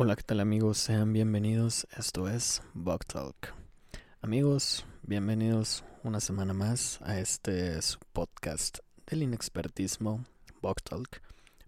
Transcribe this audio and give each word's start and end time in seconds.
Hola, 0.00 0.14
¿qué 0.14 0.22
tal 0.22 0.38
amigos? 0.38 0.78
Sean 0.78 1.12
bienvenidos. 1.12 1.88
Esto 1.96 2.28
es 2.28 2.62
Bug 2.72 3.04
Talk. 3.04 3.52
Amigos, 4.20 4.86
bienvenidos 5.02 5.82
una 6.04 6.20
semana 6.20 6.54
más 6.54 7.00
a 7.02 7.18
este 7.18 7.76
podcast 8.12 8.78
del 9.08 9.24
inexpertismo 9.24 10.24
Bug 10.62 10.80
Talk. 10.82 11.20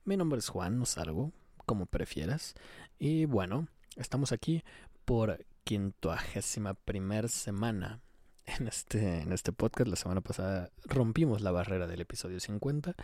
Mi 0.04 0.16
nombre 0.16 0.38
es 0.38 0.48
Juan, 0.48 0.78
no 0.78 0.86
salgo, 0.86 1.32
como 1.66 1.86
prefieras. 1.86 2.54
Y 3.00 3.24
bueno, 3.24 3.66
estamos 3.96 4.30
aquí 4.30 4.62
por 5.04 5.44
quintuagésima 5.64 6.74
primer 6.74 7.30
semana 7.30 8.00
en 8.46 8.68
este, 8.68 9.22
en 9.22 9.32
este 9.32 9.50
podcast. 9.50 9.90
La 9.90 9.96
semana 9.96 10.20
pasada 10.20 10.70
rompimos 10.84 11.40
la 11.40 11.50
barrera 11.50 11.88
del 11.88 12.02
episodio 12.02 12.38
50, 12.38 12.94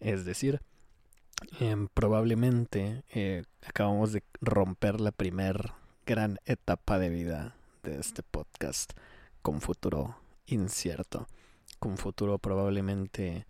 es 0.00 0.24
decir, 0.24 0.60
Em, 1.60 1.88
probablemente 1.88 3.04
eh, 3.10 3.44
acabamos 3.66 4.12
de 4.12 4.22
romper 4.40 5.00
la 5.00 5.12
primer 5.12 5.72
gran 6.06 6.38
etapa 6.44 6.98
de 6.98 7.08
vida 7.08 7.56
de 7.82 7.98
este 7.98 8.22
podcast 8.22 8.92
con 9.42 9.60
futuro 9.60 10.16
incierto, 10.46 11.26
con 11.78 11.98
futuro 11.98 12.38
probablemente 12.38 13.46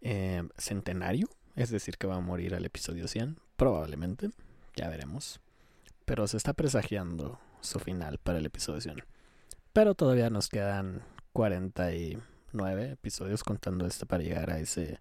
eh, 0.00 0.42
centenario, 0.58 1.28
es 1.54 1.70
decir, 1.70 1.98
que 1.98 2.06
va 2.06 2.16
a 2.16 2.20
morir 2.20 2.54
al 2.54 2.64
episodio 2.64 3.08
100, 3.08 3.38
probablemente, 3.56 4.30
ya 4.74 4.88
veremos, 4.88 5.40
pero 6.04 6.26
se 6.26 6.36
está 6.36 6.52
presagiando 6.52 7.38
su 7.60 7.78
final 7.78 8.18
para 8.18 8.38
el 8.38 8.46
episodio 8.46 8.80
100. 8.80 9.04
Pero 9.72 9.94
todavía 9.94 10.30
nos 10.30 10.48
quedan 10.48 11.02
49 11.32 12.90
episodios 12.92 13.44
contando 13.44 13.86
este 13.86 14.06
para 14.06 14.22
llegar 14.22 14.50
a 14.50 14.58
ese 14.58 15.00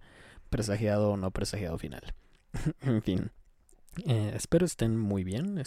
presagiado 0.49 1.11
o 1.11 1.17
no 1.17 1.31
presagiado 1.31 1.77
final. 1.77 2.13
en 2.81 3.01
fin. 3.01 3.31
Eh, 4.05 4.33
espero 4.35 4.65
estén 4.65 4.97
muy 4.97 5.23
bien. 5.23 5.61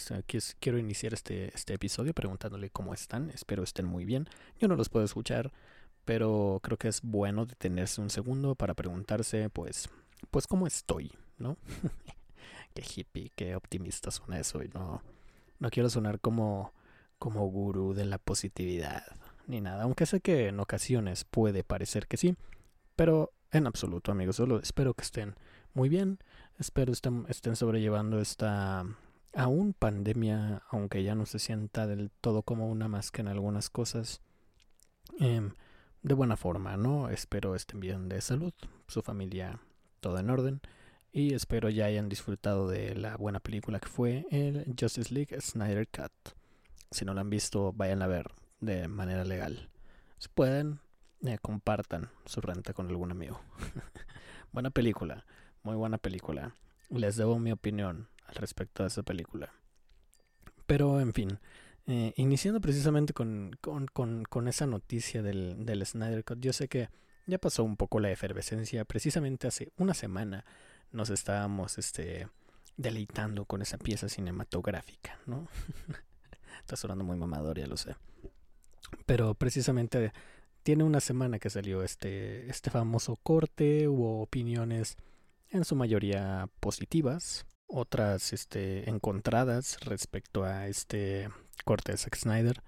Quiero 0.59 0.77
iniciar 0.77 1.13
este, 1.13 1.53
este 1.55 1.73
episodio 1.73 2.13
preguntándole 2.13 2.69
cómo 2.69 2.93
están. 2.93 3.29
Espero 3.31 3.63
estén 3.63 3.85
muy 3.85 4.05
bien. 4.05 4.27
Yo 4.59 4.67
no 4.67 4.75
los 4.75 4.89
puedo 4.89 5.05
escuchar, 5.05 5.51
pero 6.05 6.59
creo 6.61 6.77
que 6.77 6.87
es 6.87 7.01
bueno 7.01 7.45
detenerse 7.45 8.01
un 8.01 8.09
segundo 8.09 8.55
para 8.55 8.75
preguntarse, 8.75 9.49
pues, 9.49 9.89
pues 10.29 10.47
cómo 10.47 10.67
estoy, 10.67 11.11
¿no? 11.37 11.57
qué 12.73 12.83
hippie, 12.83 13.31
qué 13.35 13.55
optimista 13.55 14.11
suena 14.11 14.39
eso. 14.39 14.63
Y 14.63 14.69
no, 14.69 15.01
no 15.57 15.69
quiero 15.69 15.89
sonar 15.89 16.19
como, 16.19 16.73
como 17.17 17.47
gurú 17.47 17.93
de 17.93 18.05
la 18.05 18.19
positividad 18.19 19.03
ni 19.47 19.61
nada. 19.61 19.83
Aunque 19.83 20.05
sé 20.05 20.21
que 20.21 20.47
en 20.47 20.59
ocasiones 20.59 21.25
puede 21.25 21.63
parecer 21.63 22.07
que 22.07 22.17
sí, 22.17 22.35
pero 22.95 23.33
en 23.51 23.67
absoluto, 23.67 24.11
amigos. 24.11 24.35
Solo 24.35 24.59
espero 24.59 24.93
que 24.93 25.03
estén 25.03 25.35
muy 25.73 25.89
bien. 25.89 26.19
Espero 26.57 26.91
estén, 26.91 27.25
estén 27.29 27.55
sobrellevando 27.55 28.19
esta 28.19 28.85
aún 29.33 29.73
pandemia, 29.73 30.63
aunque 30.69 31.03
ya 31.03 31.15
no 31.15 31.25
se 31.25 31.39
sienta 31.39 31.87
del 31.87 32.11
todo 32.21 32.43
como 32.43 32.69
una 32.69 32.87
más 32.87 33.11
que 33.11 33.21
en 33.21 33.27
algunas 33.27 33.69
cosas, 33.69 34.21
em, 35.19 35.51
de 36.01 36.13
buena 36.13 36.37
forma, 36.37 36.77
¿no? 36.77 37.09
Espero 37.09 37.55
estén 37.55 37.79
bien 37.79 38.09
de 38.09 38.21
salud, 38.21 38.53
su 38.87 39.01
familia 39.01 39.59
todo 39.99 40.17
en 40.19 40.29
orden, 40.29 40.61
y 41.11 41.33
espero 41.33 41.69
ya 41.69 41.85
hayan 41.85 42.09
disfrutado 42.09 42.67
de 42.67 42.95
la 42.95 43.17
buena 43.17 43.39
película 43.39 43.79
que 43.79 43.87
fue 43.89 44.25
el 44.31 44.75
Justice 44.79 45.13
League 45.13 45.39
Snyder 45.41 45.87
Cut. 45.87 46.11
Si 46.91 47.05
no 47.05 47.13
la 47.13 47.21
han 47.21 47.29
visto, 47.29 47.73
vayan 47.73 48.01
a 48.01 48.07
ver 48.07 48.31
de 48.59 48.87
manera 48.87 49.25
legal. 49.25 49.69
Si 50.17 50.29
pueden, 50.29 50.79
eh, 51.25 51.37
compartan 51.41 52.09
su 52.25 52.41
renta 52.41 52.73
con 52.73 52.87
algún 52.87 53.11
amigo. 53.11 53.41
buena 54.51 54.69
película. 54.69 55.25
Muy 55.63 55.75
buena 55.75 55.97
película. 55.97 56.55
Les 56.89 57.17
debo 57.17 57.39
mi 57.39 57.51
opinión 57.51 58.07
al 58.25 58.35
respecto 58.35 58.83
de 58.83 58.87
esa 58.87 59.03
película. 59.03 59.53
Pero, 60.65 60.99
en 61.01 61.13
fin, 61.13 61.39
eh, 61.87 62.13
iniciando 62.15 62.61
precisamente 62.61 63.13
con, 63.13 63.57
con, 63.61 64.47
esa 64.47 64.65
noticia 64.65 65.21
del, 65.21 65.65
del 65.65 65.85
Snyder 65.85 66.23
Cut, 66.23 66.39
yo 66.39 66.53
sé 66.53 66.67
que 66.67 66.89
ya 67.25 67.37
pasó 67.37 67.63
un 67.63 67.75
poco 67.75 67.99
la 67.99 68.11
efervescencia. 68.11 68.85
Precisamente 68.85 69.47
hace 69.47 69.71
una 69.77 69.93
semana 69.93 70.45
nos 70.91 71.09
estábamos 71.09 71.77
este, 71.77 72.27
deleitando 72.77 73.45
con 73.45 73.61
esa 73.61 73.77
pieza 73.77 74.07
cinematográfica, 74.09 75.19
¿no? 75.25 75.47
Está 76.59 76.75
sonando 76.75 77.03
muy 77.03 77.17
mamador, 77.17 77.59
ya 77.59 77.67
lo 77.67 77.77
sé. 77.77 77.95
Pero 79.05 79.33
precisamente 79.33 80.13
tiene 80.69 80.83
una 80.83 80.99
semana 80.99 81.39
que 81.39 81.49
salió 81.49 81.81
este, 81.81 82.47
este 82.47 82.69
famoso 82.69 83.15
corte, 83.15 83.87
hubo 83.87 84.21
opiniones 84.21 84.97
en 85.49 85.65
su 85.65 85.75
mayoría 85.75 86.47
positivas, 86.59 87.47
otras 87.65 88.33
este, 88.33 88.87
encontradas 88.87 89.79
respecto 89.79 90.43
a 90.43 90.67
este 90.67 91.27
corte 91.65 91.93
de 91.93 91.97
Zack 91.97 92.15
Snyder. 92.15 92.61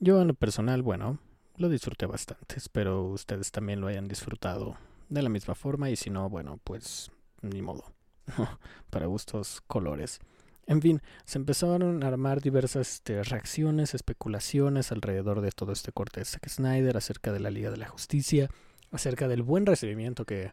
Yo 0.00 0.20
en 0.20 0.26
lo 0.26 0.34
personal, 0.34 0.82
bueno, 0.82 1.20
lo 1.56 1.68
disfruté 1.68 2.06
bastante, 2.06 2.56
espero 2.56 3.04
ustedes 3.04 3.52
también 3.52 3.80
lo 3.80 3.86
hayan 3.86 4.08
disfrutado 4.08 4.76
de 5.08 5.22
la 5.22 5.28
misma 5.28 5.54
forma 5.54 5.90
y 5.90 5.94
si 5.94 6.10
no, 6.10 6.28
bueno, 6.28 6.58
pues 6.64 7.12
ni 7.40 7.62
modo, 7.62 7.84
para 8.90 9.06
gustos 9.06 9.60
colores. 9.68 10.18
En 10.66 10.80
fin, 10.80 11.02
se 11.24 11.38
empezaron 11.38 12.02
a 12.02 12.08
armar 12.08 12.40
diversas 12.40 12.94
este, 12.94 13.22
reacciones, 13.22 13.94
especulaciones 13.94 14.92
alrededor 14.92 15.40
de 15.40 15.50
todo 15.50 15.72
este 15.72 15.92
corte 15.92 16.20
de 16.20 16.24
Zack 16.24 16.48
Snyder, 16.48 16.96
acerca 16.96 17.32
de 17.32 17.40
la 17.40 17.50
Liga 17.50 17.70
de 17.70 17.76
la 17.76 17.88
Justicia, 17.88 18.48
acerca 18.90 19.28
del 19.28 19.42
buen 19.42 19.66
recibimiento 19.66 20.24
que 20.24 20.52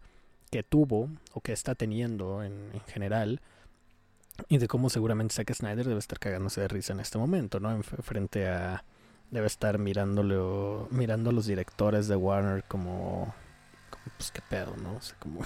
que 0.51 0.63
tuvo 0.63 1.09
o 1.33 1.41
que 1.41 1.53
está 1.53 1.75
teniendo 1.75 2.44
en, 2.44 2.71
general 2.88 3.41
y 4.50 4.57
de 4.57 4.67
cómo 4.67 4.89
seguramente 4.89 5.33
Zack 5.33 5.53
Snyder 5.53 5.88
debe 5.88 6.00
estar 6.00 6.19
cagándose 6.19 6.61
de 6.61 6.67
risa 6.67 6.94
en 6.94 7.00
este 7.00 7.17
momento, 7.17 7.59
¿no? 7.59 7.71
En, 7.71 7.83
frente 7.83 8.47
a... 8.47 8.83
Debe 9.29 9.47
estar 9.47 9.77
mirándolo, 9.77 10.89
mirando 10.91 11.29
a 11.29 11.33
los 11.33 11.45
directores 11.45 12.09
de 12.09 12.17
Warner 12.17 12.66
como... 12.66 13.33
pues 14.17 14.29
qué 14.31 14.41
pedo, 14.41 14.75
¿no? 14.75 14.95
O 14.95 15.01
sea, 15.01 15.16
como... 15.19 15.39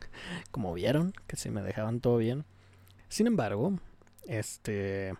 como 0.52 0.72
vieron, 0.74 1.12
que 1.26 1.36
si 1.36 1.50
me 1.50 1.62
dejaban 1.62 1.98
todo 1.98 2.18
bien. 2.18 2.44
Sin 3.08 3.26
embargo, 3.26 3.78
este... 4.26 5.14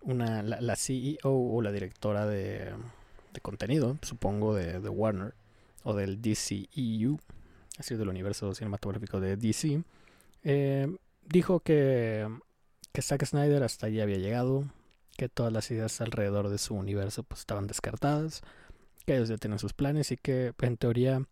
Una, 0.00 0.42
la, 0.42 0.76
CEO 0.76 1.18
o 1.24 1.60
la 1.60 1.72
directora 1.72 2.24
de, 2.24 2.72
de 3.32 3.40
contenido, 3.40 3.98
supongo, 4.02 4.54
de, 4.54 4.78
de 4.80 4.88
Warner 4.88 5.34
o 5.82 5.94
del 5.94 6.22
DCEU, 6.22 7.18
así 7.78 7.96
del 7.96 8.08
universo 8.08 8.54
cinematográfico 8.54 9.20
de 9.20 9.36
DC, 9.36 9.82
eh, 10.44 10.96
dijo 11.24 11.60
que, 11.60 12.28
que 12.92 13.02
Zack 13.02 13.24
Snyder 13.24 13.62
hasta 13.62 13.86
allí 13.86 14.00
había 14.00 14.18
llegado, 14.18 14.64
que 15.16 15.28
todas 15.28 15.52
las 15.52 15.70
ideas 15.70 16.00
alrededor 16.00 16.48
de 16.48 16.58
su 16.58 16.74
universo 16.74 17.22
pues, 17.22 17.40
estaban 17.40 17.66
descartadas, 17.66 18.42
que 19.04 19.16
ellos 19.16 19.28
ya 19.28 19.36
tenían 19.36 19.58
sus 19.58 19.72
planes 19.72 20.12
y 20.12 20.16
que 20.16 20.52
en 20.60 20.76
teoría 20.76 21.22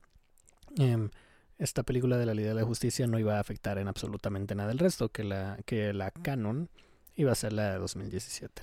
em, 0.77 1.11
esta 1.59 1.83
película 1.83 2.17
de 2.17 2.27
la 2.27 2.35
Liga 2.35 2.49
de 2.49 2.55
la 2.55 2.65
Justicia 2.65 3.07
no 3.07 3.19
iba 3.19 3.37
a 3.37 3.41
afectar 3.41 3.79
en 3.79 3.89
absolutamente 3.89 4.55
nada 4.55 4.73
el 4.73 4.79
resto, 4.79 5.11
que 5.11 5.25
la, 5.25 5.59
que 5.67 5.93
la 5.93 6.11
canon 6.11 6.69
iba 7.17 7.33
a 7.33 7.35
ser 7.35 7.53
la 7.53 7.73
de 7.73 7.79
2017. 7.79 8.63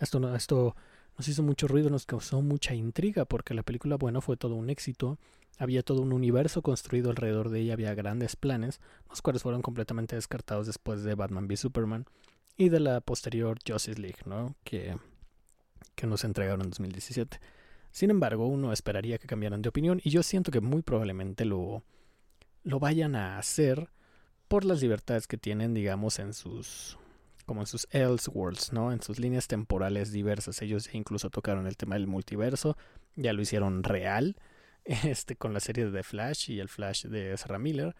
Esto, 0.00 0.20
no, 0.20 0.34
esto 0.36 0.76
nos 1.16 1.28
hizo 1.28 1.42
mucho 1.42 1.66
ruido, 1.66 1.90
nos 1.90 2.06
causó 2.06 2.40
mucha 2.42 2.74
intriga 2.74 3.24
porque 3.24 3.54
la 3.54 3.62
película, 3.62 3.96
bueno, 3.96 4.20
fue 4.20 4.36
todo 4.36 4.54
un 4.54 4.70
éxito 4.70 5.18
había 5.60 5.82
todo 5.82 6.00
un 6.00 6.14
universo 6.14 6.62
construido 6.62 7.10
alrededor 7.10 7.50
de 7.50 7.60
ella, 7.60 7.74
había 7.74 7.94
grandes 7.94 8.34
planes, 8.34 8.80
los 9.10 9.20
cuales 9.20 9.42
fueron 9.42 9.60
completamente 9.60 10.16
descartados 10.16 10.66
después 10.66 11.02
de 11.02 11.14
Batman 11.14 11.44
v 11.44 11.56
Superman 11.58 12.06
y 12.56 12.70
de 12.70 12.80
la 12.80 13.02
posterior 13.02 13.58
Justice 13.66 14.00
League, 14.00 14.20
¿no? 14.24 14.54
Que, 14.64 14.96
que 15.94 16.06
nos 16.06 16.24
entregaron 16.24 16.62
en 16.62 16.70
2017. 16.70 17.38
Sin 17.90 18.08
embargo, 18.08 18.46
uno 18.46 18.72
esperaría 18.72 19.18
que 19.18 19.26
cambiaran 19.26 19.60
de 19.60 19.68
opinión 19.68 20.00
y 20.02 20.08
yo 20.08 20.22
siento 20.22 20.50
que 20.50 20.62
muy 20.62 20.80
probablemente 20.80 21.44
lo, 21.44 21.82
lo 22.64 22.78
vayan 22.80 23.14
a 23.14 23.36
hacer 23.36 23.90
por 24.48 24.64
las 24.64 24.80
libertades 24.80 25.26
que 25.26 25.36
tienen, 25.36 25.74
digamos, 25.74 26.18
en 26.20 26.32
sus 26.32 26.96
como 27.50 27.62
en 27.62 27.66
sus 27.66 27.88
Elseworlds, 27.90 28.72
¿no? 28.72 28.92
En 28.92 29.02
sus 29.02 29.18
líneas 29.18 29.48
temporales 29.48 30.12
diversas. 30.12 30.62
Ellos 30.62 30.88
incluso 30.94 31.30
tocaron 31.30 31.66
el 31.66 31.76
tema 31.76 31.96
del 31.96 32.06
multiverso, 32.06 32.76
ya 33.16 33.32
lo 33.32 33.42
hicieron 33.42 33.82
real 33.82 34.36
este, 34.84 35.34
con 35.34 35.52
la 35.52 35.58
serie 35.58 35.86
de 35.86 35.90
The 35.90 36.04
Flash 36.04 36.48
y 36.48 36.60
el 36.60 36.68
Flash 36.68 37.06
de 37.06 37.32
Ezra 37.32 37.58
Miller. 37.58 37.96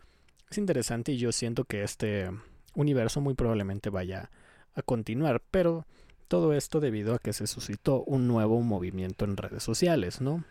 Es 0.48 0.56
interesante 0.56 1.10
y 1.10 1.18
yo 1.18 1.32
siento 1.32 1.64
que 1.64 1.82
este 1.82 2.30
universo 2.76 3.20
muy 3.20 3.34
probablemente 3.34 3.90
vaya 3.90 4.30
a 4.74 4.82
continuar, 4.82 5.42
pero 5.50 5.84
todo 6.28 6.52
esto 6.52 6.78
debido 6.78 7.16
a 7.16 7.18
que 7.18 7.32
se 7.32 7.48
suscitó 7.48 8.04
un 8.04 8.28
nuevo 8.28 8.60
movimiento 8.60 9.24
en 9.24 9.36
redes 9.36 9.64
sociales, 9.64 10.20
¿no? 10.20 10.44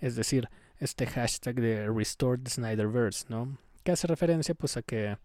Es 0.00 0.16
decir, 0.16 0.48
este 0.80 1.06
hashtag 1.06 1.54
de 1.54 1.88
Restored 1.88 2.48
Snyderverse, 2.48 3.26
¿no? 3.28 3.58
Que 3.84 3.92
hace 3.92 4.08
referencia 4.08 4.56
pues 4.56 4.76
a 4.76 4.82
que 4.82 5.18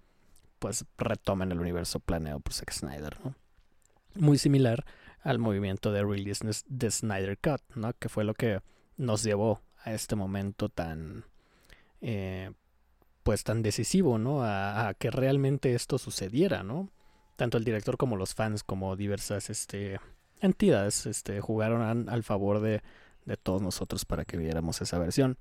pues 0.61 0.85
retomen 0.95 1.51
el 1.51 1.59
universo 1.59 1.99
planeado 1.99 2.39
por 2.39 2.53
Zack 2.53 2.71
Snyder, 2.71 3.17
¿no? 3.25 3.33
Muy 4.13 4.37
similar 4.37 4.85
al 5.23 5.39
movimiento 5.39 5.91
de 5.91 6.03
Release 6.03 6.45
the 6.77 6.91
Snyder 6.91 7.39
Cut, 7.39 7.61
¿no? 7.73 7.93
Que 7.93 8.09
fue 8.09 8.23
lo 8.23 8.35
que 8.35 8.61
nos 8.95 9.23
llevó 9.23 9.61
a 9.83 9.91
este 9.91 10.15
momento 10.15 10.69
tan 10.69 11.25
eh, 11.99 12.51
pues 13.23 13.43
tan 13.43 13.63
decisivo, 13.63 14.19
¿no? 14.19 14.43
A, 14.43 14.93
que 14.99 15.09
realmente 15.09 15.73
esto 15.73 15.97
sucediera, 15.97 16.61
¿no? 16.61 16.91
tanto 17.37 17.57
el 17.57 17.63
director 17.63 17.97
como 17.97 18.17
los 18.17 18.35
fans, 18.35 18.61
como 18.63 18.95
diversas 18.95 19.49
este, 19.49 19.99
entidades, 20.41 21.07
este, 21.07 21.41
jugaron 21.41 22.07
al 22.07 22.21
favor 22.21 22.59
de, 22.59 22.83
de 23.25 23.35
todos 23.35 23.63
nosotros 23.63 24.05
para 24.05 24.25
que 24.25 24.37
viéramos 24.37 24.79
esa 24.79 24.99
versión. 24.99 25.39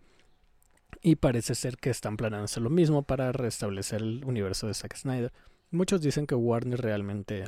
Y 1.03 1.17
parece 1.17 1.55
ser 1.55 1.77
que 1.77 1.91
están 1.91 2.17
planeando 2.17 2.45
hacer 2.45 2.63
lo 2.63 2.71
mismo 2.71 3.03
para 3.03 3.33
restablecer 3.33 4.03
el 4.03 4.25
universo 4.25 4.67
de 4.67 4.75
Zack 4.75 4.97
Snyder. 4.97 5.33
Muchos 5.71 6.01
dicen 6.01 6.27
que 6.27 6.35
Warner 6.35 6.81
realmente 6.81 7.45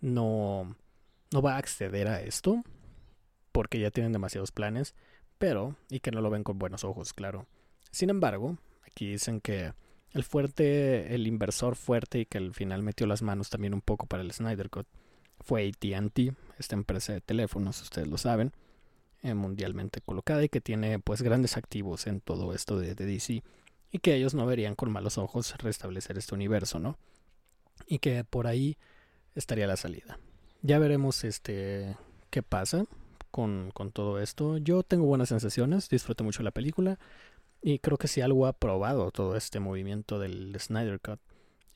no, 0.00 0.76
no 1.32 1.42
va 1.42 1.54
a 1.54 1.58
acceder 1.58 2.08
a 2.08 2.22
esto 2.22 2.62
porque 3.52 3.80
ya 3.80 3.90
tienen 3.90 4.12
demasiados 4.12 4.52
planes, 4.52 4.94
pero 5.38 5.76
y 5.88 6.00
que 6.00 6.10
no 6.10 6.20
lo 6.20 6.30
ven 6.30 6.44
con 6.44 6.58
buenos 6.58 6.84
ojos, 6.84 7.12
claro. 7.12 7.46
Sin 7.90 8.10
embargo, 8.10 8.58
aquí 8.86 9.10
dicen 9.10 9.40
que 9.40 9.72
el 10.12 10.24
fuerte, 10.24 11.14
el 11.14 11.26
inversor 11.26 11.76
fuerte 11.76 12.20
y 12.20 12.26
que 12.26 12.38
al 12.38 12.54
final 12.54 12.82
metió 12.82 13.06
las 13.06 13.22
manos 13.22 13.50
también 13.50 13.74
un 13.74 13.80
poco 13.80 14.06
para 14.06 14.22
el 14.22 14.32
Snyder 14.32 14.70
Cut 14.70 14.86
fue 15.40 15.68
AT&T, 15.68 16.34
esta 16.58 16.74
empresa 16.74 17.12
de 17.12 17.20
teléfonos, 17.20 17.80
ustedes 17.82 18.08
lo 18.08 18.18
saben, 18.18 18.52
eh, 19.22 19.34
mundialmente 19.34 20.00
colocada 20.00 20.44
y 20.44 20.48
que 20.48 20.60
tiene 20.60 20.98
pues 20.98 21.22
grandes 21.22 21.56
activos 21.56 22.06
en 22.06 22.20
todo 22.20 22.54
esto 22.54 22.78
de, 22.78 22.94
DC 22.94 23.42
y 23.90 23.98
que 23.98 24.14
ellos 24.14 24.34
no 24.34 24.46
verían 24.46 24.74
con 24.74 24.92
malos 24.92 25.18
ojos 25.18 25.56
restablecer 25.58 26.18
este 26.18 26.34
universo, 26.34 26.78
¿no? 26.78 26.98
Y 27.86 27.98
que 27.98 28.24
por 28.24 28.46
ahí 28.46 28.76
estaría 29.34 29.66
la 29.66 29.76
salida. 29.76 30.18
Ya 30.62 30.78
veremos 30.78 31.24
este 31.24 31.96
qué 32.30 32.42
pasa 32.42 32.84
con, 33.30 33.70
con 33.72 33.92
todo 33.92 34.20
esto. 34.20 34.58
Yo 34.58 34.82
tengo 34.82 35.06
buenas 35.06 35.30
sensaciones, 35.30 35.88
disfruto 35.88 36.24
mucho 36.24 36.42
la 36.42 36.50
película. 36.50 36.98
Y 37.60 37.80
creo 37.80 37.96
que 37.96 38.08
si 38.08 38.20
algo 38.20 38.46
ha 38.46 38.52
probado 38.52 39.10
todo 39.10 39.36
este 39.36 39.58
movimiento 39.58 40.18
del 40.18 40.56
Snyder 40.60 41.00
Cut 41.00 41.20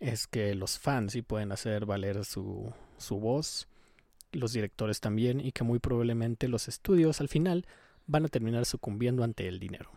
es 0.02 0.26
que 0.26 0.54
los 0.54 0.78
fans 0.78 1.12
sí 1.12 1.22
pueden 1.22 1.52
hacer 1.52 1.86
valer 1.86 2.24
su, 2.24 2.72
su 2.98 3.20
voz, 3.20 3.68
los 4.32 4.52
directores 4.52 5.00
también, 5.00 5.40
y 5.40 5.52
que 5.52 5.64
muy 5.64 5.78
probablemente 5.78 6.48
los 6.48 6.68
estudios 6.68 7.20
al 7.20 7.28
final 7.28 7.66
van 8.06 8.24
a 8.24 8.28
terminar 8.28 8.66
sucumbiendo 8.66 9.24
ante 9.24 9.48
el 9.48 9.58
dinero. 9.58 9.90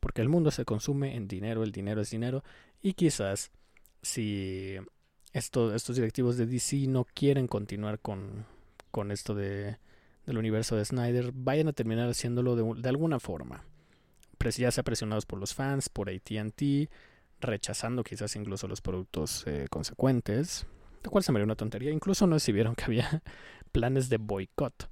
Porque 0.00 0.22
el 0.22 0.28
mundo 0.28 0.50
se 0.50 0.64
consume 0.64 1.16
en 1.16 1.28
dinero, 1.28 1.64
el 1.64 1.72
dinero 1.72 2.00
es 2.00 2.10
dinero, 2.10 2.44
y 2.80 2.92
quizás 2.92 3.50
si 4.02 4.76
estos 5.32 5.94
directivos 5.94 6.36
de 6.36 6.46
DC 6.46 6.86
no 6.88 7.04
quieren 7.04 7.46
continuar 7.46 7.98
con, 7.98 8.46
con 8.90 9.10
esto 9.10 9.34
de, 9.34 9.78
del 10.26 10.38
universo 10.38 10.76
de 10.76 10.84
Snyder, 10.84 11.32
vayan 11.32 11.68
a 11.68 11.72
terminar 11.72 12.08
haciéndolo 12.08 12.56
de, 12.56 12.80
de 12.80 12.88
alguna 12.88 13.18
forma 13.18 13.64
ya 14.56 14.70
sea 14.70 14.84
presionados 14.84 15.26
por 15.26 15.38
los 15.38 15.54
fans, 15.54 15.88
por 15.88 16.08
ATT, 16.08 16.88
rechazando 17.40 18.02
quizás 18.02 18.34
incluso 18.36 18.66
los 18.66 18.80
productos 18.80 19.44
eh, 19.46 19.66
consecuentes, 19.70 20.66
lo 21.02 21.10
cual 21.10 21.22
se 21.22 21.32
me 21.32 21.38
dio 21.38 21.44
una 21.44 21.56
tontería. 21.56 21.90
Incluso 21.90 22.26
no 22.26 22.38
sé 22.38 22.52
vieron 22.52 22.74
que 22.74 22.84
había 22.84 23.22
planes 23.78 24.08
de 24.08 24.16
boicot 24.16 24.90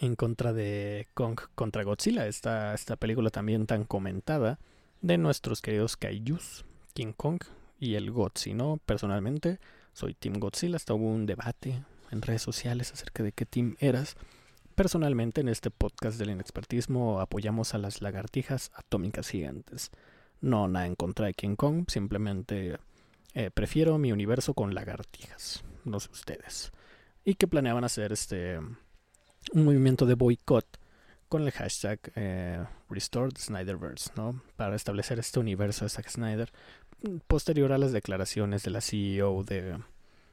en 0.00 0.16
contra 0.16 0.52
de 0.52 1.06
Kong 1.14 1.38
contra 1.54 1.84
Godzilla, 1.84 2.26
esta, 2.26 2.74
esta 2.74 2.96
película 2.96 3.30
también 3.30 3.66
tan 3.66 3.84
comentada 3.84 4.58
de 5.00 5.16
nuestros 5.16 5.62
queridos 5.62 5.96
kaijus, 5.96 6.64
King 6.92 7.12
Kong 7.16 7.40
y 7.78 7.94
el 7.94 8.10
Godzilla. 8.10 8.78
Personalmente 8.84 9.60
soy 9.92 10.14
Team 10.14 10.40
Godzilla, 10.40 10.74
hasta 10.74 10.92
hubo 10.92 11.06
un 11.06 11.24
debate 11.24 11.84
en 12.10 12.20
redes 12.20 12.42
sociales 12.42 12.90
acerca 12.90 13.22
de 13.22 13.30
qué 13.30 13.46
team 13.46 13.76
eras. 13.78 14.16
Personalmente 14.74 15.42
en 15.42 15.48
este 15.48 15.70
podcast 15.70 16.18
del 16.18 16.30
inexpertismo 16.30 17.20
apoyamos 17.20 17.74
a 17.74 17.78
las 17.78 18.02
lagartijas 18.02 18.72
atómicas 18.74 19.28
gigantes. 19.28 19.92
No 20.40 20.66
nada 20.66 20.88
en 20.88 20.96
contra 20.96 21.26
de 21.26 21.34
King 21.34 21.54
Kong, 21.54 21.84
simplemente 21.86 22.76
eh, 23.34 23.52
prefiero 23.54 23.98
mi 23.98 24.10
universo 24.10 24.52
con 24.52 24.74
lagartijas, 24.74 25.62
no 25.84 26.00
sé 26.00 26.10
ustedes. 26.10 26.72
Y 27.24 27.34
que 27.34 27.46
planeaban 27.46 27.84
hacer 27.84 28.12
este 28.12 28.58
un 29.52 29.64
movimiento 29.64 30.06
de 30.06 30.14
boicot 30.14 30.66
con 31.28 31.42
el 31.42 31.52
hashtag 31.52 31.98
eh, 32.14 32.64
Restored 32.88 33.36
Snyderverse, 33.36 34.10
¿no? 34.16 34.42
Para 34.56 34.76
establecer 34.76 35.18
este 35.18 35.40
universo 35.40 35.84
de 35.84 35.88
Zack 35.88 36.08
Snyder 36.08 36.52
posterior 37.26 37.72
a 37.72 37.78
las 37.78 37.92
declaraciones 37.92 38.62
de 38.62 38.70
la 38.70 38.80
CEO 38.80 39.42
de, 39.42 39.78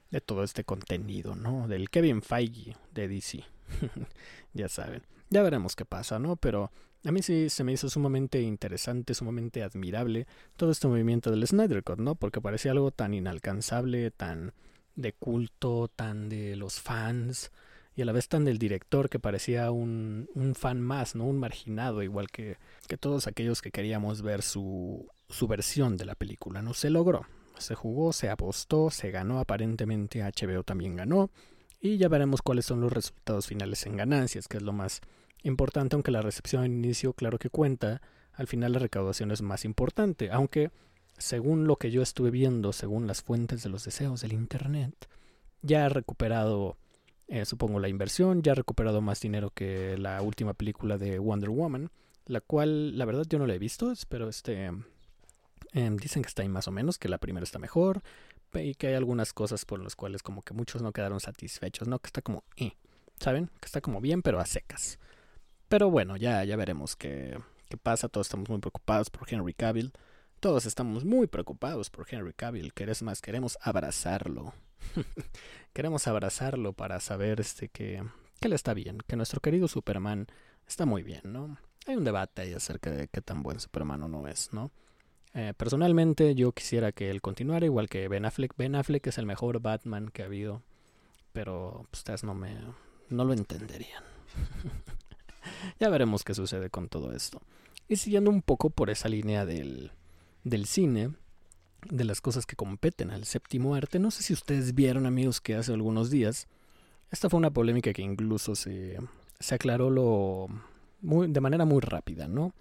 de 0.10 0.22
todo 0.22 0.44
este 0.44 0.64
contenido, 0.64 1.36
¿no? 1.36 1.68
Del 1.68 1.90
Kevin 1.90 2.22
Feige 2.22 2.76
de 2.94 3.08
DC. 3.08 3.44
ya 4.54 4.70
saben. 4.70 5.04
Ya 5.30 5.42
veremos 5.42 5.76
qué 5.76 5.86
pasa, 5.86 6.20
¿no? 6.20 6.36
Pero 6.36 6.72
a 7.04 7.12
mí 7.12 7.22
sí 7.22 7.50
se 7.50 7.64
me 7.64 7.74
hizo 7.74 7.90
sumamente 7.90 8.42
interesante, 8.42 9.14
sumamente 9.14 9.64
admirable 9.64 10.28
todo 10.56 10.72
este 10.72 10.88
movimiento 10.88 11.32
del 11.32 11.48
Snyder 11.48 11.84
Cut, 11.84 12.00
¿no? 12.00 12.16
Porque 12.16 12.42
parecía 12.42 12.72
algo 12.72 12.92
tan 12.92 13.14
inalcanzable, 13.14 14.12
tan 14.12 14.54
de 14.96 15.14
culto, 15.14 15.88
tan 15.88 16.30
de 16.30 16.56
los 16.56 16.80
fans 16.80 17.52
y 17.96 18.02
a 18.02 18.06
la 18.06 18.12
vez 18.12 18.28
tan 18.28 18.46
del 18.46 18.58
director 18.58 19.10
que 19.10 19.20
parecía 19.20 19.72
un, 19.72 20.30
un 20.34 20.56
fan 20.56 20.82
más, 20.82 21.16
¿no? 21.16 21.26
Un 21.26 21.40
marginado, 21.40 22.04
igual 22.04 22.30
que, 22.30 22.58
que 22.88 22.98
todos 22.98 23.28
aquellos 23.28 23.62
que 23.62 23.72
queríamos 23.72 24.22
ver 24.22 24.42
su, 24.42 25.08
su 25.30 25.48
versión 25.48 25.98
de 25.98 26.06
la 26.06 26.16
película, 26.16 26.62
¿no? 26.62 26.74
Se 26.74 26.90
logró, 26.90 27.26
se 27.58 27.76
jugó, 27.76 28.14
se 28.14 28.30
apostó, 28.30 28.90
se 28.90 29.12
ganó 29.12 29.40
aparentemente, 29.40 30.22
HBO 30.24 30.64
también 30.64 30.96
ganó 30.96 31.30
y 31.82 31.98
ya 31.98 32.08
veremos 32.08 32.42
cuáles 32.42 32.66
son 32.66 32.80
los 32.80 32.94
resultados 32.94 33.48
finales 33.48 33.86
en 33.86 33.98
ganancias, 33.98 34.48
que 34.48 34.58
es 34.58 34.64
lo 34.64 34.72
más 34.72 35.02
importante, 35.44 35.96
aunque 35.96 36.12
la 36.12 36.22
recepción 36.22 36.64
al 36.64 36.72
inicio 36.72 37.14
claro 37.14 37.40
que 37.40 37.50
cuenta, 37.50 38.02
al 38.34 38.48
final 38.48 38.74
la 38.74 38.80
recaudación 38.80 39.32
es 39.32 39.42
más 39.42 39.66
importante, 39.66 40.30
aunque 40.32 40.72
según 41.22 41.68
lo 41.68 41.78
que 41.78 41.92
yo 41.92 42.02
estuve 42.02 42.32
viendo, 42.32 42.74
según 42.74 43.08
las 43.08 43.22
fuentes 43.22 43.64
de 43.64 43.70
los 43.70 43.86
deseos 43.86 44.22
del 44.22 44.34
Internet, 44.34 45.08
ya 45.62 45.86
ha 45.86 45.90
recuperado, 45.90 46.78
eh, 47.28 47.46
supongo, 47.46 47.80
la 47.80 47.90
inversión, 47.90 48.42
ya 48.42 48.54
ha 48.54 48.56
recuperado 48.56 49.02
más 49.02 49.22
dinero 49.22 49.52
que 49.52 49.98
la 49.98 50.22
última 50.22 50.54
película 50.54 50.98
de 50.98 51.20
Wonder 51.20 51.50
Woman, 51.50 51.92
la 52.26 52.42
cual 52.42 52.98
la 52.98 53.06
verdad 53.06 53.26
yo 53.30 53.40
no 53.40 53.48
la 53.48 53.56
he 53.56 53.60
visto, 53.60 53.94
pero 54.10 54.28
este... 54.30 54.72
Em, 55.74 55.96
dicen 55.96 56.22
que 56.22 56.28
está 56.28 56.42
ahí 56.42 56.50
más 56.50 56.68
o 56.68 56.72
menos, 56.72 56.98
que 56.98 57.08
la 57.08 57.18
primera 57.18 57.46
está 57.46 57.58
mejor, 57.58 58.02
y 58.54 58.76
que 58.76 58.88
hay 58.88 58.96
algunas 58.96 59.32
cosas 59.32 59.64
por 59.64 59.82
las 59.82 59.96
cuales 59.96 60.22
como 60.22 60.42
que 60.42 60.54
muchos 60.54 60.82
no 60.82 60.92
quedaron 60.92 61.22
satisfechos, 61.22 61.88
¿no? 61.88 62.00
Que 62.00 62.08
está 62.08 62.22
como, 62.22 62.44
eh, 62.58 62.74
¿saben? 63.20 63.50
Que 63.62 63.68
está 63.68 63.80
como 63.80 64.02
bien, 64.02 64.22
pero 64.22 64.40
a 64.42 64.46
secas. 64.46 65.00
Pero 65.70 65.90
bueno, 65.90 66.18
ya, 66.18 66.44
ya 66.44 66.58
veremos 66.58 66.98
qué, 66.98 67.40
qué 67.70 67.78
pasa. 67.78 68.10
Todos 68.10 68.28
estamos 68.28 68.50
muy 68.50 68.60
preocupados 68.60 69.10
por 69.10 69.32
Henry 69.32 69.54
Cavill. 69.54 69.94
Todos 70.42 70.66
estamos 70.66 71.06
muy 71.06 71.28
preocupados 71.28 71.92
por 71.92 72.08
Henry 72.10 72.34
Cavill. 72.34 72.74
Queremos 72.74 73.04
más, 73.04 73.22
queremos 73.22 73.60
abrazarlo. 73.62 74.56
queremos 75.74 76.08
abrazarlo 76.08 76.74
para 76.74 77.00
saber 77.00 77.40
este 77.40 77.70
que, 77.70 78.04
que 78.40 78.50
le 78.50 78.56
está 78.56 78.74
bien, 78.74 78.98
que 79.06 79.16
nuestro 79.16 79.40
querido 79.40 79.68
Superman 79.68 80.26
está 80.68 80.88
muy 80.88 81.04
bien, 81.04 81.22
¿no? 81.26 81.60
Hay 81.86 81.96
un 81.96 82.04
debate 82.04 82.42
ahí 82.42 82.54
acerca 82.54 82.90
de 82.90 83.08
qué 83.08 83.22
tan 83.22 83.44
buen 83.44 83.60
Superman 83.60 84.02
o 84.02 84.08
no 84.08 84.28
es, 84.28 84.52
¿no? 84.52 84.72
Eh, 85.36 85.54
personalmente 85.56 86.34
yo 86.34 86.54
quisiera 86.54 86.92
que 86.92 87.12
él 87.12 87.22
continuara 87.22 87.68
igual 87.68 87.88
que 87.88 88.08
Ben 88.08 88.26
Affleck. 88.26 88.58
Ben 88.58 88.74
Affleck 88.74 89.06
es 89.06 89.20
el 89.20 89.28
mejor 89.28 89.60
Batman 89.60 90.10
que 90.10 90.24
ha 90.24 90.26
habido, 90.26 90.64
pero 91.34 91.86
ustedes 91.94 92.24
no 92.24 92.34
me 92.34 92.58
no 93.10 93.26
lo 93.26 93.34
entenderían. 93.34 94.04
ya 95.80 95.90
veremos 95.90 96.24
qué 96.24 96.34
sucede 96.34 96.72
con 96.72 96.90
todo 96.90 97.14
esto. 97.14 97.40
Y 97.88 97.98
siguiendo 97.98 98.32
un 98.32 98.42
poco 98.42 98.72
por 98.72 98.90
esa 98.90 99.08
línea 99.08 99.46
del, 99.46 99.92
del 100.44 100.66
cine, 100.66 101.14
de 101.90 102.04
las 102.04 102.22
cosas 102.22 102.46
que 102.46 102.56
competen 102.56 103.12
al 103.12 103.26
séptimo 103.26 103.76
arte, 103.76 104.00
no 104.00 104.12
sé 104.12 104.24
si 104.24 104.34
ustedes 104.34 104.76
vieron 104.76 105.06
amigos 105.06 105.42
que 105.42 105.56
hace 105.56 105.74
algunos 105.74 106.10
días, 106.10 106.48
esta 107.10 107.30
fue 107.30 107.40
una 107.40 107.52
polémica 107.52 107.94
que 107.94 108.02
incluso 108.02 108.56
se, 108.56 108.98
se 109.40 109.56
aclaró 109.56 109.90
lo, 109.90 110.48
muy, 111.02 111.28
de 111.28 111.42
manera 111.42 111.66
muy 111.66 111.82
rápida, 111.82 112.28
¿no? 112.28 112.54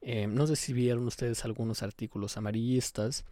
Eh, 0.00 0.26
no 0.26 0.46
sé 0.46 0.54
si 0.54 0.72
vieron 0.72 1.06
ustedes 1.06 1.44
algunos 1.44 1.82
artículos 1.82 2.36
amarillistas 2.36 3.24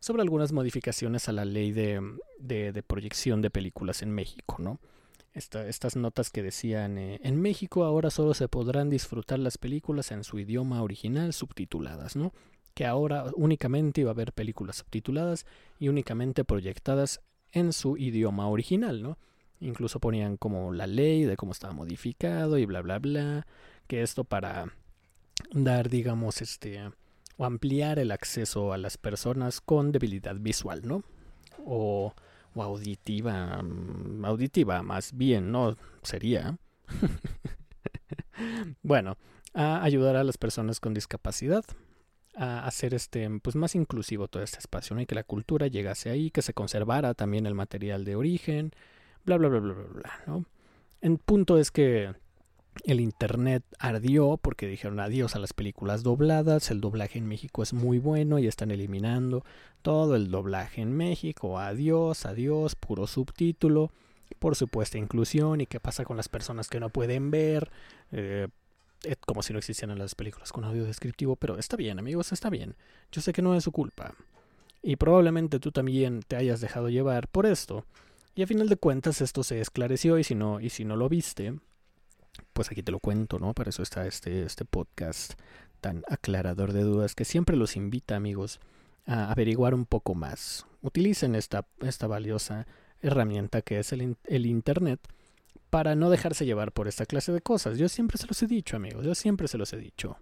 sobre 0.00 0.22
algunas 0.22 0.52
modificaciones 0.52 1.28
a 1.28 1.32
la 1.32 1.44
ley 1.44 1.72
de, 1.72 2.00
de, 2.38 2.82
proyección 2.82 3.42
de 3.42 3.50
películas 3.50 4.02
en 4.02 4.10
México, 4.12 4.56
¿no? 4.58 4.80
estas 5.34 5.96
notas 5.96 6.30
que 6.30 6.42
decían, 6.42 6.96
eh, 6.96 7.20
en 7.22 7.38
México 7.38 7.84
ahora 7.84 8.08
solo 8.08 8.32
se 8.32 8.48
podrán 8.48 8.88
disfrutar 8.88 9.38
las 9.38 9.58
películas 9.58 10.10
en 10.10 10.24
su 10.24 10.38
idioma 10.38 10.82
original 10.82 11.34
subtituladas, 11.34 12.16
¿no? 12.16 12.32
Que 12.76 12.84
ahora 12.84 13.24
únicamente 13.36 14.02
iba 14.02 14.10
a 14.10 14.12
haber 14.12 14.34
películas 14.34 14.76
subtituladas 14.76 15.46
y 15.78 15.88
únicamente 15.88 16.44
proyectadas 16.44 17.22
en 17.52 17.72
su 17.72 17.96
idioma 17.96 18.48
original, 18.48 19.02
¿no? 19.02 19.18
Incluso 19.60 19.98
ponían 19.98 20.36
como 20.36 20.74
la 20.74 20.86
ley 20.86 21.24
de 21.24 21.38
cómo 21.38 21.52
estaba 21.52 21.72
modificado 21.72 22.58
y 22.58 22.66
bla, 22.66 22.82
bla, 22.82 22.98
bla, 22.98 23.46
que 23.86 24.02
esto 24.02 24.24
para 24.24 24.74
dar, 25.52 25.88
digamos, 25.88 26.42
este, 26.42 26.90
o 27.38 27.46
ampliar 27.46 27.98
el 27.98 28.10
acceso 28.10 28.74
a 28.74 28.76
las 28.76 28.98
personas 28.98 29.62
con 29.62 29.90
debilidad 29.90 30.36
visual, 30.36 30.82
¿no? 30.84 31.02
O, 31.64 32.12
o 32.54 32.62
auditiva, 32.62 33.62
mm, 33.62 34.22
auditiva 34.26 34.82
más 34.82 35.16
bien, 35.16 35.50
¿no? 35.50 35.76
Sería. 36.02 36.58
bueno, 38.82 39.16
a 39.54 39.82
ayudar 39.82 40.16
a 40.16 40.24
las 40.24 40.36
personas 40.36 40.78
con 40.78 40.92
discapacidad 40.92 41.64
a 42.36 42.66
hacer 42.66 42.94
este, 42.94 43.28
pues 43.40 43.56
más 43.56 43.74
inclusivo 43.74 44.28
todo 44.28 44.42
este 44.42 44.58
espacio. 44.58 44.98
Y 45.00 45.06
que 45.06 45.14
la 45.14 45.24
cultura 45.24 45.66
llegase 45.66 46.10
ahí, 46.10 46.30
que 46.30 46.42
se 46.42 46.54
conservara 46.54 47.14
también 47.14 47.46
el 47.46 47.54
material 47.54 48.04
de 48.04 48.16
origen, 48.16 48.72
bla, 49.24 49.36
bla, 49.36 49.48
bla, 49.48 49.60
bla, 49.60 49.74
bla, 49.74 49.86
bla, 49.86 50.12
¿no? 50.26 50.44
El 51.00 51.18
punto 51.18 51.58
es 51.58 51.70
que 51.70 52.14
el 52.84 53.00
internet 53.00 53.62
ardió 53.78 54.36
porque 54.36 54.66
dijeron 54.66 55.00
adiós 55.00 55.34
a 55.34 55.38
las 55.38 55.52
películas 55.52 56.02
dobladas, 56.02 56.70
el 56.70 56.80
doblaje 56.80 57.18
en 57.18 57.26
México 57.26 57.62
es 57.62 57.72
muy 57.72 57.98
bueno 57.98 58.38
y 58.38 58.46
están 58.46 58.70
eliminando 58.70 59.44
todo 59.82 60.16
el 60.16 60.30
doblaje 60.30 60.82
en 60.82 60.92
México, 60.92 61.58
adiós, 61.58 62.26
adiós, 62.26 62.74
puro 62.74 63.06
subtítulo, 63.06 63.90
por 64.38 64.56
supuesta 64.56 64.98
inclusión 64.98 65.60
y 65.60 65.66
qué 65.66 65.80
pasa 65.80 66.04
con 66.04 66.16
las 66.16 66.28
personas 66.28 66.68
que 66.68 66.80
no 66.80 66.90
pueden 66.90 67.30
ver, 67.30 67.70
eh, 68.12 68.48
como 69.26 69.42
si 69.42 69.52
no 69.52 69.58
existieran 69.58 69.98
las 69.98 70.14
películas 70.14 70.52
con 70.52 70.64
audio 70.64 70.84
descriptivo, 70.84 71.36
pero 71.36 71.58
está 71.58 71.76
bien 71.76 71.98
amigos, 71.98 72.32
está 72.32 72.50
bien, 72.50 72.76
yo 73.12 73.20
sé 73.20 73.32
que 73.32 73.42
no 73.42 73.54
es 73.54 73.64
su 73.64 73.72
culpa 73.72 74.14
y 74.86 74.94
probablemente 74.94 75.58
tú 75.58 75.72
también 75.72 76.22
te 76.22 76.36
hayas 76.36 76.60
dejado 76.60 76.88
llevar 76.88 77.26
por 77.26 77.44
esto. 77.44 77.84
Y 78.36 78.42
a 78.42 78.46
final 78.46 78.68
de 78.68 78.76
cuentas 78.76 79.20
esto 79.20 79.42
se 79.42 79.60
esclareció 79.60 80.16
y 80.16 80.22
si 80.22 80.36
no, 80.36 80.60
y 80.60 80.70
si 80.70 80.84
no 80.84 80.94
lo 80.94 81.08
viste, 81.08 81.58
pues 82.52 82.70
aquí 82.70 82.84
te 82.84 82.92
lo 82.92 83.00
cuento, 83.00 83.40
¿no? 83.40 83.52
Para 83.52 83.70
eso 83.70 83.82
está 83.82 84.06
este, 84.06 84.44
este 84.44 84.64
podcast 84.64 85.32
tan 85.80 86.04
aclarador 86.08 86.72
de 86.72 86.82
dudas 86.82 87.16
que 87.16 87.24
siempre 87.24 87.56
los 87.56 87.74
invita, 87.74 88.14
amigos, 88.14 88.60
a 89.06 89.32
averiguar 89.32 89.74
un 89.74 89.86
poco 89.86 90.14
más. 90.14 90.66
Utilicen 90.82 91.34
esta, 91.34 91.66
esta 91.80 92.06
valiosa 92.06 92.68
herramienta 93.00 93.62
que 93.62 93.80
es 93.80 93.92
el, 93.92 94.16
el 94.24 94.46
Internet 94.46 95.00
para 95.76 95.94
no 95.94 96.08
dejarse 96.08 96.46
llevar 96.46 96.72
por 96.72 96.88
esta 96.88 97.04
clase 97.04 97.32
de 97.32 97.42
cosas. 97.42 97.76
Yo 97.76 97.90
siempre 97.90 98.16
se 98.16 98.26
los 98.26 98.42
he 98.42 98.46
dicho, 98.46 98.76
amigos, 98.76 99.04
yo 99.04 99.14
siempre 99.14 99.46
se 99.46 99.58
los 99.58 99.74
he 99.74 99.76
dicho. 99.76 100.16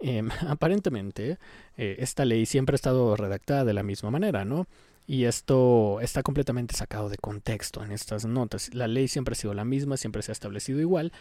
Em, 0.00 0.28
aparentemente, 0.48 1.38
eh, 1.76 1.94
esta 2.00 2.24
ley 2.24 2.46
siempre 2.46 2.74
ha 2.74 2.82
estado 2.82 3.14
redactada 3.14 3.64
de 3.64 3.74
la 3.74 3.84
misma 3.84 4.10
manera, 4.10 4.44
¿no? 4.44 4.66
Y 5.06 5.26
esto 5.26 6.00
está 6.00 6.24
completamente 6.24 6.74
sacado 6.74 7.08
de 7.10 7.16
contexto 7.16 7.84
en 7.84 7.92
estas 7.92 8.24
notas. 8.24 8.74
La 8.74 8.88
ley 8.88 9.06
siempre 9.06 9.34
ha 9.34 9.36
sido 9.36 9.54
la 9.54 9.64
misma, 9.64 9.96
siempre 9.96 10.20
se 10.22 10.32
ha 10.32 10.34
establecido 10.34 10.80
igual. 10.80 11.12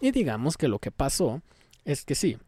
Y 0.00 0.12
digamos 0.12 0.56
que 0.56 0.68
lo 0.68 0.78
que 0.78 0.90
pasó 0.90 1.42
es 1.84 2.06
que 2.06 2.14
sí, 2.14 2.38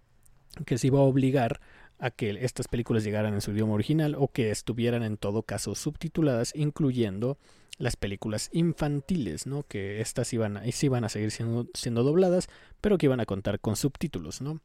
que 0.65 0.79
se 0.79 0.87
iba 0.87 1.01
a 1.01 1.03
obligar 1.03 1.61
a 1.99 2.11
que 2.11 2.31
estas 2.45 2.69
películas 2.69 3.05
llegaran 3.05 3.35
en 3.35 3.41
su 3.41 3.53
idioma 3.53 3.75
original 3.75 4.15
o 4.19 4.29
que 4.29 4.51
estuvieran 4.51 5.03
en 5.03 5.17
todo 5.17 5.43
caso 5.43 5.75
subtituladas, 5.75 6.53
incluyendo 6.55 7.39
las 7.79 7.97
películas 7.97 8.51
infantiles, 8.53 9.47
¿no? 9.47 9.63
Que 9.63 10.01
estas 10.01 10.33
iban 10.33 10.57
a, 10.57 10.63
iban 10.67 11.05
a 11.05 11.09
seguir 11.09 11.31
siendo, 11.31 11.69
siendo 11.75 12.03
dobladas, 12.03 12.49
pero 12.81 12.99
que 12.99 13.07
iban 13.07 13.21
a 13.21 13.27
contar 13.27 13.61
con 13.61 13.77
subtítulos, 13.77 14.41
¿no? 14.41 14.61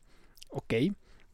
Ok, 0.50 0.74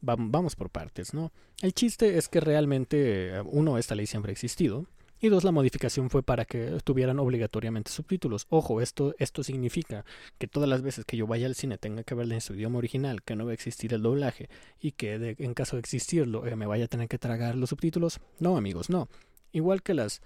vamos 0.00 0.56
por 0.56 0.70
partes, 0.70 1.14
¿no? 1.14 1.32
El 1.62 1.72
chiste 1.74 2.18
es 2.18 2.28
que 2.28 2.40
realmente, 2.40 3.36
eh, 3.36 3.42
uno, 3.44 3.78
esta 3.78 3.94
ley 3.94 4.06
siempre 4.06 4.30
ha 4.30 4.32
existido, 4.32 4.86
y 5.20 5.28
dos, 5.28 5.44
la 5.44 5.52
modificación 5.52 6.10
fue 6.10 6.22
para 6.22 6.44
que 6.44 6.78
tuvieran 6.84 7.18
obligatoriamente 7.18 7.90
subtítulos. 7.90 8.46
Ojo, 8.48 8.80
esto, 8.80 9.14
esto 9.18 9.42
significa 9.42 10.04
que 10.38 10.46
todas 10.46 10.68
las 10.68 10.82
veces 10.82 11.04
que 11.04 11.16
yo 11.16 11.26
vaya 11.26 11.46
al 11.46 11.54
cine 11.54 11.78
tenga 11.78 12.02
que 12.04 12.14
verla 12.14 12.34
en 12.34 12.40
su 12.40 12.54
idioma 12.54 12.78
original, 12.78 13.22
que 13.22 13.36
no 13.36 13.44
va 13.44 13.50
a 13.50 13.54
existir 13.54 13.92
el 13.92 14.02
doblaje 14.02 14.48
y 14.80 14.92
que 14.92 15.36
en 15.38 15.54
caso 15.54 15.76
de 15.76 15.80
existirlo 15.80 16.46
eh, 16.46 16.56
me 16.56 16.66
vaya 16.66 16.86
a 16.86 16.88
tener 16.88 17.08
que 17.08 17.18
tragar 17.18 17.54
los 17.56 17.70
subtítulos. 17.70 18.20
No, 18.38 18.56
amigos, 18.56 18.88
no. 18.90 19.08
Igual 19.52 19.82
que 19.82 19.94
las, 19.94 20.22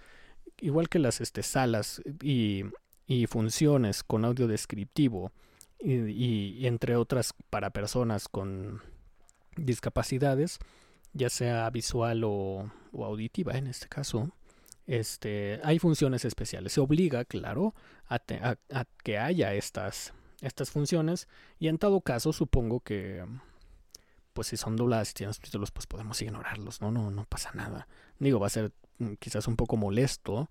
igual 0.60 0.88
que 0.88 0.98
las 0.98 1.20
este, 1.20 1.42
salas 1.42 2.02
y, 2.22 2.64
y 3.06 3.26
funciones 3.26 4.02
con 4.02 4.24
audio 4.24 4.46
descriptivo 4.46 5.32
y, 5.80 5.94
y 5.94 6.66
entre 6.66 6.96
otras 6.96 7.34
para 7.50 7.70
personas 7.70 8.28
con 8.28 8.80
discapacidades, 9.56 10.58
ya 11.12 11.30
sea 11.30 11.68
visual 11.70 12.22
o, 12.24 12.70
auditiva 12.92 13.56
en 13.56 13.66
este 13.66 13.88
caso, 13.88 14.30
este, 14.86 15.60
hay 15.62 15.78
funciones 15.78 16.24
especiales. 16.24 16.72
Se 16.72 16.80
obliga, 16.80 17.24
claro, 17.24 17.74
a, 18.08 18.20
que 19.02 19.18
haya 19.18 19.54
estas, 19.54 20.12
estas 20.40 20.70
funciones 20.70 21.28
y 21.58 21.68
en 21.68 21.78
todo 21.78 22.00
caso 22.00 22.32
supongo 22.32 22.80
que 22.80 23.24
pues 24.32 24.48
si 24.48 24.56
son 24.56 24.76
dobladas 24.76 25.12
y 25.12 25.14
tienen 25.14 25.32
subtítulos 25.32 25.70
pues 25.70 25.86
podemos 25.86 26.20
ignorarlos, 26.20 26.80
¿no? 26.80 26.90
No, 26.90 27.10
no 27.10 27.24
pasa 27.24 27.50
nada. 27.54 27.86
Digo, 28.18 28.40
va 28.40 28.48
a 28.48 28.50
ser 28.50 28.72
mm, 28.98 29.14
quizás 29.20 29.46
un 29.46 29.56
poco 29.56 29.76
molesto, 29.76 30.50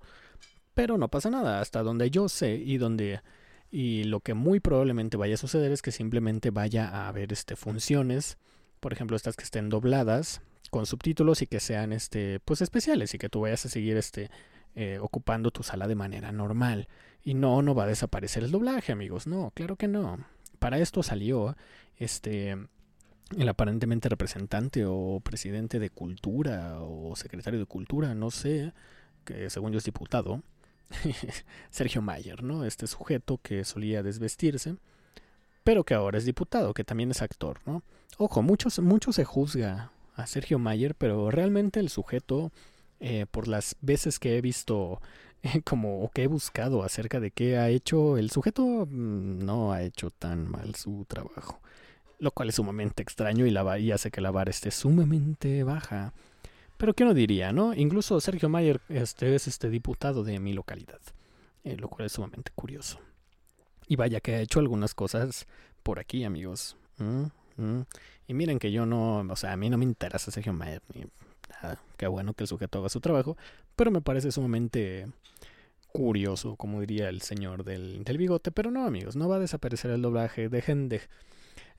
pero 0.73 0.97
no 0.97 1.09
pasa 1.09 1.29
nada. 1.29 1.59
Hasta 1.59 1.83
donde 1.83 2.09
yo 2.09 2.29
sé 2.29 2.55
y 2.55 2.77
donde 2.77 3.21
y 3.69 4.05
lo 4.05 4.19
que 4.19 4.35
muy 4.35 4.59
probablemente 4.59 5.17
vaya 5.17 5.33
a 5.33 5.37
suceder 5.37 5.71
es 5.71 5.81
que 5.81 5.91
simplemente 5.91 6.51
vaya 6.51 6.87
a 6.87 7.07
haber 7.07 7.33
este, 7.33 7.55
funciones 7.55 8.37
por 8.83 8.91
ejemplo, 8.91 9.15
estas 9.15 9.37
que 9.37 9.45
estén 9.45 9.69
dobladas 9.69 10.41
con 10.73 10.87
subtítulos 10.87 11.43
y 11.43 11.47
que 11.47 11.59
sean 11.59 11.93
este, 11.93 12.39
pues 12.39 12.61
especiales 12.61 13.13
y 13.13 13.19
que 13.19 13.29
tú 13.29 13.41
vayas 13.41 13.63
a 13.63 13.69
seguir 13.69 13.95
este, 13.95 14.31
eh, 14.73 14.97
ocupando 14.99 15.51
tu 15.51 15.61
sala 15.61 15.87
de 15.87 15.93
manera 15.93 16.31
normal. 16.31 16.87
Y 17.23 17.35
no, 17.35 17.61
no 17.61 17.75
va 17.75 17.83
a 17.83 17.87
desaparecer 17.87 18.43
el 18.43 18.49
doblaje, 18.49 18.91
amigos. 18.91 19.27
No, 19.27 19.51
claro 19.53 19.75
que 19.75 19.87
no. 19.87 20.25
Para 20.57 20.79
esto 20.79 21.03
salió 21.03 21.55
este 21.97 22.57
el 23.37 23.49
aparentemente 23.49 24.09
representante 24.09 24.83
o 24.87 25.21
presidente 25.23 25.77
de 25.77 25.91
cultura 25.91 26.79
o 26.81 27.15
secretario 27.15 27.59
de 27.59 27.67
cultura, 27.67 28.15
no 28.15 28.31
sé, 28.31 28.73
que 29.25 29.51
según 29.51 29.73
yo 29.73 29.77
es 29.77 29.83
diputado, 29.83 30.41
Sergio 31.69 32.01
Mayer, 32.01 32.41
¿no? 32.41 32.65
Este 32.65 32.87
sujeto 32.87 33.39
que 33.43 33.63
solía 33.63 34.01
desvestirse 34.01 34.75
pero 35.63 35.83
que 35.83 35.93
ahora 35.93 36.17
es 36.17 36.25
diputado, 36.25 36.73
que 36.73 36.83
también 36.83 37.11
es 37.11 37.21
actor, 37.21 37.59
¿no? 37.65 37.83
Ojo, 38.17 38.41
muchos, 38.41 38.79
mucho 38.79 39.11
se 39.11 39.23
juzga 39.23 39.91
a 40.15 40.27
Sergio 40.27 40.59
Mayer, 40.59 40.95
pero 40.95 41.31
realmente 41.31 41.79
el 41.79 41.89
sujeto, 41.89 42.51
eh, 42.99 43.25
por 43.29 43.47
las 43.47 43.75
veces 43.81 44.19
que 44.19 44.37
he 44.37 44.41
visto 44.41 45.01
como 45.65 46.03
o 46.03 46.09
que 46.09 46.23
he 46.23 46.27
buscado 46.27 46.83
acerca 46.83 47.19
de 47.19 47.31
qué 47.31 47.57
ha 47.57 47.69
hecho, 47.69 48.17
el 48.17 48.29
sujeto 48.31 48.63
mm, 48.89 49.45
no 49.45 49.71
ha 49.71 49.83
hecho 49.83 50.11
tan 50.11 50.49
mal 50.49 50.75
su 50.75 51.05
trabajo, 51.05 51.59
lo 52.19 52.31
cual 52.31 52.49
es 52.49 52.55
sumamente 52.55 53.03
extraño 53.03 53.45
y, 53.45 53.53
y 53.81 53.91
hace 53.91 54.11
que 54.11 54.21
la 54.21 54.31
vara 54.31 54.51
esté 54.51 54.71
sumamente 54.71 55.63
baja. 55.63 56.13
Pero 56.77 56.93
qué 56.93 57.05
no 57.05 57.13
diría, 57.13 57.53
¿no? 57.53 57.73
Incluso 57.73 58.19
Sergio 58.19 58.49
Mayer 58.49 58.81
este, 58.89 59.33
es 59.35 59.47
este 59.47 59.69
diputado 59.69 60.23
de 60.23 60.39
mi 60.39 60.53
localidad, 60.53 60.99
eh, 61.63 61.77
lo 61.77 61.87
cual 61.87 62.07
es 62.07 62.13
sumamente 62.13 62.51
curioso. 62.55 62.99
Y 63.87 63.95
vaya 63.95 64.19
que 64.19 64.35
ha 64.35 64.41
hecho 64.41 64.59
algunas 64.59 64.95
cosas 64.95 65.45
por 65.83 65.99
aquí, 65.99 66.23
amigos. 66.23 66.75
Y 68.27 68.33
miren 68.33 68.59
que 68.59 68.71
yo 68.71 68.85
no, 68.85 69.19
o 69.19 69.35
sea, 69.35 69.53
a 69.53 69.57
mí 69.57 69.69
no 69.69 69.77
me 69.77 69.85
interesa 69.85 70.31
Sergio 70.31 70.53
Mayer 70.53 70.81
nada. 71.61 71.81
Qué 71.97 72.07
bueno 72.07 72.33
que 72.33 72.43
el 72.43 72.47
sujeto 72.47 72.79
haga 72.79 72.89
su 72.89 72.99
trabajo, 72.99 73.37
pero 73.75 73.91
me 73.91 74.01
parece 74.01 74.31
sumamente 74.31 75.07
curioso, 75.91 76.55
como 76.55 76.81
diría 76.81 77.09
el 77.09 77.21
señor 77.21 77.63
del, 77.63 78.03
del 78.03 78.17
bigote. 78.17 78.51
Pero 78.51 78.71
no, 78.71 78.85
amigos, 78.85 79.15
no 79.15 79.29
va 79.29 79.37
a 79.37 79.39
desaparecer 79.39 79.91
el 79.91 80.01
doblaje. 80.01 80.49
Dejen 80.49 80.89
de, 80.89 81.01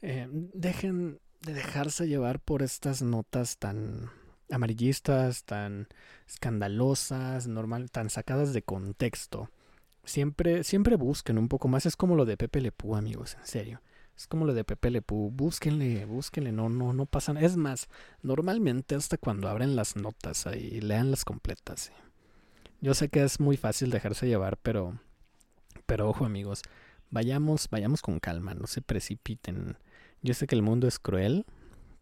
eh, 0.02 0.28
dejen 0.30 1.20
de 1.42 1.54
dejarse 1.54 2.08
llevar 2.08 2.40
por 2.40 2.62
estas 2.62 3.02
notas 3.02 3.58
tan 3.58 4.10
amarillistas, 4.50 5.44
tan 5.44 5.88
escandalosas, 6.28 7.46
normal, 7.48 7.90
tan 7.90 8.10
sacadas 8.10 8.52
de 8.52 8.62
contexto. 8.62 9.50
Siempre, 10.04 10.64
siempre 10.64 10.96
busquen 10.96 11.38
un 11.38 11.48
poco 11.48 11.68
más. 11.68 11.86
Es 11.86 11.96
como 11.96 12.14
lo 12.14 12.24
de 12.24 12.36
Pepe 12.36 12.60
Lepú, 12.60 12.94
amigos, 12.96 13.36
en 13.40 13.46
serio. 13.46 13.80
Es 14.16 14.26
como 14.26 14.44
lo 14.44 14.54
de 14.54 14.64
Pepe 14.64 14.90
Lepú. 14.90 15.30
Búsquenle, 15.30 16.04
búsquenle. 16.04 16.52
No, 16.52 16.68
no, 16.68 16.92
no 16.92 17.06
pasan. 17.06 17.36
Es 17.36 17.56
más, 17.56 17.88
normalmente 18.22 18.94
hasta 18.94 19.18
cuando 19.18 19.48
abren 19.48 19.76
las 19.76 19.96
notas 19.96 20.46
ahí, 20.46 20.80
leanlas 20.80 21.24
completas. 21.24 21.92
Yo 22.80 22.94
sé 22.94 23.08
que 23.08 23.22
es 23.22 23.40
muy 23.40 23.56
fácil 23.56 23.90
dejarse 23.90 24.26
llevar, 24.26 24.56
pero, 24.58 24.98
pero 25.86 26.08
ojo, 26.08 26.24
amigos. 26.24 26.62
Vayamos, 27.10 27.68
vayamos 27.70 28.02
con 28.02 28.20
calma. 28.20 28.54
No 28.54 28.66
se 28.66 28.82
precipiten. 28.82 29.76
Yo 30.22 30.34
sé 30.34 30.46
que 30.46 30.54
el 30.54 30.62
mundo 30.62 30.86
es 30.86 30.98
cruel, 30.98 31.44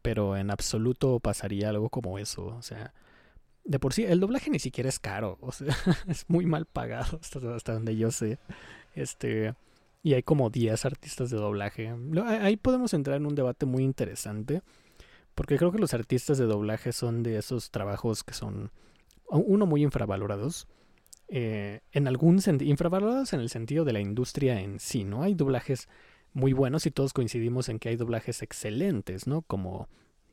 pero 0.03 0.37
en 0.37 0.51
absoluto 0.51 1.19
pasaría 1.21 1.69
algo 1.71 1.89
como 1.89 2.19
eso. 2.19 2.47
O 2.47 2.63
sea, 2.63 2.93
de 3.65 3.79
por 3.79 3.93
sí, 3.93 4.05
el 4.05 4.21
doblaje 4.21 4.51
ni 4.51 4.59
siquiera 4.59 4.89
es 4.89 4.99
caro, 4.99 5.39
o 5.41 5.53
sea, 5.53 5.75
es 6.09 6.25
muy 6.29 6.47
mal 6.47 6.67
pagado 6.67 7.19
hasta, 7.21 7.73
donde 7.73 7.97
yo 7.97 8.11
sé. 8.11 8.39
Este, 8.95 9.55
y 10.03 10.15
hay 10.15 10.23
como 10.23 10.51
10 10.51 10.85
artistas 10.85 11.31
de 11.31 11.37
doblaje. 11.37 11.95
Ahí 12.27 12.57
podemos 12.57 12.93
entrar 12.93 13.17
en 13.17 13.27
un 13.27 13.35
debate 13.35 13.67
muy 13.67 13.85
interesante, 13.85 14.63
porque 15.35 15.57
creo 15.57 15.73
que 15.73 15.79
los 15.79 15.95
artistas 15.95 16.39
de 16.39 16.45
doblaje 16.45 16.93
son 16.93 17.23
de 17.23 17.39
esos 17.39 17.71
trabajos 17.71 18.25
que 18.25 18.35
son, 18.35 18.73
uno, 19.29 19.67
muy 19.67 19.83
infravalorados. 19.83 20.67
Eh, 21.29 21.81
en 21.93 22.09
algún 22.09 22.43
sentido, 22.43 22.71
infravalorados 22.71 23.33
en 23.33 23.41
el 23.41 23.49
sentido 23.49 23.85
de 23.85 23.95
la 23.95 24.01
industria 24.01 24.61
en 24.61 24.79
sí, 24.79 25.05
¿no? 25.05 25.23
Hay 25.23 25.35
doblajes 25.35 25.89
muy 26.35 26.53
buenos 26.53 26.85
y 26.85 26.91
todos 26.91 27.15
coincidimos 27.15 27.69
en 27.69 27.79
que 27.79 27.89
hay 27.89 27.97
doblajes 27.97 28.43
excelentes, 28.43 29.27
¿no? 29.27 29.43
Como, 29.43 29.89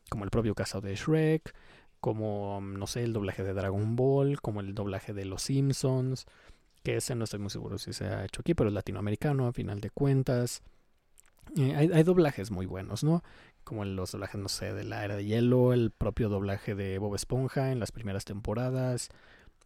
como 0.09 0.25
el 0.25 0.29
propio 0.29 0.55
caso 0.55 0.81
de 0.81 0.95
Shrek, 0.95 1.53
como, 2.01 2.59
no 2.61 2.87
sé, 2.87 3.03
el 3.03 3.13
doblaje 3.13 3.43
de 3.43 3.53
Dragon 3.53 3.95
Ball, 3.95 4.41
como 4.41 4.61
el 4.61 4.73
doblaje 4.73 5.13
de 5.13 5.25
Los 5.25 5.43
Simpsons, 5.43 6.25
que 6.89 6.97
ese 6.97 7.13
no 7.13 7.25
estoy 7.25 7.39
muy 7.39 7.51
seguro 7.51 7.77
si 7.77 7.93
se 7.93 8.05
ha 8.05 8.25
hecho 8.25 8.41
aquí, 8.41 8.55
pero 8.55 8.69
es 8.69 8.73
latinoamericano 8.73 9.47
a 9.47 9.53
final 9.53 9.79
de 9.79 9.91
cuentas. 9.91 10.63
Eh, 11.55 11.75
hay, 11.75 12.03
doblajes 12.03 12.49
muy 12.49 12.65
buenos, 12.65 13.03
¿no? 13.03 13.23
como 13.63 13.85
los 13.85 14.11
doblajes, 14.11 14.41
no 14.41 14.49
sé, 14.49 14.73
de 14.73 14.83
la 14.83 15.05
era 15.05 15.15
de 15.15 15.25
hielo, 15.25 15.73
el 15.73 15.91
propio 15.91 16.29
doblaje 16.29 16.73
de 16.73 16.97
Bob 16.97 17.13
Esponja 17.13 17.71
en 17.71 17.79
las 17.79 17.91
primeras 17.91 18.25
temporadas. 18.25 19.09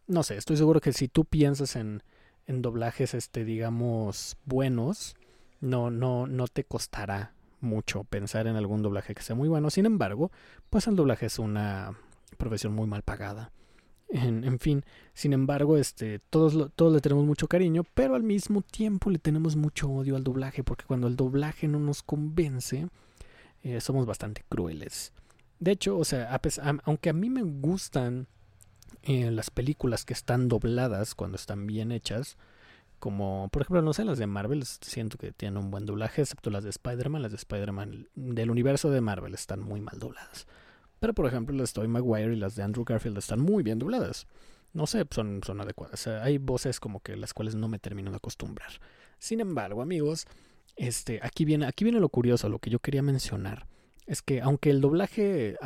No 0.06 0.22
sé, 0.22 0.36
estoy 0.36 0.58
seguro 0.58 0.82
que 0.82 0.92
si 0.92 1.08
tú 1.08 1.24
piensas 1.24 1.76
en, 1.76 2.02
en 2.46 2.60
doblajes, 2.60 3.14
este, 3.14 3.46
digamos, 3.46 4.36
buenos, 4.44 5.16
no, 5.60 5.90
no, 5.90 6.26
no 6.26 6.46
te 6.48 6.64
costará 6.64 7.32
mucho 7.60 8.04
pensar 8.04 8.46
en 8.46 8.56
algún 8.56 8.82
doblaje 8.82 9.14
que 9.14 9.22
sea 9.22 9.34
muy 9.34 9.48
bueno. 9.48 9.70
Sin 9.70 9.86
embargo, 9.86 10.30
pues 10.68 10.86
el 10.86 10.96
doblaje 10.96 11.26
es 11.26 11.38
una 11.38 11.98
profesión 12.36 12.74
muy 12.74 12.86
mal 12.86 13.02
pagada. 13.02 13.52
En, 14.10 14.60
fin, 14.60 14.84
sin 15.12 15.32
embargo, 15.32 15.76
este, 15.76 16.20
todos, 16.30 16.70
todos 16.76 16.92
le 16.92 17.00
tenemos 17.00 17.24
mucho 17.24 17.48
cariño, 17.48 17.82
pero 17.94 18.14
al 18.14 18.22
mismo 18.22 18.62
tiempo 18.62 19.10
le 19.10 19.18
tenemos 19.18 19.56
mucho 19.56 19.90
odio 19.90 20.14
al 20.14 20.22
doblaje, 20.22 20.62
porque 20.62 20.84
cuando 20.84 21.08
el 21.08 21.16
doblaje 21.16 21.66
no 21.66 21.80
nos 21.80 22.02
convence, 22.02 22.88
eh, 23.62 23.80
somos 23.80 24.06
bastante 24.06 24.44
crueles. 24.48 25.12
De 25.58 25.72
hecho, 25.72 25.98
o 25.98 26.04
sea, 26.04 26.40
aunque 26.84 27.10
a 27.10 27.12
mí 27.12 27.28
me 27.28 27.42
gustan 27.42 28.28
eh, 29.02 29.30
las 29.30 29.50
películas 29.50 30.04
que 30.04 30.12
están 30.12 30.48
dobladas 30.48 31.14
cuando 31.14 31.36
están 31.36 31.66
bien 31.66 31.90
hechas, 31.90 32.36
como 32.98 33.48
por 33.52 33.62
ejemplo, 33.62 33.82
no 33.82 33.92
sé, 33.92 34.04
las 34.04 34.18
de 34.18 34.26
Marvel, 34.26 34.64
siento 34.64 35.18
que 35.18 35.32
tienen 35.32 35.58
un 35.58 35.70
buen 35.70 35.84
doblaje, 35.84 36.22
excepto 36.22 36.50
las 36.50 36.64
de 36.64 36.70
Spider-Man. 36.70 37.20
Las 37.20 37.32
de 37.32 37.36
Spider-Man 37.36 38.08
del 38.14 38.50
universo 38.50 38.90
de 38.90 39.00
Marvel 39.00 39.34
están 39.34 39.60
muy 39.60 39.80
mal 39.80 39.98
dobladas. 39.98 40.46
Pero 41.00 41.14
por 41.14 41.26
ejemplo, 41.26 41.54
las 41.54 41.70
de 41.70 41.74
Tobey 41.74 41.88
Maguire 41.88 42.32
y 42.32 42.36
las 42.36 42.56
de 42.56 42.62
Andrew 42.62 42.84
Garfield 42.84 43.18
están 43.18 43.40
muy 43.40 43.62
bien 43.62 43.78
dobladas. 43.78 44.26
No 44.72 44.86
sé, 44.86 45.04
son, 45.10 45.40
son 45.44 45.60
adecuadas. 45.60 46.06
hay 46.06 46.38
voces 46.38 46.80
como 46.80 47.00
que 47.00 47.16
las 47.16 47.32
cuales 47.32 47.54
no 47.54 47.68
me 47.68 47.78
termino 47.78 48.10
de 48.10 48.16
acostumbrar. 48.16 48.70
Sin 49.18 49.40
embargo, 49.40 49.82
amigos, 49.82 50.26
este, 50.76 51.20
aquí 51.22 51.44
viene, 51.44 51.66
aquí 51.66 51.84
viene 51.84 52.00
lo 52.00 52.08
curioso, 52.08 52.48
lo 52.48 52.58
que 52.58 52.70
yo 52.70 52.80
quería 52.80 53.02
mencionar. 53.02 53.66
Es 54.06 54.20
que 54.20 54.42
aunque 54.42 54.70
el 54.70 54.80
doblaje, 54.80 55.56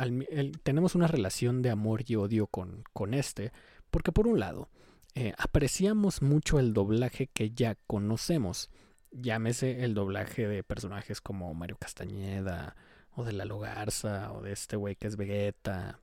tenemos 0.63 0.95
una 0.95 1.07
relación 1.07 1.61
de 1.61 1.71
amor 1.71 2.03
y 2.05 2.15
odio 2.15 2.47
con, 2.47 2.83
con 2.93 3.13
este, 3.13 3.51
porque 3.89 4.11
por 4.11 4.27
un 4.27 4.39
lado, 4.39 4.69
eh, 5.15 5.33
apreciamos 5.37 6.21
mucho 6.21 6.59
el 6.59 6.73
doblaje 6.73 7.27
que 7.27 7.51
ya 7.51 7.75
conocemos. 7.87 8.69
Llámese 9.11 9.83
el 9.83 9.93
doblaje 9.93 10.47
de 10.47 10.63
personajes 10.63 11.19
como 11.19 11.53
Mario 11.53 11.77
Castañeda, 11.77 12.75
de 13.23 13.33
Lalo 13.33 13.59
Garza, 13.59 14.31
o 14.33 14.41
de 14.41 14.51
este 14.51 14.75
güey 14.75 14.95
que 14.95 15.07
es 15.07 15.17
Vegeta. 15.17 15.99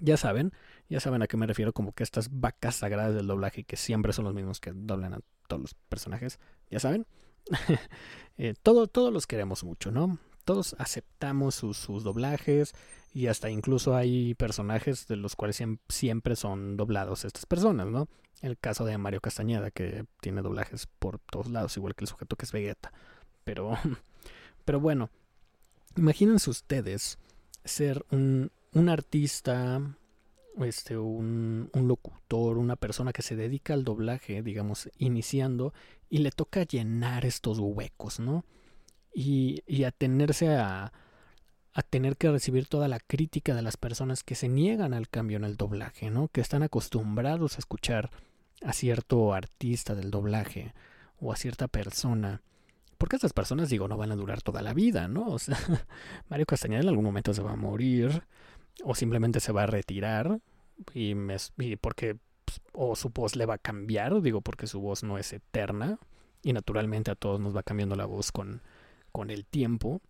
Ya 0.00 0.16
saben, 0.16 0.52
ya 0.88 1.00
saben 1.00 1.22
a 1.22 1.26
qué 1.26 1.36
me 1.36 1.46
refiero, 1.46 1.72
como 1.72 1.92
que 1.92 2.02
estas 2.02 2.28
vacas 2.40 2.76
sagradas 2.76 3.14
del 3.14 3.26
doblaje 3.26 3.64
que 3.64 3.76
siempre 3.76 4.12
son 4.12 4.24
los 4.24 4.34
mismos 4.34 4.60
que 4.60 4.72
doblan 4.74 5.14
a 5.14 5.20
todos 5.46 5.62
los 5.62 5.74
personajes. 5.74 6.38
Ya 6.70 6.80
saben. 6.80 7.06
Eh, 8.42 8.54
todo, 8.62 8.86
todos 8.86 9.12
los 9.12 9.26
queremos 9.26 9.64
mucho, 9.64 9.90
¿no? 9.90 10.18
Todos 10.46 10.74
aceptamos 10.78 11.54
sus, 11.54 11.86
doblajes 12.02 12.72
y 13.12 13.26
hasta 13.26 13.50
incluso 13.50 13.94
hay 13.94 14.34
personajes 14.34 15.06
de 15.08 15.16
los 15.16 15.36
cuales 15.36 15.62
siempre 15.90 16.36
son 16.36 16.78
doblados 16.78 17.26
estas 17.26 17.44
personas, 17.44 17.88
¿no? 17.88 18.08
El 18.40 18.56
caso 18.56 18.86
de 18.86 18.96
Mario 18.96 19.20
Castañeda, 19.20 19.70
que 19.70 20.06
tiene 20.22 20.40
doblajes 20.40 20.86
por 20.86 21.18
todos 21.18 21.50
lados, 21.50 21.76
igual 21.76 21.94
que 21.94 22.04
el 22.04 22.08
sujeto 22.08 22.36
que 22.36 22.46
es 22.46 22.52
Vegeta. 22.52 22.94
Pero, 23.44 23.76
pero 24.64 24.80
bueno, 24.80 25.10
imagínense 25.96 26.50
ustedes 26.50 27.18
ser 27.64 28.04
un, 28.10 28.50
un 28.72 28.88
artista 28.88 29.80
este, 30.64 30.98
un, 30.98 31.70
un, 31.72 31.88
locutor, 31.88 32.58
una 32.58 32.76
persona 32.76 33.12
que 33.12 33.22
se 33.22 33.36
dedica 33.36 33.74
al 33.74 33.84
doblaje, 33.84 34.42
digamos, 34.42 34.90
iniciando, 34.98 35.72
y 36.08 36.18
le 36.18 36.30
toca 36.30 36.64
llenar 36.64 37.24
estos 37.24 37.58
huecos, 37.58 38.20
¿no? 38.20 38.44
Y, 39.14 39.62
y 39.66 39.84
atenerse 39.84 40.56
a, 40.56 40.92
a 41.72 41.82
tener 41.82 42.16
que 42.16 42.30
recibir 42.30 42.66
toda 42.66 42.88
la 42.88 43.00
crítica 43.00 43.54
de 43.54 43.62
las 43.62 43.76
personas 43.76 44.22
que 44.22 44.34
se 44.34 44.48
niegan 44.48 44.92
al 44.92 45.08
cambio 45.08 45.36
en 45.36 45.44
el 45.44 45.56
doblaje, 45.56 46.10
¿no? 46.10 46.28
Que 46.28 46.40
están 46.40 46.62
acostumbrados 46.62 47.56
a 47.56 47.58
escuchar 47.58 48.10
a 48.62 48.72
cierto 48.72 49.32
artista 49.32 49.94
del 49.94 50.10
doblaje 50.10 50.74
o 51.20 51.32
a 51.32 51.36
cierta 51.36 51.68
persona. 51.68 52.42
Porque 53.00 53.16
estas 53.16 53.32
personas, 53.32 53.70
digo, 53.70 53.88
no 53.88 53.96
van 53.96 54.12
a 54.12 54.14
durar 54.14 54.42
toda 54.42 54.60
la 54.60 54.74
vida, 54.74 55.08
¿no? 55.08 55.26
O 55.28 55.38
sea, 55.38 55.56
Mario 56.28 56.44
Castañeda 56.44 56.82
en 56.82 56.88
algún 56.88 57.06
momento 57.06 57.32
se 57.32 57.40
va 57.40 57.52
a 57.52 57.56
morir 57.56 58.24
o 58.84 58.94
simplemente 58.94 59.40
se 59.40 59.52
va 59.52 59.62
a 59.62 59.66
retirar 59.66 60.38
y, 60.92 61.14
me, 61.14 61.38
porque 61.80 62.18
pues, 62.44 62.60
o 62.74 62.94
su 62.96 63.08
voz 63.08 63.36
le 63.36 63.46
va 63.46 63.54
a 63.54 63.58
cambiar, 63.58 64.20
digo 64.20 64.42
porque 64.42 64.66
su 64.66 64.80
voz 64.82 65.02
no 65.02 65.16
es 65.16 65.32
eterna 65.32 65.98
y 66.42 66.52
naturalmente 66.52 67.10
a 67.10 67.14
todos 67.14 67.40
nos 67.40 67.56
va 67.56 67.62
cambiando 67.62 67.96
la 67.96 68.04
voz 68.04 68.32
con, 68.32 68.60
con 69.12 69.30
el 69.30 69.46
tiempo. 69.46 70.02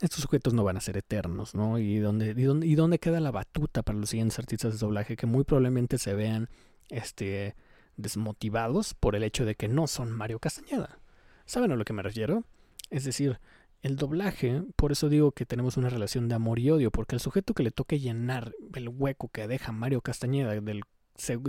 Estos 0.00 0.22
sujetos 0.22 0.54
no 0.54 0.64
van 0.64 0.78
a 0.78 0.80
ser 0.80 0.96
eternos, 0.96 1.54
¿no? 1.54 1.78
¿Y 1.78 1.98
dónde, 2.00 2.34
y, 2.36 2.42
dónde, 2.42 2.66
¿Y 2.66 2.74
dónde 2.74 2.98
queda 2.98 3.20
la 3.20 3.30
batuta 3.30 3.84
para 3.84 3.96
los 3.96 4.10
siguientes 4.10 4.40
artistas 4.40 4.72
de 4.72 4.78
doblaje 4.78 5.14
que 5.14 5.26
muy 5.26 5.44
probablemente 5.44 5.98
se 5.98 6.14
vean 6.14 6.50
este, 6.88 7.54
desmotivados 7.96 8.92
por 8.94 9.14
el 9.14 9.22
hecho 9.22 9.44
de 9.44 9.54
que 9.54 9.68
no 9.68 9.86
son 9.86 10.10
Mario 10.10 10.40
Castañeda? 10.40 10.98
¿Saben 11.46 11.72
a 11.72 11.76
lo 11.76 11.84
que 11.84 11.92
me 11.92 12.02
refiero? 12.02 12.44
Es 12.90 13.04
decir, 13.04 13.38
el 13.82 13.96
doblaje, 13.96 14.62
por 14.76 14.92
eso 14.92 15.08
digo 15.08 15.32
que 15.32 15.46
tenemos 15.46 15.76
una 15.76 15.88
relación 15.88 16.28
de 16.28 16.34
amor 16.34 16.58
y 16.58 16.70
odio, 16.70 16.90
porque 16.90 17.16
el 17.16 17.20
sujeto 17.20 17.54
que 17.54 17.62
le 17.62 17.70
toque 17.70 17.98
llenar 17.98 18.52
el 18.74 18.88
hueco 18.88 19.28
que 19.28 19.48
deja 19.48 19.72
Mario 19.72 20.00
Castañeda, 20.00 20.52
del, 20.60 20.82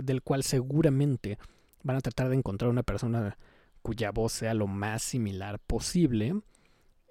del 0.02 0.22
cual 0.22 0.42
seguramente 0.42 1.38
van 1.82 1.96
a 1.96 2.00
tratar 2.00 2.28
de 2.28 2.36
encontrar 2.36 2.70
una 2.70 2.82
persona 2.82 3.38
cuya 3.82 4.10
voz 4.10 4.32
sea 4.32 4.54
lo 4.54 4.66
más 4.66 5.02
similar 5.02 5.60
posible, 5.60 6.40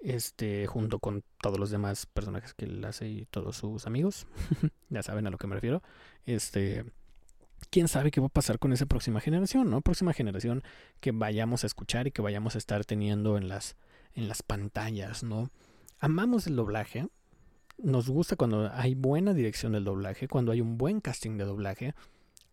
este, 0.02 0.66
junto 0.66 0.98
con 0.98 1.24
todos 1.40 1.58
los 1.58 1.70
demás 1.70 2.04
personajes 2.04 2.52
que 2.52 2.66
él 2.66 2.84
hace 2.84 3.08
y 3.08 3.26
todos 3.26 3.56
sus 3.56 3.86
amigos, 3.86 4.26
ya 4.90 5.02
saben 5.02 5.26
a 5.26 5.30
lo 5.30 5.38
que 5.38 5.46
me 5.46 5.54
refiero, 5.54 5.82
este, 6.26 6.84
quién 7.70 7.88
sabe 7.88 8.10
qué 8.10 8.20
va 8.20 8.26
a 8.26 8.30
pasar 8.30 8.58
con 8.58 8.72
esa 8.72 8.86
próxima 8.86 9.20
generación, 9.20 9.70
¿no? 9.70 9.80
Próxima 9.80 10.12
generación 10.12 10.62
que 11.00 11.12
vayamos 11.12 11.64
a 11.64 11.66
escuchar 11.66 12.06
y 12.06 12.10
que 12.10 12.22
vayamos 12.22 12.54
a 12.54 12.58
estar 12.58 12.84
teniendo 12.84 13.36
en 13.36 13.48
las 13.48 13.76
en 14.14 14.28
las 14.28 14.42
pantallas, 14.42 15.22
¿no? 15.22 15.50
Amamos 15.98 16.46
el 16.46 16.56
doblaje. 16.56 17.08
Nos 17.78 18.08
gusta 18.08 18.36
cuando 18.36 18.70
hay 18.72 18.94
buena 18.94 19.34
dirección 19.34 19.72
del 19.72 19.84
doblaje, 19.84 20.28
cuando 20.28 20.52
hay 20.52 20.60
un 20.60 20.78
buen 20.78 21.00
casting 21.00 21.36
de 21.36 21.44
doblaje. 21.44 21.94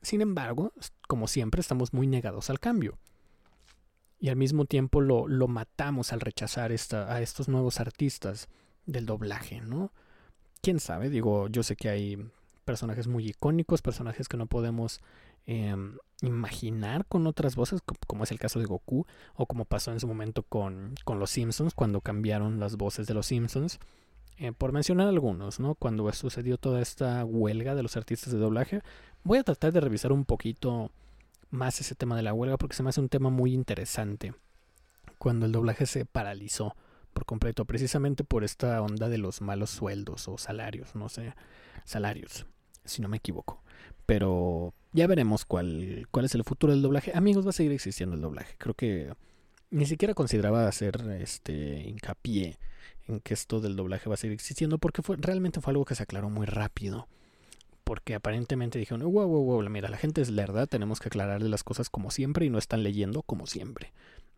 Sin 0.01 0.21
embargo, 0.21 0.73
como 1.07 1.27
siempre, 1.27 1.61
estamos 1.61 1.93
muy 1.93 2.07
negados 2.07 2.49
al 2.49 2.59
cambio. 2.59 2.97
Y 4.19 4.29
al 4.29 4.35
mismo 4.35 4.65
tiempo 4.65 5.01
lo, 5.01 5.27
lo 5.27 5.47
matamos 5.47 6.13
al 6.13 6.21
rechazar 6.21 6.71
esta, 6.71 7.13
a 7.13 7.21
estos 7.21 7.47
nuevos 7.47 7.79
artistas 7.79 8.49
del 8.85 9.05
doblaje, 9.05 9.61
¿no? 9.61 9.91
Quién 10.61 10.79
sabe, 10.79 11.09
digo, 11.09 11.47
yo 11.47 11.63
sé 11.63 11.75
que 11.75 11.89
hay 11.89 12.31
personajes 12.71 13.07
muy 13.07 13.27
icónicos, 13.27 13.81
personajes 13.81 14.27
que 14.27 14.37
no 14.37 14.45
podemos 14.45 15.01
Em, 15.47 15.97
imaginar 16.21 17.05
con 17.07 17.25
otras 17.25 17.55
voces, 17.55 17.81
como 18.05 18.23
es 18.23 18.31
el 18.31 18.37
caso 18.37 18.59
de 18.59 18.65
Goku, 18.65 19.07
o 19.35 19.47
como 19.47 19.65
pasó 19.65 19.91
en 19.91 19.99
su 19.99 20.07
momento 20.07 20.43
con, 20.43 20.93
con 21.03 21.17
los 21.17 21.31
Simpsons, 21.31 21.73
cuando 21.73 22.01
cambiaron 22.01 22.59
las 22.59 22.77
voces 22.77 23.07
de 23.07 23.15
los 23.15 23.25
Simpsons. 23.25 23.79
Eh, 24.37 24.51
por 24.51 24.71
mencionar 24.71 25.07
algunos, 25.07 25.59
¿no? 25.59 25.75
Cuando 25.75 26.11
sucedió 26.13 26.57
toda 26.57 26.81
esta 26.81 27.25
huelga 27.25 27.73
de 27.75 27.83
los 27.83 27.97
artistas 27.97 28.31
de 28.31 28.39
doblaje, 28.39 28.81
voy 29.23 29.39
a 29.39 29.43
tratar 29.43 29.73
de 29.73 29.81
revisar 29.81 30.11
un 30.11 30.25
poquito 30.25 30.91
más 31.49 31.81
ese 31.81 31.95
tema 31.95 32.15
de 32.15 32.23
la 32.23 32.33
huelga 32.33 32.57
porque 32.57 32.75
se 32.75 32.83
me 32.83 32.89
hace 32.89 33.01
un 33.01 33.09
tema 33.09 33.29
muy 33.29 33.53
interesante. 33.53 34.33
Cuando 35.17 35.47
el 35.47 35.51
doblaje 35.51 35.85
se 35.85 36.05
paralizó 36.05 36.75
por 37.13 37.25
completo, 37.25 37.65
precisamente 37.65 38.23
por 38.23 38.43
esta 38.43 38.81
onda 38.81 39.09
de 39.09 39.17
los 39.17 39.41
malos 39.41 39.71
sueldos 39.71 40.27
o 40.27 40.37
salarios, 40.37 40.95
no 40.95 41.09
sé, 41.09 41.33
salarios, 41.83 42.45
si 42.85 43.01
no 43.01 43.07
me 43.07 43.17
equivoco. 43.17 43.61
Pero 44.05 44.73
ya 44.93 45.07
veremos 45.07 45.45
cuál, 45.45 46.07
cuál 46.11 46.25
es 46.25 46.35
el 46.35 46.43
futuro 46.43 46.73
del 46.73 46.81
doblaje. 46.81 47.11
Amigos, 47.15 47.45
va 47.45 47.51
a 47.51 47.53
seguir 47.53 47.71
existiendo 47.71 48.15
el 48.15 48.21
doblaje. 48.21 48.55
Creo 48.57 48.73
que 48.73 49.13
ni 49.69 49.85
siquiera 49.85 50.13
consideraba 50.13 50.67
hacer 50.67 51.01
este 51.21 51.83
hincapié 51.87 52.57
en 53.07 53.19
que 53.21 53.33
esto 53.33 53.61
del 53.61 53.75
doblaje 53.75 54.09
va 54.09 54.15
a 54.15 54.17
seguir 54.17 54.33
existiendo 54.33 54.77
porque 54.77 55.01
fue, 55.01 55.17
realmente 55.17 55.61
fue 55.61 55.71
algo 55.71 55.85
que 55.85 55.95
se 55.95 56.03
aclaró 56.03 56.29
muy 56.29 56.45
rápido. 56.45 57.07
Porque 57.83 58.15
aparentemente 58.15 58.79
dijeron, 58.79 59.01
wow, 59.01 59.27
wow, 59.27 59.43
wow, 59.43 59.69
mira, 59.69 59.89
la 59.89 59.97
gente 59.97 60.21
es 60.21 60.29
lerda, 60.29 60.67
tenemos 60.67 60.99
que 60.99 61.09
aclararle 61.09 61.49
las 61.49 61.63
cosas 61.63 61.89
como 61.89 62.11
siempre 62.11 62.45
y 62.45 62.49
no 62.49 62.57
están 62.57 62.83
leyendo 62.83 63.23
como 63.23 63.47
siempre. 63.47 63.91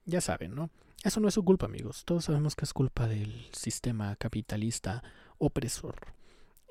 Ya 0.05 0.21
saben, 0.21 0.55
¿no? 0.55 0.69
Eso 1.03 1.19
no 1.19 1.27
es 1.27 1.33
su 1.33 1.43
culpa, 1.43 1.65
amigos. 1.65 2.03
Todos 2.05 2.25
sabemos 2.25 2.55
que 2.55 2.65
es 2.65 2.73
culpa 2.73 3.07
del 3.07 3.47
sistema 3.51 4.15
capitalista 4.15 5.03
opresor. 5.37 5.95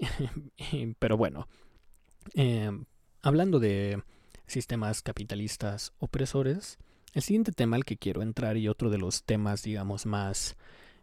Pero 0.98 1.16
bueno, 1.16 1.48
eh, 2.34 2.70
hablando 3.22 3.60
de 3.60 4.02
sistemas 4.46 5.02
capitalistas 5.02 5.92
opresores, 5.98 6.78
el 7.14 7.22
siguiente 7.22 7.52
tema 7.52 7.76
al 7.76 7.84
que 7.84 7.96
quiero 7.96 8.22
entrar 8.22 8.56
y 8.56 8.68
otro 8.68 8.90
de 8.90 8.98
los 8.98 9.24
temas, 9.24 9.62
digamos, 9.62 10.06
más 10.06 10.56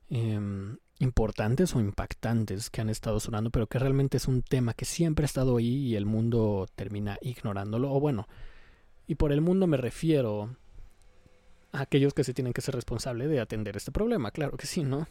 em, 0.09 0.77
importantes 0.99 1.75
o 1.75 1.79
impactantes 1.79 2.69
que 2.69 2.81
han 2.81 2.89
estado 2.89 3.19
sonando, 3.19 3.51
pero 3.51 3.67
que 3.67 3.79
realmente 3.79 4.17
es 4.17 4.27
un 4.27 4.41
tema 4.41 4.73
que 4.73 4.85
siempre 4.85 5.23
ha 5.23 5.27
estado 5.27 5.57
ahí 5.57 5.87
y 5.87 5.95
el 5.95 6.05
mundo 6.05 6.67
termina 6.75 7.17
ignorándolo, 7.21 7.91
o 7.93 7.99
bueno, 7.99 8.27
y 9.07 9.15
por 9.15 9.31
el 9.31 9.41
mundo 9.41 9.67
me 9.67 9.77
refiero 9.77 10.55
a 11.71 11.81
aquellos 11.81 12.13
que 12.13 12.23
se 12.23 12.33
tienen 12.33 12.53
que 12.53 12.61
ser 12.61 12.75
responsables 12.75 13.29
de 13.29 13.39
atender 13.39 13.77
este 13.77 13.91
problema, 13.91 14.31
claro 14.31 14.57
que 14.57 14.67
sí, 14.67 14.83
¿no? 14.83 15.07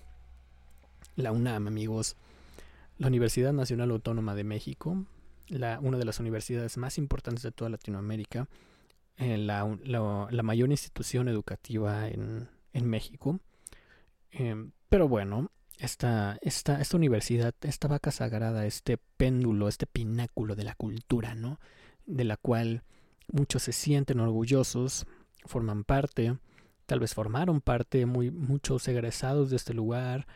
La 1.17 1.33
UNAM, 1.33 1.69
amigos, 1.69 2.17
la 2.99 3.07
Universidad 3.07 3.53
Nacional 3.53 3.91
Autónoma 3.91 4.35
de 4.35 4.45
México, 4.45 5.07
la, 5.49 5.79
una 5.81 5.99
de 5.99 6.05
las 6.05 6.21
universidades 6.21 6.77
más 6.77 6.99
importantes 6.99 7.43
de 7.43 7.53
toda 7.53 7.71
Latinoamérica, 7.71 8.49
eh, 9.17 9.39
la, 9.39 9.65
mayor 10.43 10.71
institución 10.71 11.29
educativa 11.29 12.09
en, 12.09 12.49
México. 12.73 13.41
Em, 14.31 14.71
pero 14.89 15.09
bueno, 15.09 15.51
esta, 15.79 16.39
esta, 16.43 16.81
esta 16.81 16.97
universidad, 16.97 17.55
esta 17.63 17.89
vaca 17.89 18.11
sagrada, 18.11 18.67
este 18.67 18.99
péndulo, 19.17 19.69
este 19.69 19.87
pináculo 19.87 20.55
de 20.55 20.65
la 20.65 20.75
cultura, 20.75 21.35
¿no? 21.35 21.59
De 22.07 22.25
la 22.25 22.37
cual 22.37 22.85
muchos 23.33 23.65
se 23.65 23.73
sienten 23.73 24.21
orgullosos, 24.21 25.07
forman 25.45 25.85
parte, 25.85 26.39
tal 26.87 27.01
vez 27.01 27.15
formaron 27.15 27.61
parte, 27.61 28.07
muy, 28.07 28.31
muchos 28.31 28.87
egresados 28.87 29.51
de 29.51 29.57
este 29.57 29.75
lugar, 29.75 30.27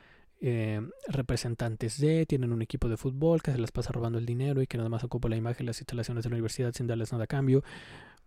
eh, 0.44 0.80
representantes 1.06 2.00
de, 2.00 2.26
tienen 2.26 2.52
un 2.52 2.62
equipo 2.62 2.88
de 2.88 2.96
fútbol 2.96 3.40
que 3.40 3.52
se 3.52 3.58
les 3.58 3.70
pasa 3.70 3.92
robando 3.92 4.18
el 4.18 4.26
dinero 4.26 4.60
y 4.60 4.66
que 4.66 4.76
nada 4.76 4.88
más 4.88 5.04
ocupa 5.04 5.28
la 5.28 5.36
imagen 5.36 5.64
y 5.64 5.66
las 5.68 5.80
instalaciones 5.80 6.24
de 6.24 6.30
la 6.30 6.34
universidad 6.34 6.72
sin 6.74 6.88
darles 6.88 7.12
nada 7.12 7.24
a 7.24 7.26
cambio. 7.28 7.62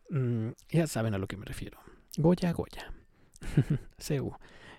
Mm, 0.10 0.52
ya 0.70 0.88
saben 0.88 1.14
a 1.14 1.18
lo 1.18 1.28
que 1.28 1.36
me 1.36 1.44
refiero. 1.44 1.78
Goya, 2.16 2.54
Goya. 2.54 2.94
Seu. 3.98 4.32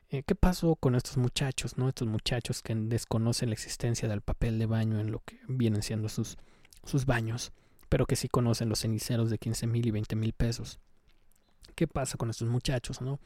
Eh, 0.09 0.23
¿Qué 0.23 0.35
pasó 0.35 0.77
con 0.77 0.95
estos 0.95 1.19
muchachos, 1.19 1.77
no? 1.77 1.91
Estos 1.91 2.09
muchachos 2.09 2.63
que 2.63 2.75
desconocen 2.75 3.51
la 3.51 3.55
existencia 3.55 4.09
del 4.09 4.23
papel 4.23 4.59
de 4.59 4.65
baño 4.65 4.99
en 4.99 5.13
lo 5.13 5.21
que 5.21 5.39
vienen 5.47 5.83
siendo 5.83 6.09
sus, 6.09 6.39
sus 6.85 7.05
baños, 7.05 7.53
pero 7.91 8.07
que 8.07 8.17
sí 8.17 8.29
conocen 8.29 8.71
los 8.71 8.79
ceniceros 8.81 9.29
de 9.29 9.37
15 9.37 9.67
mil 9.67 9.87
y 9.87 9.91
20 9.91 10.17
mil 10.17 10.33
pesos. 10.33 10.79
¿Qué 11.75 11.87
pasa 11.87 12.17
con 12.17 12.31
estos 12.31 12.49
muchachos, 12.49 13.03
no? 13.03 13.21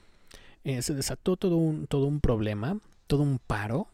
Eh, 0.64 0.82
se 0.82 0.94
desató 0.94 1.36
todo 1.36 1.56
un, 1.56 1.86
todo 1.86 2.06
un 2.06 2.20
problema, 2.20 2.76
todo 3.06 3.22
un 3.22 3.38
paro 3.38 3.86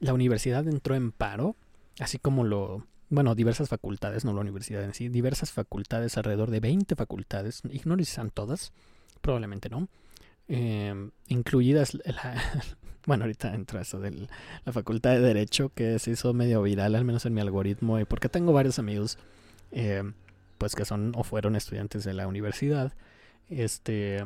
la 0.00 0.14
universidad 0.14 0.66
entró 0.68 0.94
en 0.94 1.12
paro, 1.12 1.56
así 1.98 2.18
como 2.18 2.44
lo, 2.44 2.86
bueno, 3.10 3.34
diversas 3.34 3.68
facultades, 3.68 4.24
no 4.24 4.32
la 4.32 4.40
universidad 4.40 4.84
en 4.84 4.94
sí, 4.94 5.08
diversas 5.08 5.52
facultades, 5.52 6.16
alrededor 6.16 6.50
de 6.50 6.60
20 6.60 6.94
facultades, 6.96 7.62
ignoro 7.70 8.04
si 8.04 8.12
son 8.12 8.30
todas, 8.30 8.72
probablemente 9.20 9.68
no, 9.68 9.88
eh, 10.48 11.10
incluidas 11.26 11.94
la, 11.94 12.40
bueno, 13.06 13.24
ahorita 13.24 13.54
entra 13.54 13.82
eso 13.82 13.98
de 13.98 14.28
la 14.64 14.72
facultad 14.72 15.12
de 15.12 15.20
Derecho, 15.20 15.70
que 15.74 15.98
se 15.98 16.12
hizo 16.12 16.32
medio 16.32 16.62
viral, 16.62 16.94
al 16.94 17.04
menos 17.04 17.26
en 17.26 17.34
mi 17.34 17.40
algoritmo, 17.40 17.98
y 17.98 18.04
porque 18.04 18.28
tengo 18.28 18.52
varios 18.52 18.78
amigos, 18.78 19.18
eh, 19.72 20.02
pues 20.58 20.74
que 20.74 20.84
son 20.84 21.12
o 21.16 21.24
fueron 21.24 21.56
estudiantes 21.56 22.04
de 22.04 22.14
la 22.14 22.26
universidad, 22.26 22.92
este 23.48 24.24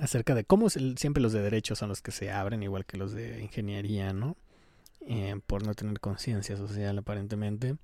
acerca 0.00 0.34
de 0.34 0.44
cómo 0.44 0.68
siempre 0.70 1.22
los 1.22 1.32
de 1.32 1.40
derecho 1.40 1.76
son 1.76 1.88
los 1.88 2.02
que 2.02 2.10
se 2.10 2.32
abren 2.32 2.64
igual 2.64 2.84
que 2.84 2.96
los 2.96 3.12
de 3.12 3.40
ingeniería, 3.40 4.12
¿no? 4.12 4.36
Eh, 5.06 5.38
por 5.46 5.66
no 5.66 5.74
tener 5.74 6.00
conciencia 6.00 6.56
social 6.56 6.96
aparentemente, 6.96 7.76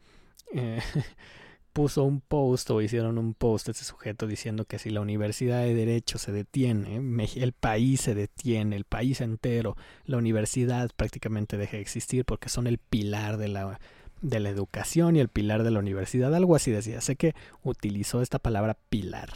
eh, 0.54 0.80
puso 1.74 2.04
un 2.04 2.20
post 2.20 2.70
o 2.70 2.80
hicieron 2.80 3.18
un 3.18 3.34
post 3.34 3.68
a 3.68 3.72
ese 3.72 3.84
sujeto 3.84 4.26
diciendo 4.26 4.64
que 4.64 4.78
si 4.78 4.88
la 4.88 5.02
Universidad 5.02 5.60
de 5.60 5.74
Derecho 5.74 6.18
se 6.18 6.32
detiene, 6.32 6.96
el 7.36 7.52
país 7.52 8.00
se 8.00 8.14
detiene, 8.14 8.74
el 8.74 8.84
país 8.84 9.20
entero, 9.20 9.76
la 10.06 10.16
universidad 10.16 10.90
prácticamente 10.96 11.58
deja 11.58 11.76
de 11.76 11.82
existir 11.82 12.24
porque 12.24 12.48
son 12.48 12.66
el 12.66 12.78
pilar 12.78 13.36
de 13.36 13.48
la, 13.48 13.78
de 14.22 14.40
la 14.40 14.48
educación 14.48 15.16
y 15.16 15.20
el 15.20 15.28
pilar 15.28 15.62
de 15.62 15.70
la 15.72 15.78
universidad, 15.78 16.34
algo 16.34 16.56
así 16.56 16.70
decía. 16.70 17.02
Sé 17.02 17.16
que 17.16 17.34
utilizó 17.62 18.22
esta 18.22 18.38
palabra 18.38 18.78
pilar, 18.88 19.30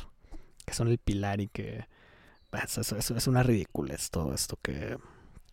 que 0.64 0.72
son 0.72 0.88
el 0.88 0.98
pilar 0.98 1.40
y 1.40 1.48
que... 1.48 1.86
Pues, 2.50 2.78
eso, 2.78 2.96
eso 2.96 3.16
es 3.16 3.26
una 3.26 3.42
ridiculez 3.42 4.10
todo 4.10 4.32
esto 4.32 4.58
que 4.62 4.96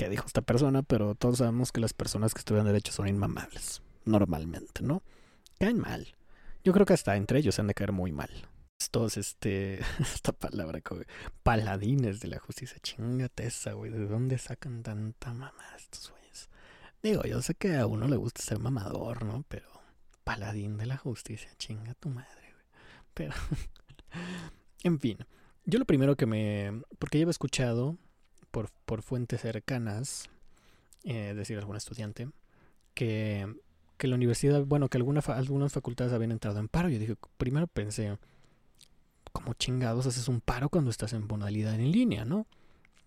dijo 0.10 0.26
esta 0.26 0.42
persona, 0.42 0.84
pero 0.84 1.16
todos 1.16 1.40
sabemos 1.40 1.72
que 1.72 1.82
las 1.82 1.94
personas 1.94 2.34
que 2.34 2.40
estudian 2.40 2.66
derecho 2.66 2.92
son 2.92 3.08
inmamables, 3.08 3.82
normalmente, 4.06 4.84
¿no? 4.84 5.04
Caen 5.60 5.80
mal. 5.80 6.16
Yo 6.64 6.74
creo 6.74 6.86
que 6.86 6.94
hasta 6.94 7.16
entre 7.16 7.40
ellos 7.40 7.56
se 7.56 7.62
han 7.62 7.68
de 7.68 7.74
caer 7.74 7.92
muy 7.92 8.12
mal. 8.12 8.30
Estos, 8.80 9.18
este, 9.18 9.80
esta 10.00 10.32
palabra, 10.32 10.82
paladines 11.44 12.20
de 12.20 12.28
la 12.28 12.40
justicia, 12.40 12.78
chingate 12.82 13.46
esa, 13.46 13.74
güey, 13.74 13.92
¿de 13.92 14.08
dónde 14.08 14.38
sacan 14.38 14.84
tanta 14.84 15.34
mamada 15.34 15.76
estos 15.78 16.12
güeyes? 16.12 16.50
Digo, 17.04 17.24
yo 17.24 17.42
sé 17.42 17.56
que 17.56 17.78
a 17.78 17.88
uno 17.88 18.08
le 18.08 18.16
gusta 18.16 18.42
ser 18.42 18.60
mamador, 18.60 19.26
¿no? 19.26 19.44
Pero 19.48 19.68
paladín 20.24 20.78
de 20.78 20.86
la 20.86 20.98
justicia, 20.98 21.50
chinga 21.58 21.94
tu 21.96 22.10
madre, 22.10 22.54
güey. 22.54 22.66
Pero, 23.14 23.34
en 24.84 25.00
fin, 25.00 25.18
yo 25.66 25.80
lo 25.80 25.86
primero 25.86 26.16
que 26.16 26.26
me, 26.26 26.82
porque 27.00 27.20
he 27.20 27.30
escuchado 27.30 27.98
por, 28.52 28.70
por 28.86 29.02
fuentes 29.02 29.42
cercanas, 29.42 30.30
eh, 31.04 31.34
decir 31.36 31.58
algún 31.58 31.76
estudiante, 31.76 32.30
que, 32.94 33.48
que 33.98 34.08
la 34.08 34.16
universidad, 34.16 34.64
bueno, 34.66 34.90
que 34.90 34.98
alguna 34.98 35.22
algunas 35.22 35.74
facultades 35.74 36.14
habían 36.14 36.32
entrado 36.32 36.60
en 36.60 36.68
paro. 36.68 36.90
Yo 36.90 37.00
dije, 37.00 37.16
primero 37.38 37.68
pensé, 37.68 38.18
¿cómo 39.32 39.54
chingados 39.54 40.06
haces 40.06 40.28
un 40.28 40.42
paro 40.42 40.70
cuando 40.70 40.92
estás 40.92 41.14
en 41.14 41.26
modalidad 41.28 41.76
en 41.76 41.92
línea, 41.92 42.26
no? 42.26 42.46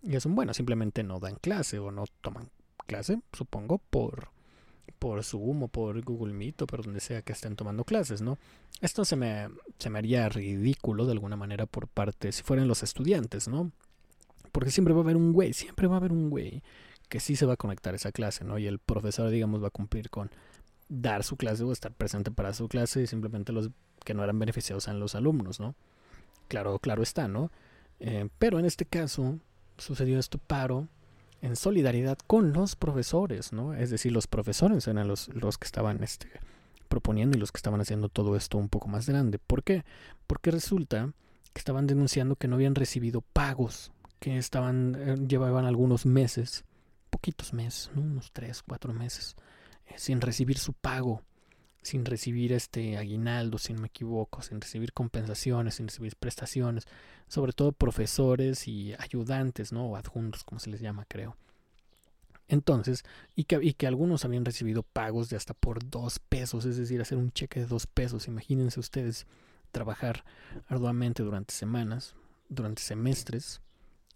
Y 0.02 0.16
es 0.16 0.26
un 0.26 0.34
bueno, 0.34 0.52
simplemente 0.54 1.02
no 1.02 1.20
dan 1.20 1.36
clase 1.36 1.78
o 1.78 1.90
no 1.90 2.04
toman 2.20 2.50
clase, 2.86 3.20
supongo, 3.32 3.78
por, 3.78 4.28
por 4.98 5.22
Zoom 5.24 5.64
o 5.64 5.68
por 5.68 6.00
Google 6.02 6.34
Meet 6.34 6.62
o 6.62 6.66
por 6.66 6.84
donde 6.84 7.00
sea 7.00 7.22
que 7.22 7.32
estén 7.32 7.56
tomando 7.56 7.84
clases, 7.84 8.20
¿no? 8.20 8.38
Esto 8.80 9.04
se 9.04 9.16
me, 9.16 9.48
se 9.78 9.90
me 9.90 9.98
haría 9.98 10.28
ridículo 10.28 11.06
de 11.06 11.12
alguna 11.12 11.36
manera 11.36 11.66
por 11.66 11.88
parte, 11.88 12.32
si 12.32 12.42
fueran 12.42 12.68
los 12.68 12.82
estudiantes, 12.82 13.48
¿no? 13.48 13.72
Porque 14.54 14.70
siempre 14.70 14.94
va 14.94 15.00
a 15.00 15.02
haber 15.02 15.16
un 15.16 15.32
güey, 15.32 15.52
siempre 15.52 15.88
va 15.88 15.96
a 15.96 15.98
haber 15.98 16.12
un 16.12 16.30
güey 16.30 16.62
que 17.08 17.18
sí 17.18 17.34
se 17.34 17.44
va 17.44 17.54
a 17.54 17.56
conectar 17.56 17.92
a 17.92 17.96
esa 17.96 18.12
clase, 18.12 18.44
¿no? 18.44 18.56
Y 18.56 18.68
el 18.68 18.78
profesor, 18.78 19.28
digamos, 19.28 19.60
va 19.60 19.66
a 19.66 19.70
cumplir 19.70 20.10
con 20.10 20.30
dar 20.88 21.24
su 21.24 21.36
clase 21.36 21.64
o 21.64 21.72
estar 21.72 21.90
presente 21.92 22.30
para 22.30 22.52
su 22.52 22.68
clase 22.68 23.02
y 23.02 23.08
simplemente 23.08 23.52
los 23.52 23.70
que 24.04 24.14
no 24.14 24.22
eran 24.22 24.38
beneficiados 24.38 24.86
eran 24.86 25.00
los 25.00 25.16
alumnos, 25.16 25.58
¿no? 25.58 25.74
Claro, 26.46 26.78
claro 26.78 27.02
está, 27.02 27.26
¿no? 27.26 27.50
Eh, 27.98 28.28
pero 28.38 28.60
en 28.60 28.64
este 28.64 28.84
caso 28.84 29.40
sucedió 29.76 30.20
esto 30.20 30.38
paro 30.38 30.86
en 31.42 31.56
solidaridad 31.56 32.16
con 32.28 32.52
los 32.52 32.76
profesores, 32.76 33.52
¿no? 33.52 33.74
Es 33.74 33.90
decir, 33.90 34.12
los 34.12 34.28
profesores 34.28 34.86
eran 34.86 35.08
los, 35.08 35.30
los 35.34 35.58
que 35.58 35.66
estaban 35.66 36.00
este, 36.04 36.28
proponiendo 36.88 37.36
y 37.36 37.40
los 37.40 37.50
que 37.50 37.58
estaban 37.58 37.80
haciendo 37.80 38.08
todo 38.08 38.36
esto 38.36 38.56
un 38.56 38.68
poco 38.68 38.86
más 38.86 39.08
grande. 39.08 39.40
¿Por 39.40 39.64
qué? 39.64 39.84
Porque 40.28 40.52
resulta 40.52 41.12
que 41.52 41.58
estaban 41.58 41.88
denunciando 41.88 42.36
que 42.36 42.46
no 42.46 42.54
habían 42.54 42.76
recibido 42.76 43.20
pagos 43.20 43.90
que 44.24 44.38
estaban, 44.38 44.96
eh, 44.98 45.16
llevaban 45.28 45.66
algunos 45.66 46.06
meses, 46.06 46.64
poquitos 47.10 47.52
meses, 47.52 47.90
unos 47.94 48.32
tres, 48.32 48.62
cuatro 48.66 48.94
meses, 48.94 49.36
eh, 49.84 49.96
sin 49.98 50.22
recibir 50.22 50.56
su 50.56 50.72
pago, 50.72 51.20
sin 51.82 52.06
recibir 52.06 52.54
este 52.54 52.96
aguinaldo, 52.96 53.58
si 53.58 53.74
no 53.74 53.82
me 53.82 53.88
equivoco, 53.88 54.40
sin 54.40 54.62
recibir 54.62 54.94
compensaciones, 54.94 55.74
sin 55.74 55.88
recibir 55.88 56.16
prestaciones, 56.16 56.86
sobre 57.28 57.52
todo 57.52 57.72
profesores 57.72 58.66
y 58.66 58.94
ayudantes, 58.94 59.74
¿no? 59.74 59.88
O 59.88 59.96
adjuntos, 59.96 60.42
como 60.42 60.58
se 60.58 60.70
les 60.70 60.80
llama, 60.80 61.04
creo. 61.06 61.36
Entonces, 62.48 63.04
y 63.36 63.44
que, 63.44 63.58
y 63.62 63.74
que 63.74 63.86
algunos 63.86 64.24
habían 64.24 64.46
recibido 64.46 64.84
pagos 64.84 65.28
de 65.28 65.36
hasta 65.36 65.52
por 65.52 65.90
dos 65.90 66.18
pesos, 66.18 66.64
es 66.64 66.78
decir, 66.78 67.02
hacer 67.02 67.18
un 67.18 67.30
cheque 67.30 67.60
de 67.60 67.66
dos 67.66 67.86
pesos. 67.86 68.26
Imagínense 68.26 68.80
ustedes 68.80 69.26
trabajar 69.70 70.24
arduamente 70.66 71.22
durante 71.22 71.52
semanas, 71.52 72.14
durante 72.48 72.80
semestres, 72.80 73.60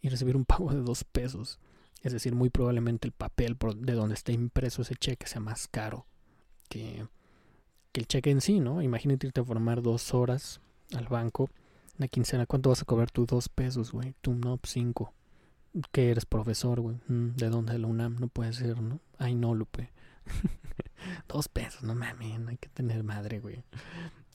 y 0.01 0.09
recibir 0.09 0.37
un 0.37 0.45
pago 0.45 0.73
de 0.73 0.81
dos 0.81 1.05
pesos. 1.05 1.59
Es 2.03 2.13
decir, 2.13 2.35
muy 2.35 2.51
probablemente 2.51 3.09
el 3.09 3.13
papel 3.13 3.57
de 3.79 3.93
donde 3.95 4.15
está 4.15 4.33
impreso 4.33 4.83
ese 4.83 4.95
cheque 4.95 5.27
sea 5.27 5.41
más 5.41 5.67
caro 5.69 6.07
que, 6.69 7.07
el 7.95 8.07
cheque 8.07 8.31
en 8.31 8.41
sí, 8.41 8.61
¿no? 8.61 8.81
Imagínate 8.81 9.27
irte 9.27 9.41
a 9.41 9.45
formar 9.45 9.83
dos 9.83 10.15
horas 10.15 10.61
al 10.95 11.09
banco, 11.09 11.51
una 11.99 12.07
quincena, 12.07 12.47
¿cuánto 12.47 12.69
vas 12.69 12.81
a 12.81 12.85
cobrar 12.85 13.11
tú? 13.11 13.27
Dos 13.27 13.49
pesos, 13.49 13.91
güey. 13.91 14.15
Tú 14.21 14.35
no, 14.35 14.61
cinco. 14.63 15.13
¿Qué 15.91 16.13
eres 16.13 16.25
profesor, 16.25 16.81
güey? 16.81 17.01
Mm, 17.09 17.35
¿De 17.35 17.49
dónde? 17.49 17.73
De 17.73 17.81
la 17.81 17.89
UNAM, 17.89 18.21
no 18.21 18.29
puede 18.29 18.53
ser, 18.53 18.81
¿no? 18.81 19.01
Ay, 19.19 19.35
no, 19.35 19.53
Lupe. 19.53 19.91
dos 21.29 21.49
pesos, 21.49 21.83
no 21.83 21.97
mames, 21.97 22.39
hay 22.47 22.57
que 22.59 22.69
tener 22.69 23.03
madre, 23.03 23.41
güey. 23.41 23.65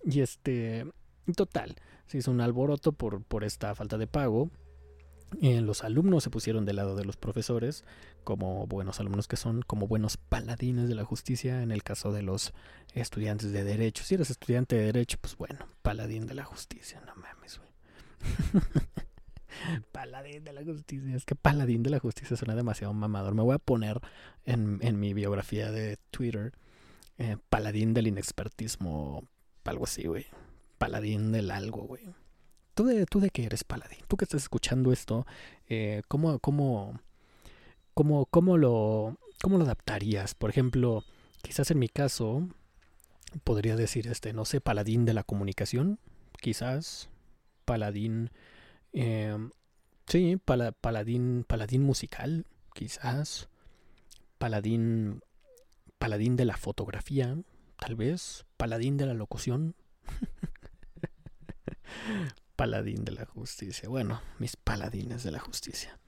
Y 0.04 0.19
este, 0.19 0.86
total, 1.34 1.76
se 2.08 2.17
hizo 2.17 2.32
un 2.32 2.41
alboroto 2.41 2.91
por, 2.91 3.23
por 3.23 3.45
esta 3.45 3.73
falta 3.76 3.97
de 3.97 4.08
pago 4.08 4.49
eh, 5.41 5.61
los 5.61 5.83
alumnos 5.83 6.23
se 6.23 6.29
pusieron 6.29 6.65
del 6.65 6.77
lado 6.77 6.95
de 6.95 7.05
los 7.05 7.17
profesores, 7.17 7.83
como 8.23 8.67
buenos 8.67 8.99
alumnos 8.99 9.27
que 9.27 9.37
son, 9.37 9.61
como 9.61 9.87
buenos 9.87 10.17
paladines 10.17 10.89
de 10.89 10.95
la 10.95 11.05
justicia, 11.05 11.61
en 11.61 11.71
el 11.71 11.83
caso 11.83 12.11
de 12.11 12.21
los 12.21 12.53
estudiantes 12.93 13.51
de 13.51 13.63
derecho. 13.63 14.03
Si 14.03 14.15
eres 14.15 14.29
estudiante 14.29 14.75
de 14.75 14.85
derecho, 14.85 15.17
pues 15.19 15.35
bueno, 15.35 15.67
paladín 15.81 16.27
de 16.27 16.35
la 16.35 16.43
justicia, 16.43 17.01
no 17.05 17.15
mames, 17.15 17.59
güey. 17.59 18.63
paladín 19.91 20.43
de 20.43 20.53
la 20.53 20.63
justicia, 20.63 21.15
es 21.15 21.25
que 21.25 21.35
paladín 21.35 21.83
de 21.83 21.89
la 21.89 21.99
justicia 21.99 22.37
suena 22.37 22.55
demasiado 22.55 22.93
mamador. 22.93 23.33
Me 23.35 23.43
voy 23.43 23.55
a 23.55 23.59
poner 23.59 23.99
en, 24.45 24.79
en 24.81 24.99
mi 24.99 25.13
biografía 25.13 25.71
de 25.71 25.97
Twitter, 26.11 26.53
eh, 27.17 27.37
paladín 27.49 27.93
del 27.93 28.07
inexpertismo, 28.07 29.27
algo 29.63 29.85
así, 29.85 30.07
güey. 30.07 30.25
Paladín 30.77 31.31
del 31.31 31.51
algo, 31.51 31.83
güey. 31.83 32.03
¿Tú 32.73 32.86
de, 32.86 33.05
¿Tú 33.05 33.19
de 33.19 33.29
qué 33.29 33.45
eres, 33.45 33.63
Paladín? 33.63 33.99
Tú 34.07 34.17
que 34.17 34.25
estás 34.25 34.41
escuchando 34.41 34.91
esto, 34.91 35.27
eh, 35.67 36.01
¿cómo, 36.07 36.39
cómo, 36.39 36.99
cómo, 37.93 38.25
cómo, 38.25 38.57
lo, 38.57 39.17
¿cómo 39.41 39.57
lo 39.57 39.65
adaptarías? 39.65 40.33
Por 40.33 40.49
ejemplo, 40.49 41.03
Quizás 41.43 41.69
en 41.71 41.77
mi 41.77 41.89
caso 41.89 42.47
podría 43.43 43.75
decir, 43.75 44.07
este, 44.07 44.31
no 44.31 44.45
sé, 44.45 44.62
paladín 44.62 45.03
de 45.03 45.13
la 45.13 45.23
comunicación, 45.23 45.99
quizás, 46.39 47.09
paladín, 47.65 48.31
eh, 48.93 49.38
sí, 50.07 50.38
paladín, 50.38 51.43
paladín 51.45 51.83
musical, 51.83 52.45
quizás, 52.73 53.49
paladín, 54.38 55.21
paladín 55.99 56.38
de 56.38 56.45
la 56.45 56.55
fotografía, 56.55 57.38
tal 57.77 57.95
vez, 57.95 58.45
paladín 58.55 58.95
de 58.95 59.05
la 59.05 59.13
locución, 59.13 59.75
paladín 62.55 63.05
de 63.05 63.11
la 63.11 63.25
justicia, 63.25 63.89
bueno, 63.89 64.21
mis 64.39 64.55
paladines 64.55 65.23
de 65.23 65.31
la 65.31 65.39
justicia. 65.39 65.99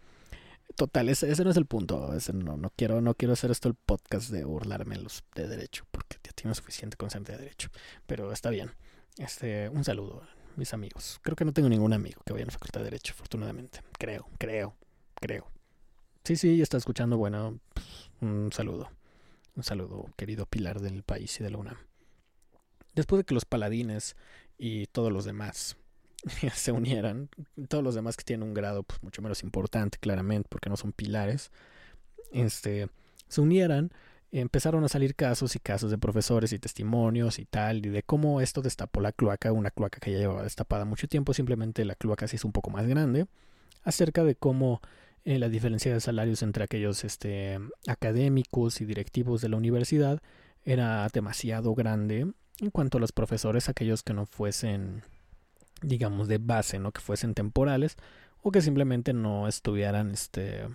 Total, 0.75 1.07
ese, 1.09 1.27
no 1.43 1.51
es 1.51 1.57
el 1.57 1.65
punto. 1.65 2.11
no, 2.33 2.57
no, 2.57 2.69
quiero, 2.75 2.99
no 2.99 3.13
quiero 3.13 3.33
hacer 3.33 3.51
esto 3.51 3.69
el 3.69 3.75
podcast 3.75 4.29
de 4.29 4.43
burlarme 4.43 4.97
de 5.35 5.47
derecho, 5.47 5.85
porque 5.91 6.17
ya 6.23 6.31
tengo 6.33 6.53
suficiente 6.53 6.97
conocimiento 6.97 7.31
de 7.31 7.37
derecho. 7.37 7.69
Pero 8.05 8.31
está 8.33 8.49
bien. 8.49 8.71
Este, 9.17 9.69
un 9.69 9.85
saludo, 9.85 10.23
mis 10.57 10.73
amigos. 10.73 11.19
Creo 11.21 11.35
que 11.35 11.45
no 11.45 11.53
tengo 11.53 11.69
ningún 11.69 11.93
amigo 11.93 12.21
que 12.25 12.33
vaya 12.33 12.43
a 12.43 12.47
la 12.47 12.51
facultad 12.51 12.81
de 12.81 12.85
derecho, 12.85 13.13
afortunadamente. 13.13 13.81
Creo, 13.97 14.27
creo, 14.37 14.75
creo. 15.15 15.49
Sí, 16.25 16.35
sí, 16.35 16.61
está 16.61 16.77
escuchando. 16.77 17.17
Bueno, 17.17 17.59
pues, 17.73 18.09
un 18.19 18.51
saludo. 18.51 18.89
Un 19.55 19.63
saludo, 19.63 20.09
querido 20.17 20.45
pilar 20.45 20.81
del 20.81 21.03
país 21.03 21.39
y 21.39 21.43
de 21.43 21.51
la 21.51 21.57
UNAM. 21.57 21.77
Después 22.95 23.19
de 23.19 23.23
que 23.23 23.33
los 23.33 23.45
paladines 23.45 24.17
y 24.57 24.87
todos 24.87 25.13
los 25.13 25.23
demás 25.23 25.77
se 26.53 26.71
unieran, 26.71 27.29
todos 27.69 27.83
los 27.83 27.95
demás 27.95 28.17
que 28.17 28.23
tienen 28.23 28.47
un 28.47 28.53
grado 28.53 28.83
pues, 28.83 29.01
mucho 29.03 29.21
menos 29.21 29.43
importante, 29.43 29.97
claramente, 29.99 30.47
porque 30.49 30.69
no 30.69 30.77
son 30.77 30.91
pilares, 30.91 31.51
este, 32.31 32.89
se 33.27 33.41
unieran, 33.41 33.91
empezaron 34.31 34.83
a 34.83 34.89
salir 34.89 35.15
casos 35.15 35.55
y 35.55 35.59
casos 35.59 35.91
de 35.91 35.97
profesores 35.97 36.51
y 36.51 36.59
testimonios 36.59 37.39
y 37.39 37.45
tal, 37.45 37.85
y 37.85 37.89
de 37.89 38.03
cómo 38.03 38.41
esto 38.41 38.61
destapó 38.61 39.01
la 39.01 39.11
cloaca, 39.11 39.51
una 39.51 39.71
cloaca 39.71 39.99
que 39.99 40.11
ya 40.11 40.17
llevaba 40.17 40.43
destapada 40.43 40.85
mucho 40.85 41.07
tiempo, 41.07 41.33
simplemente 41.33 41.85
la 41.85 41.95
cloaca 41.95 42.27
se 42.27 42.37
hizo 42.37 42.47
un 42.47 42.53
poco 42.53 42.69
más 42.69 42.87
grande, 42.87 43.27
acerca 43.83 44.23
de 44.23 44.35
cómo 44.35 44.81
eh, 45.23 45.39
la 45.39 45.49
diferencia 45.49 45.93
de 45.93 46.01
salarios 46.01 46.41
entre 46.41 46.63
aquellos 46.63 47.03
este, 47.03 47.59
académicos 47.87 48.81
y 48.81 48.85
directivos 48.85 49.41
de 49.41 49.49
la 49.49 49.57
universidad 49.57 50.21
era 50.63 51.07
demasiado 51.13 51.75
grande 51.75 52.27
en 52.59 52.71
cuanto 52.71 52.97
a 52.97 53.01
los 53.01 53.11
profesores, 53.11 53.69
aquellos 53.69 54.01
que 54.01 54.13
no 54.13 54.25
fuesen 54.25 55.03
digamos, 55.81 56.27
de 56.27 56.37
base, 56.37 56.79
¿no? 56.79 56.91
Que 56.91 57.01
fuesen 57.01 57.33
temporales 57.33 57.97
o 58.41 58.51
que 58.51 58.61
simplemente 58.61 59.13
no 59.13 59.47
estuvieran, 59.47 60.11
este, 60.11 60.67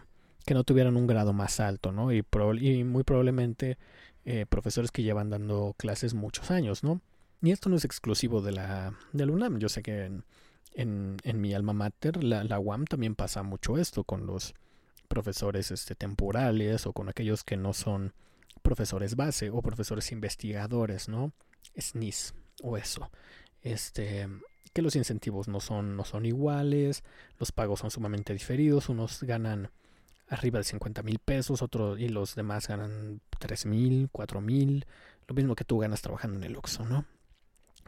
que 0.45 0.55
no 0.55 0.65
tuvieran 0.65 0.97
un 0.97 1.07
grado 1.07 1.33
más 1.33 1.61
alto, 1.61 1.93
¿no? 1.93 2.13
Y, 2.13 2.25
y 2.61 2.85
muy 2.85 3.05
probablemente 3.05 3.79
eh, 4.25 4.47
profesores 4.47 4.91
que 4.91 5.03
llevan 5.03 5.31
dando 5.31 5.75
clases 5.79 6.15
muchos 6.15 6.51
años, 6.51 6.83
¿no? 6.85 7.01
Y 7.43 7.53
esto 7.53 7.69
no 7.69 7.77
es 7.77 7.85
exclusivo 7.85 8.43
de 8.43 8.53
la, 8.53 8.95
de 9.13 9.27
la 9.27 9.33
UNAM. 9.33 9.59
Yo 9.59 9.69
sé 9.69 9.83
que 9.83 10.05
en, 10.05 10.25
en, 10.75 11.17
en 11.25 11.41
mi 11.41 11.55
alma 11.55 11.73
mater, 11.73 12.23
la, 12.23 12.45
la, 12.45 12.59
UAM, 12.59 12.85
también 12.85 13.15
pasa 13.15 13.43
mucho 13.43 13.79
esto 13.79 14.05
con 14.05 14.27
los 14.27 14.55
profesores 15.09 15.71
este, 15.71 15.95
temporales 15.95 16.87
o 16.87 16.93
con 16.93 17.09
aquellos 17.09 17.45
que 17.45 17.57
no 17.57 17.73
son 17.73 18.13
profesores 18.63 19.17
base 19.17 19.51
o 19.51 19.63
profesores 19.63 20.13
investigadores, 20.13 21.09
¿no? 21.09 21.33
SNIS 21.77 22.35
o 22.63 22.77
eso. 22.77 23.11
Este, 23.63 24.29
que 24.73 24.83
los 24.83 24.97
incentivos 24.97 25.49
no 25.49 25.61
son, 25.61 25.97
no 25.97 26.05
son 26.05 26.27
iguales, 26.27 27.03
los 27.39 27.53
pagos 27.53 27.81
son 27.81 27.91
sumamente 27.91 28.33
diferidos, 28.33 28.89
unos 28.89 29.23
ganan 29.23 29.71
arriba 30.29 30.59
de 30.59 30.65
50 30.65 31.03
mil 31.03 31.19
pesos, 31.19 31.61
otros 31.61 31.99
y 31.99 32.09
los 32.09 32.35
demás 32.37 32.69
ganan 32.69 33.21
3 33.39 33.67
mil, 33.67 34.09
4 34.13 34.41
mil, 34.41 34.87
lo 35.27 35.35
mismo 35.35 35.55
que 35.55 35.65
tú 35.65 35.79
ganas 35.79 36.03
trabajando 36.03 36.39
en 36.39 36.45
el 36.45 36.57
Oxxo, 36.57 36.85
¿no? 36.85 37.05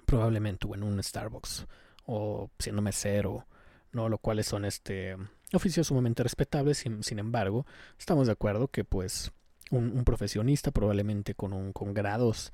Probablemente 0.06 0.66
o 0.66 0.74
en 0.74 0.82
un 0.82 1.02
Starbucks 1.02 1.66
o 2.06 2.50
siendo 2.58 2.82
mesero, 2.82 3.46
¿no? 3.92 4.08
Lo 4.08 4.18
cuales 4.18 4.46
son 4.46 4.64
este 4.64 5.16
oficios 5.52 5.86
sumamente 5.86 6.22
respetables, 6.22 6.78
sin, 6.78 7.02
sin 7.02 7.18
embargo, 7.18 7.66
estamos 7.98 8.26
de 8.26 8.32
acuerdo 8.32 8.68
que 8.68 8.84
pues 8.84 9.32
un, 9.70 9.96
un 9.96 10.04
profesionista 10.04 10.70
probablemente 10.70 11.34
con, 11.34 11.52
un, 11.52 11.72
con 11.72 11.94
grados 11.94 12.52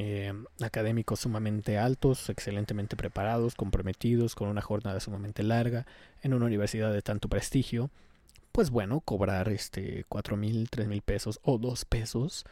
eh, 0.00 0.32
académicos 0.60 1.18
sumamente 1.18 1.76
altos, 1.76 2.30
excelentemente 2.30 2.94
preparados, 2.94 3.56
comprometidos, 3.56 4.36
con 4.36 4.48
una 4.48 4.62
jornada 4.62 5.00
sumamente 5.00 5.42
larga, 5.42 5.86
en 6.22 6.34
una 6.34 6.46
universidad 6.46 6.92
de 6.92 7.02
tanto 7.02 7.28
prestigio, 7.28 7.90
pues 8.52 8.70
bueno, 8.70 9.00
cobrar 9.00 9.48
este 9.48 10.04
cuatro 10.08 10.36
mil, 10.36 10.70
tres 10.70 10.86
mil 10.86 11.02
pesos 11.02 11.40
o 11.42 11.58
dos 11.58 11.84
pesos, 11.84 12.44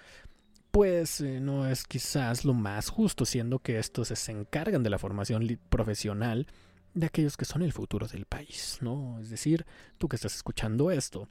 pues 0.73 1.21
eh, 1.21 1.39
no 1.39 1.69
es 1.69 1.85
quizás 1.85 2.45
lo 2.45 2.53
más 2.53 2.89
justo, 2.89 3.25
siendo 3.25 3.61
que 3.61 3.79
estos 3.79 4.09
se 4.09 4.33
encargan 4.33 4.83
de 4.83 4.91
la 4.91 4.99
formación 4.99 5.61
profesional 5.69 6.49
de 6.95 7.07
aquellos 7.07 7.37
que 7.37 7.45
son 7.45 7.63
el 7.63 7.73
futuro 7.73 8.09
del 8.09 8.25
país, 8.25 8.79
¿no? 8.81 9.21
Es 9.21 9.31
decir, 9.31 9.67
tú 9.99 10.09
que 10.09 10.17
estás 10.17 10.35
escuchando 10.35 10.91
esto, 10.91 11.29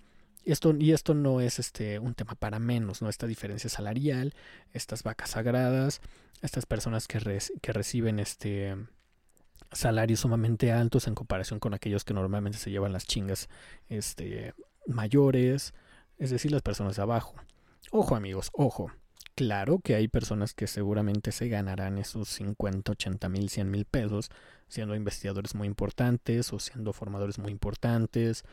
esto, 0.52 0.76
y 0.78 0.92
esto 0.92 1.14
no 1.14 1.42
es 1.42 1.60
este, 1.60 2.00
un 2.00 2.14
tema 2.14 2.36
para 2.36 2.60
menos, 2.60 3.02
¿no? 3.02 3.10
Esta 3.10 3.28
diferencia 3.28 3.70
salarial, 3.70 4.34
estas 4.74 5.04
vacas 5.04 5.32
sagradas, 5.32 6.02
estas 6.42 6.66
personas 6.66 7.08
que, 7.08 7.20
que 7.62 7.74
reciben 7.74 8.20
este 8.20 8.76
salarios 9.72 10.22
sumamente 10.22 10.72
altos 10.72 11.08
en 11.08 11.16
comparación 11.16 11.60
con 11.60 11.74
aquellos 11.74 12.06
que 12.06 12.14
normalmente 12.14 12.58
se 12.58 12.72
llevan 12.72 12.94
las 12.94 13.06
chingas 13.06 13.50
este, 13.90 14.54
mayores, 14.88 15.74
es 16.18 16.30
decir, 16.30 16.52
las 16.52 16.62
personas 16.62 16.96
de 16.96 17.02
abajo. 17.02 17.36
Ojo 17.92 18.16
amigos, 18.16 18.50
ojo. 18.54 18.92
Claro 19.36 19.80
que 19.80 19.96
hay 19.96 20.08
personas 20.08 20.54
que 20.54 20.66
seguramente 20.66 21.34
se 21.34 21.50
ganarán 21.50 21.98
esos 21.98 22.30
50, 22.30 22.94
80 22.94 23.28
mil, 23.28 23.50
100 23.50 23.70
mil 23.70 23.84
pesos 23.84 24.32
siendo 24.68 24.96
investigadores 24.96 25.56
muy 25.56 25.68
importantes 25.68 26.54
o 26.54 26.60
siendo 26.60 26.94
formadores 26.94 27.38
muy 27.38 27.52
importantes 27.52 28.46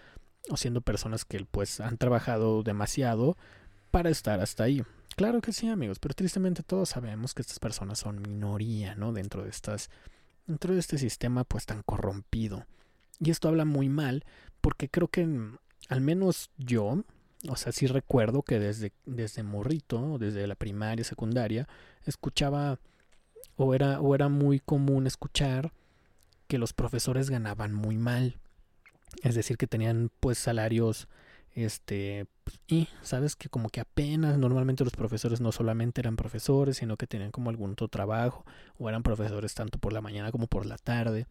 o 0.50 0.57
siendo 0.57 0.81
personas 0.81 1.24
que 1.24 1.44
pues 1.50 1.81
han 1.81 1.98
trabajado 1.98 2.62
demasiado 2.62 3.37
para 3.90 4.11
estar 4.11 4.40
hasta 4.40 4.64
ahí. 4.64 4.83
Claro 5.16 5.40
que 5.40 5.52
sí, 5.52 5.68
amigos, 5.68 5.98
pero 5.98 6.14
tristemente 6.14 6.62
todos 6.62 6.88
sabemos 6.88 7.35
que 7.35 7.42
estas 7.42 7.59
personas 7.59 7.98
son 7.98 8.22
minoría, 8.22 8.94
¿no? 8.94 9.12
Dentro 9.12 9.44
de 9.44 9.50
estas 9.50 9.90
dentro 10.46 10.74
de 10.74 10.81
este 10.81 10.98
sistema 10.98 11.44
pues 11.44 11.66
tan 11.66 11.83
corrompido. 11.83 12.66
Y 13.20 13.31
esto 13.31 13.48
habla 13.48 13.64
muy 13.64 13.88
mal 13.88 14.24
porque 14.61 14.88
creo 14.88 15.09
que 15.09 15.28
al 15.88 16.00
menos 16.00 16.50
yo, 16.57 17.05
o 17.48 17.57
sea, 17.57 17.72
sí 17.72 17.87
recuerdo 17.87 18.42
que 18.42 18.59
desde 18.59 18.92
desde 19.05 19.42
morrito, 19.42 20.18
desde 20.18 20.46
la 20.46 20.55
primaria, 20.55 21.05
secundaria, 21.05 21.68
escuchaba 22.05 22.81
o 23.57 23.74
era 23.74 24.00
o 24.00 24.14
era 24.14 24.28
muy 24.28 24.61
común 24.61 25.07
escuchar 25.07 25.72
que 26.48 26.59
los 26.59 26.72
profesores 26.72 27.31
ganaban 27.31 27.72
muy 27.72 27.96
mal 27.96 28.38
es 29.22 29.35
decir, 29.35 29.57
que 29.57 29.66
tenían 29.66 30.11
pues 30.20 30.38
salarios 30.38 31.09
este 31.55 32.27
y 32.66 32.88
sabes 33.03 33.37
que 33.37 33.48
como 33.48 33.68
que 33.68 33.81
apenas 33.81 34.38
normalmente 34.38 34.85
los 34.85 34.94
profesores 34.94 35.40
no 35.40 35.53
solamente 35.53 36.01
eran 36.01 36.16
profesores 36.16 36.79
sino 36.79 36.96
que 36.96 37.07
tenían 37.07 37.31
como 37.31 37.51
algún 37.51 37.72
otro 37.72 37.88
trabajo 37.88 38.44
o 38.79 38.88
eran 38.88 39.03
profesores 39.03 39.55
tanto 39.55 39.79
por 39.79 39.92
la 39.92 40.01
mañana 40.01 40.33
como 40.33 40.46
por 40.46 40.64
la 40.64 40.79
tarde 40.79 41.27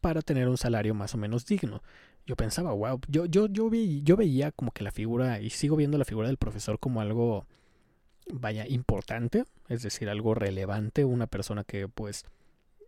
para 0.00 0.22
tener 0.22 0.48
un 0.48 0.56
salario 0.56 0.94
más 0.94 1.14
o 1.14 1.18
menos 1.18 1.44
digno. 1.44 1.82
Yo 2.26 2.36
pensaba 2.36 2.72
wow 2.72 3.00
yo 3.08 3.26
yo 3.26 3.46
yo 3.46 3.68
vi, 3.68 4.02
yo 4.02 4.16
veía 4.16 4.52
como 4.52 4.70
que 4.70 4.84
la 4.84 4.90
figura 4.90 5.40
y 5.40 5.50
sigo 5.50 5.76
viendo 5.76 5.98
la 5.98 6.04
figura 6.04 6.28
del 6.28 6.38
profesor 6.38 6.78
como 6.78 7.00
algo 7.00 7.46
vaya 8.30 8.66
importante 8.66 9.44
es 9.68 9.82
decir 9.82 10.08
algo 10.08 10.34
relevante 10.34 11.04
una 11.04 11.26
persona 11.26 11.64
que 11.64 11.88
pues 11.88 12.24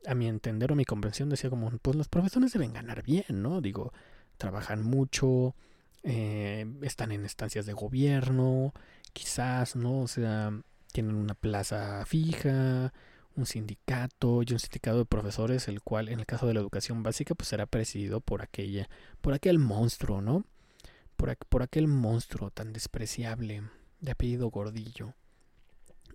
a 0.06 0.14
mi 0.14 0.26
entender 0.26 0.72
o 0.72 0.76
mi 0.76 0.84
comprensión 0.84 1.28
decía 1.28 1.50
como 1.50 1.70
pues 1.78 1.96
los 1.96 2.08
profesores 2.08 2.52
deben 2.52 2.72
ganar 2.72 3.02
bien 3.02 3.24
no 3.30 3.60
digo 3.60 3.92
trabajan 4.40 4.82
mucho, 4.82 5.54
eh, 6.02 6.66
están 6.80 7.12
en 7.12 7.26
estancias 7.26 7.66
de 7.66 7.74
gobierno, 7.74 8.72
quizás, 9.12 9.76
¿no? 9.76 10.00
O 10.00 10.08
sea, 10.08 10.50
tienen 10.92 11.14
una 11.14 11.34
plaza 11.34 12.04
fija, 12.06 12.92
un 13.36 13.44
sindicato 13.44 14.42
y 14.42 14.52
un 14.52 14.58
sindicato 14.58 14.98
de 14.98 15.04
profesores, 15.04 15.68
el 15.68 15.82
cual 15.82 16.08
en 16.08 16.20
el 16.20 16.26
caso 16.26 16.46
de 16.46 16.54
la 16.54 16.60
educación 16.60 17.02
básica 17.02 17.34
pues 17.34 17.48
será 17.48 17.66
presidido 17.66 18.20
por 18.20 18.40
aquella, 18.42 18.88
por 19.20 19.34
aquel 19.34 19.58
monstruo, 19.58 20.22
¿no? 20.22 20.44
Por, 21.16 21.36
por 21.36 21.62
aquel 21.62 21.86
monstruo 21.86 22.50
tan 22.50 22.72
despreciable 22.72 23.62
de 24.00 24.10
apellido 24.10 24.50
Gordillo. 24.50 25.12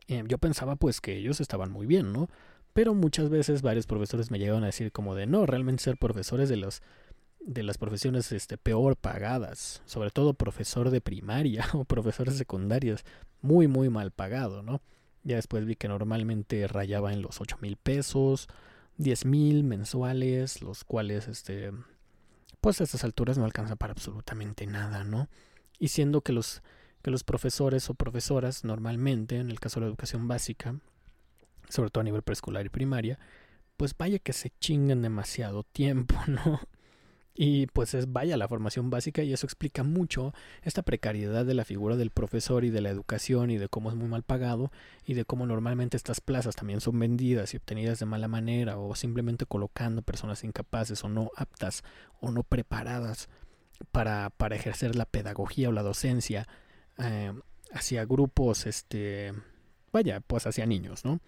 Eh, 0.07 0.23
yo 0.27 0.39
pensaba 0.39 0.75
pues 0.77 0.99
que 0.99 1.15
ellos 1.15 1.39
estaban 1.41 1.71
muy 1.71 1.85
bien, 1.85 2.11
¿no? 2.11 2.27
Pero 2.73 2.95
muchas 2.95 3.29
veces 3.29 3.61
varios 3.61 3.85
profesores 3.85 4.31
me 4.31 4.39
llegaron 4.39 4.63
a 4.63 4.67
decir 4.67 4.91
como 4.91 5.13
de 5.13 5.27
no, 5.27 5.45
realmente 5.45 5.83
ser 5.83 5.97
profesores 5.97 6.49
de 6.49 6.57
los 6.57 6.81
de 7.45 7.62
las 7.63 7.77
profesiones 7.77 8.31
este, 8.31 8.58
peor 8.58 8.97
pagadas, 8.97 9.81
sobre 9.86 10.10
todo 10.10 10.34
profesor 10.34 10.89
de 10.89 10.99
primaria 10.99 11.65
o 11.73 11.86
profesores 11.86 12.36
secundarios, 12.38 13.05
muy, 13.41 13.67
muy 13.67 13.89
mal 13.89 14.12
pagado, 14.12 14.63
¿no? 14.63 14.81
Ya 15.23 15.38
después 15.38 15.65
vi 15.65 15.75
que 15.75 15.88
normalmente 15.88 16.67
rayaba 16.67 17.13
en 17.13 17.21
los 17.21 17.41
8 17.41 17.58
mil 17.62 17.77
pesos, 17.77 18.47
10 18.97 19.25
mil 19.25 19.63
mensuales, 19.63 20.62
los 20.62 20.84
cuales, 20.84 21.27
este, 21.27 21.71
pues 22.62 22.81
a 22.81 22.84
estas 22.84 23.03
alturas 23.03 23.38
no 23.38 23.45
alcanza 23.45 23.75
para 23.75 23.93
absolutamente 23.93 24.65
nada, 24.65 25.03
¿no? 25.03 25.29
Y 25.79 25.89
siendo 25.89 26.21
que 26.21 26.34
los, 26.34 26.63
que 27.01 27.12
los 27.12 27.23
profesores 27.23 27.89
o 27.89 27.93
profesoras 27.93 28.63
normalmente, 28.63 29.38
en 29.38 29.51
el 29.51 29.60
caso 29.60 29.79
de 29.79 29.86
la 29.86 29.89
educación 29.89 30.27
básica, 30.27 30.79
sobre 31.69 31.89
todo 31.89 32.01
a 32.01 32.05
nivel 32.05 32.23
preescolar 32.23 32.65
y 32.65 32.69
primaria, 32.69 33.19
pues 33.77 33.95
vaya 33.97 34.19
que 34.19 34.34
se 34.34 34.51
chingan 34.60 35.01
demasiado 35.01 35.63
tiempo, 35.63 36.15
¿no? 36.27 36.60
Y 37.37 37.67
pues 37.67 37.93
es 37.93 38.13
vaya 38.13 38.37
la 38.37 38.47
formación 38.47 38.89
básica 38.89 39.21
y 39.21 39.33
eso 39.33 39.45
explica 39.45 39.83
mucho 39.83 40.33
esta 40.61 40.83
precariedad 40.83 41.45
de 41.45 41.53
la 41.53 41.65
figura 41.65 41.97
del 41.97 42.09
profesor 42.09 42.63
y 42.63 42.69
de 42.69 42.79
la 42.79 42.89
educación 42.89 43.51
y 43.51 43.57
de 43.57 43.67
cómo 43.67 43.89
es 43.89 43.95
muy 43.97 44.07
mal 44.07 44.23
pagado 44.23 44.71
y 45.05 45.15
de 45.15 45.25
cómo 45.25 45.45
normalmente 45.45 45.97
estas 45.97 46.21
plazas 46.21 46.55
también 46.55 46.79
son 46.79 46.97
vendidas 46.97 47.53
y 47.53 47.57
obtenidas 47.57 47.99
de 47.99 48.05
mala 48.05 48.29
manera 48.29 48.77
o 48.77 48.95
simplemente 48.95 49.45
colocando 49.45 50.01
personas 50.01 50.45
incapaces 50.45 51.03
o 51.03 51.09
no 51.09 51.29
aptas 51.35 51.83
o 52.21 52.31
no 52.31 52.43
preparadas 52.43 53.27
para, 53.91 54.29
para 54.29 54.55
ejercer 54.55 54.95
la 54.95 55.05
pedagogía 55.05 55.67
o 55.67 55.73
la 55.73 55.83
docencia 55.83 56.47
eh, 56.97 57.33
hacia 57.73 58.05
grupos, 58.05 58.65
este, 58.65 59.33
vaya, 59.91 60.21
pues 60.21 60.47
hacia 60.47 60.65
niños, 60.65 61.03
¿no? 61.03 61.19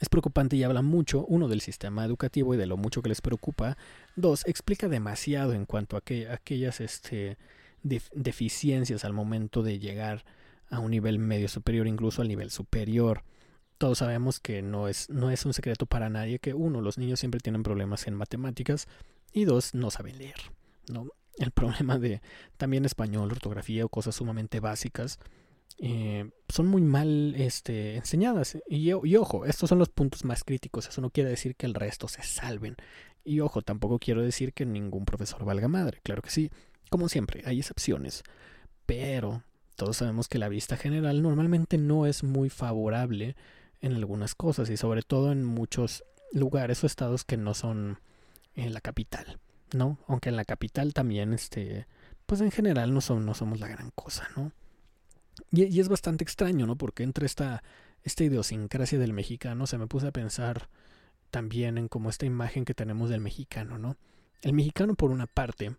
Es 0.00 0.08
preocupante 0.08 0.56
y 0.56 0.62
habla 0.62 0.82
mucho, 0.82 1.24
uno, 1.26 1.48
del 1.48 1.60
sistema 1.60 2.04
educativo 2.04 2.54
y 2.54 2.56
de 2.56 2.66
lo 2.66 2.76
mucho 2.76 3.02
que 3.02 3.08
les 3.08 3.20
preocupa. 3.20 3.76
Dos, 4.16 4.46
explica 4.46 4.88
demasiado 4.88 5.52
en 5.54 5.66
cuanto 5.66 5.96
a, 5.96 6.00
que, 6.00 6.28
aquellas 6.28 6.80
este, 6.80 7.36
deficiencias 7.82 9.04
al 9.04 9.12
momento 9.12 9.62
de 9.62 9.78
llegar 9.78 10.24
a 10.70 10.78
un 10.80 10.90
nivel 10.90 11.18
medio 11.18 11.48
superior, 11.48 11.86
incluso 11.86 12.22
al 12.22 12.28
nivel 12.28 12.50
superior. 12.50 13.24
Todos 13.78 13.98
sabemos 13.98 14.40
que 14.40 14.62
no 14.62 14.88
es, 14.88 15.08
no 15.08 15.30
es 15.30 15.44
un 15.46 15.54
secreto 15.54 15.86
para 15.86 16.10
nadie 16.10 16.38
que, 16.38 16.54
uno, 16.54 16.80
los 16.80 16.98
niños 16.98 17.20
siempre 17.20 17.40
tienen 17.40 17.62
problemas 17.62 18.06
en 18.06 18.14
matemáticas 18.14 18.86
y 19.32 19.44
dos, 19.44 19.74
no 19.74 19.90
saben 19.90 20.18
leer. 20.18 20.38
¿no? 20.90 21.08
El 21.38 21.50
problema 21.52 21.98
de 21.98 22.20
también 22.56 22.84
español, 22.84 23.30
ortografía 23.30 23.84
o 23.84 23.88
cosas 23.88 24.16
sumamente 24.16 24.60
básicas 24.60 25.18
eh, 25.78 26.30
son 26.48 26.66
muy 26.66 26.82
mal 26.82 27.34
este, 27.36 27.96
enseñadas. 27.96 28.58
Y, 28.68 28.90
y, 28.90 29.16
ojo, 29.16 29.46
estos 29.46 29.68
son 29.68 29.78
los 29.78 29.88
puntos 29.88 30.24
más 30.24 30.44
críticos. 30.44 30.88
Eso 30.88 31.00
no 31.00 31.10
quiere 31.10 31.30
decir 31.30 31.56
que 31.56 31.66
el 31.66 31.74
resto 31.74 32.08
se 32.08 32.22
salven. 32.22 32.76
Y 33.24 33.40
ojo, 33.40 33.62
tampoco 33.62 33.98
quiero 33.98 34.22
decir 34.22 34.52
que 34.52 34.66
ningún 34.66 35.04
profesor 35.04 35.44
valga 35.44 35.68
madre. 35.68 36.00
Claro 36.02 36.22
que 36.22 36.30
sí. 36.30 36.50
Como 36.90 37.08
siempre, 37.08 37.42
hay 37.46 37.58
excepciones. 37.58 38.22
Pero 38.86 39.44
todos 39.76 39.98
sabemos 39.98 40.28
que 40.28 40.38
la 40.38 40.48
vista 40.48 40.76
general 40.76 41.22
normalmente 41.22 41.78
no 41.78 42.06
es 42.06 42.24
muy 42.24 42.50
favorable 42.50 43.36
en 43.80 43.94
algunas 43.94 44.34
cosas 44.34 44.70
y 44.70 44.76
sobre 44.76 45.02
todo 45.02 45.30
en 45.30 45.44
muchos 45.44 46.04
lugares 46.32 46.82
o 46.82 46.86
estados 46.86 47.24
que 47.24 47.36
no 47.36 47.54
son 47.54 48.00
en 48.54 48.74
la 48.74 48.80
capital, 48.80 49.38
¿no? 49.72 49.98
Aunque 50.08 50.30
en 50.30 50.36
la 50.36 50.44
capital 50.44 50.94
también, 50.94 51.32
este, 51.32 51.86
pues 52.26 52.40
en 52.40 52.50
general 52.50 52.92
no, 52.92 53.00
son, 53.00 53.24
no 53.24 53.34
somos 53.34 53.60
la 53.60 53.68
gran 53.68 53.90
cosa, 53.92 54.28
¿no? 54.36 54.52
Y, 55.50 55.80
es 55.80 55.88
bastante 55.88 56.24
extraño, 56.24 56.66
¿no? 56.66 56.76
Porque 56.76 57.02
entre 57.02 57.26
esta, 57.26 57.62
esta 58.02 58.24
idiosincrasia 58.24 58.98
del 58.98 59.12
mexicano 59.12 59.66
se 59.66 59.78
me 59.78 59.86
puse 59.86 60.08
a 60.08 60.12
pensar 60.12 60.68
también 61.30 61.78
en 61.78 61.88
como 61.88 62.10
esta 62.10 62.26
imagen 62.26 62.64
que 62.64 62.74
tenemos 62.74 63.10
del 63.10 63.20
mexicano, 63.20 63.78
¿no? 63.78 63.96
El 64.42 64.52
mexicano, 64.52 64.94
por 64.94 65.10
una 65.10 65.26
parte, 65.26 65.76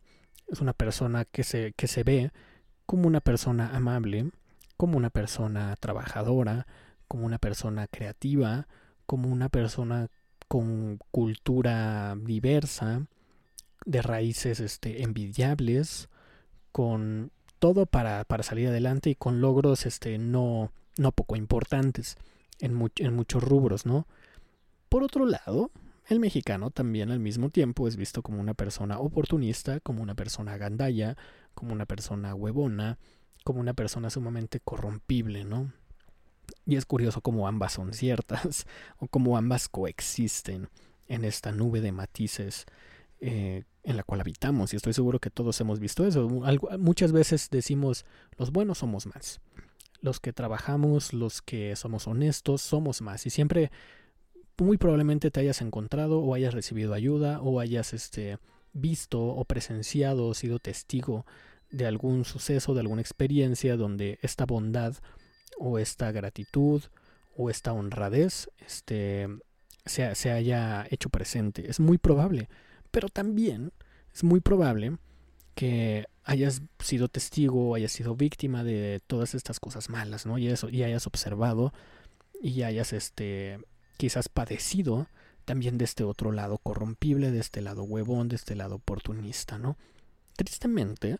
es 0.48 0.60
una 0.62 0.74
persona 0.74 1.26
que 1.26 1.44
se, 1.44 1.74
que 1.74 1.88
se 1.88 2.04
ve 2.04 2.32
como 2.86 3.08
una 3.08 3.22
persona 3.22 3.76
amable, 3.76 4.32
como 4.78 4.98
una 4.98 5.10
persona 5.10 5.76
trabajadora, 5.80 6.68
como 7.08 7.26
una 7.26 7.38
persona 7.38 7.88
creativa, 7.88 8.68
como 9.06 9.30
una 9.30 9.50
persona 9.50 10.10
con 10.48 11.00
cultura 11.12 12.16
diversa, 12.20 13.06
de 13.86 14.02
raíces 14.02 14.60
este, 14.60 15.04
envidiables, 15.04 16.10
con 16.72 17.32
todo 17.60 17.86
para, 17.86 18.24
para 18.26 18.44
salir 18.44 18.70
adelante 18.70 19.10
y 19.10 19.16
con 19.16 19.42
logros 19.42 19.86
este, 19.86 20.18
no, 20.18 20.72
no 20.98 21.12
poco 21.12 21.36
importantes 21.36 22.18
en, 22.60 22.92
en 22.98 23.14
muchos 23.14 23.44
rubros, 23.44 23.86
¿no? 23.86 24.08
Por 24.90 25.04
otro 25.04 25.26
lado, 25.26 25.72
el 26.08 26.20
mexicano 26.20 26.72
también 26.72 27.12
al 27.12 27.20
mismo 27.20 27.50
tiempo 27.50 27.88
es 27.88 27.96
visto 27.96 28.24
como 28.24 28.40
una 28.40 28.56
persona 28.56 29.00
oportunista, 29.00 29.80
como 29.80 30.02
una 30.02 30.16
persona 30.16 30.58
gandalla, 30.58 31.16
como 31.54 31.74
una 31.74 31.86
persona 31.86 32.34
huevona, 32.34 32.98
como 33.44 33.60
una 33.60 33.74
persona 33.74 34.10
sumamente 34.10 34.60
corrompible, 34.60 35.44
¿no? 35.44 35.72
Y 36.66 36.78
es 36.78 36.86
curioso 36.86 37.22
cómo 37.22 37.48
ambas 37.48 37.74
son 37.74 37.94
ciertas, 37.94 38.66
o 38.98 39.08
cómo 39.08 39.38
ambas 39.38 39.70
coexisten 39.70 40.70
en 41.08 41.26
esta 41.26 41.52
nube 41.52 41.82
de 41.82 41.92
matices 41.92 42.66
eh, 43.22 43.64
en 43.84 43.98
la 43.98 44.04
cual 44.04 44.22
habitamos. 44.22 44.74
Y 44.74 44.78
estoy 44.78 44.94
seguro 44.94 45.20
que 45.20 45.30
todos 45.30 45.60
hemos 45.62 45.80
visto 45.80 46.06
eso. 46.06 46.28
muchas 46.78 47.12
veces 47.12 47.50
decimos, 47.50 48.06
los 48.38 48.52
buenos 48.52 48.80
somos 48.80 49.06
más. 49.08 49.42
Los 50.02 50.20
que 50.20 50.32
trabajamos, 50.32 51.14
los 51.14 51.42
que 51.42 51.76
somos 51.76 52.08
honestos, 52.08 52.62
somos 52.62 53.02
más. 53.02 53.26
Y 53.26 53.30
siempre, 53.30 53.72
muy 54.58 54.78
probablemente 54.78 55.32
te 55.32 55.40
hayas 55.40 55.62
encontrado 55.62 56.20
o 56.20 56.34
hayas 56.34 56.54
recibido 56.54 56.94
ayuda 56.94 57.42
o 57.42 57.60
hayas 57.60 57.94
este, 57.94 58.38
visto 58.74 59.22
o 59.22 59.44
presenciado 59.46 60.28
o 60.28 60.34
sido 60.34 60.60
testigo 60.60 61.26
de 61.70 61.86
algún 61.86 62.26
suceso, 62.26 62.74
de 62.74 62.82
alguna 62.82 63.02
experiencia 63.02 63.76
donde 63.78 64.20
esta 64.22 64.46
bondad 64.46 64.96
o 65.58 65.78
esta 65.80 66.12
gratitud 66.12 66.84
o 67.36 67.50
esta 67.50 67.74
honradez 67.74 68.50
este, 68.66 69.28
se, 69.86 70.16
se 70.16 70.32
haya 70.32 70.88
hecho 70.90 71.10
presente. 71.10 71.70
Es 71.70 71.80
muy 71.80 71.98
probable. 71.98 72.50
Pero 72.92 73.10
también 73.10 73.72
es 74.14 74.24
muy 74.24 74.40
probable 74.40 74.98
que 75.56 76.06
hayas 76.24 76.62
sido 76.80 77.08
testigo 77.10 77.76
hayas 77.76 77.92
sido 77.92 78.16
víctima 78.16 78.64
de 78.64 79.02
todas 79.08 79.36
estas 79.36 79.60
cosas 79.60 79.90
malas, 79.90 80.26
¿no? 80.26 80.38
Y 80.38 80.48
eso, 80.48 80.70
y 80.70 80.84
hayas 80.84 81.08
observado 81.08 81.74
y 82.42 82.64
hayas 82.64 82.94
este 82.94 83.60
quizás 83.98 84.30
padecido 84.30 85.08
también 85.46 85.78
de 85.78 85.86
este 85.86 86.04
otro 86.04 86.32
lado 86.32 86.60
corrompible, 86.60 87.32
de 87.32 87.40
este 87.40 87.62
lado 87.62 87.84
huevón, 87.84 88.30
de 88.30 88.36
este 88.36 88.56
lado 88.56 88.76
oportunista, 88.76 89.58
¿no? 89.58 89.78
Tristemente, 90.36 91.18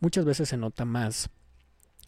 muchas 0.00 0.24
veces 0.24 0.48
se 0.48 0.56
nota 0.56 0.84
más 0.84 1.28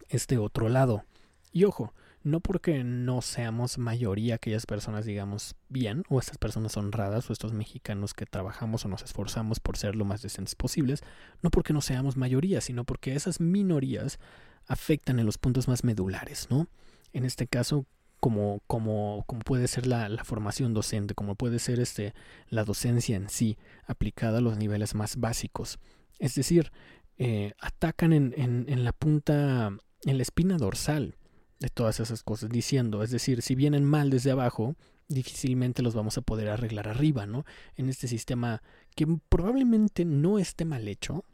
este 0.09 0.37
otro 0.39 0.67
lado. 0.67 1.05
Y 1.51 1.63
ojo, 1.63 1.93
no 2.23 2.39
porque 2.41 2.83
no 2.83 3.21
seamos 3.21 3.77
mayoría 3.77 4.35
aquellas 4.35 4.65
personas, 4.65 5.05
digamos, 5.05 5.55
bien, 5.69 6.03
o 6.09 6.19
estas 6.19 6.37
personas 6.37 6.75
honradas, 6.77 7.29
o 7.29 7.33
estos 7.33 7.53
mexicanos 7.53 8.13
que 8.13 8.25
trabajamos 8.25 8.85
o 8.85 8.89
nos 8.89 9.03
esforzamos 9.03 9.59
por 9.59 9.77
ser 9.77 9.95
lo 9.95 10.05
más 10.05 10.21
decentes 10.21 10.55
posibles, 10.55 11.01
no 11.41 11.49
porque 11.49 11.73
no 11.73 11.81
seamos 11.81 12.17
mayoría, 12.17 12.61
sino 12.61 12.83
porque 12.83 13.15
esas 13.15 13.39
minorías 13.39 14.19
afectan 14.67 15.19
en 15.19 15.25
los 15.25 15.37
puntos 15.37 15.67
más 15.67 15.83
medulares, 15.83 16.47
¿no? 16.49 16.67
En 17.13 17.25
este 17.25 17.47
caso, 17.47 17.85
como, 18.19 18.61
como, 18.67 19.23
como 19.25 19.41
puede 19.41 19.67
ser 19.67 19.87
la, 19.87 20.09
formación 20.25 20.73
docente, 20.73 21.15
como 21.15 21.35
puede 21.35 21.59
ser 21.59 21.79
este, 21.79 22.13
la 22.49 22.65
docencia 22.65 23.15
en 23.15 23.29
sí, 23.29 23.57
aplicada 23.87 24.39
a 24.39 24.41
los 24.41 24.57
niveles 24.57 24.93
más 24.93 25.15
básicos. 25.15 25.79
Es 26.19 26.35
decir, 26.35 26.71
eh, 27.17 27.53
atacan 27.59 28.11
en, 28.11 28.33
en, 28.37 28.65
en 28.67 28.83
la 28.83 28.91
punta, 28.91 29.71
en 30.03 30.17
la 30.17 30.23
espina 30.23 30.57
dorsal 30.57 31.15
de 31.59 31.69
todas 31.69 31.99
esas 31.99 32.23
cosas, 32.23 32.49
diciendo, 32.49 33.03
es 33.03 33.11
decir, 33.11 33.41
si 33.41 33.55
vienen 33.55 33.83
mal 33.83 34.09
desde 34.09 34.31
abajo, 34.31 34.75
difícilmente 35.09 35.81
los 35.81 35.93
vamos 35.93 36.17
a 36.17 36.21
poder 36.21 36.49
arreglar 36.49 36.87
arriba, 36.87 37.25
¿no? 37.25 37.45
En 37.75 37.89
este 37.89 38.07
sistema 38.07 38.61
que 38.95 39.07
probablemente 39.27 40.05
no 40.05 40.39
esté 40.39 40.65
mal 40.65 40.87
hecho, 40.87 41.25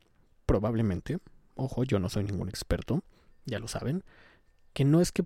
probablemente, 0.46 1.20
ojo, 1.56 1.84
yo 1.84 2.00
no 2.00 2.10
soy 2.10 2.24
ningún 2.24 2.50
experto, 2.50 3.04
ya 3.46 3.60
lo 3.60 3.68
saben, 3.68 4.04
que 4.74 4.86
no 4.86 5.02
es 5.02 5.12
que 5.12 5.26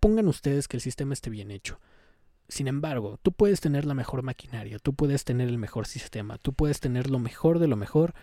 pongan 0.00 0.28
ustedes 0.28 0.68
que 0.68 0.76
el 0.76 0.80
sistema 0.80 1.12
esté 1.12 1.30
bien 1.30 1.50
hecho. 1.50 1.80
Sin 2.48 2.68
embargo, 2.68 3.18
tú 3.22 3.32
puedes 3.32 3.60
tener 3.60 3.84
la 3.84 3.94
mejor 3.94 4.22
maquinaria, 4.22 4.78
tú 4.78 4.94
puedes 4.94 5.24
tener 5.24 5.48
el 5.48 5.58
mejor 5.58 5.86
sistema, 5.86 6.38
tú 6.38 6.52
puedes 6.52 6.80
tener 6.80 7.10
lo 7.10 7.18
mejor 7.18 7.58
de 7.58 7.68
lo 7.68 7.76
mejor 7.76 8.14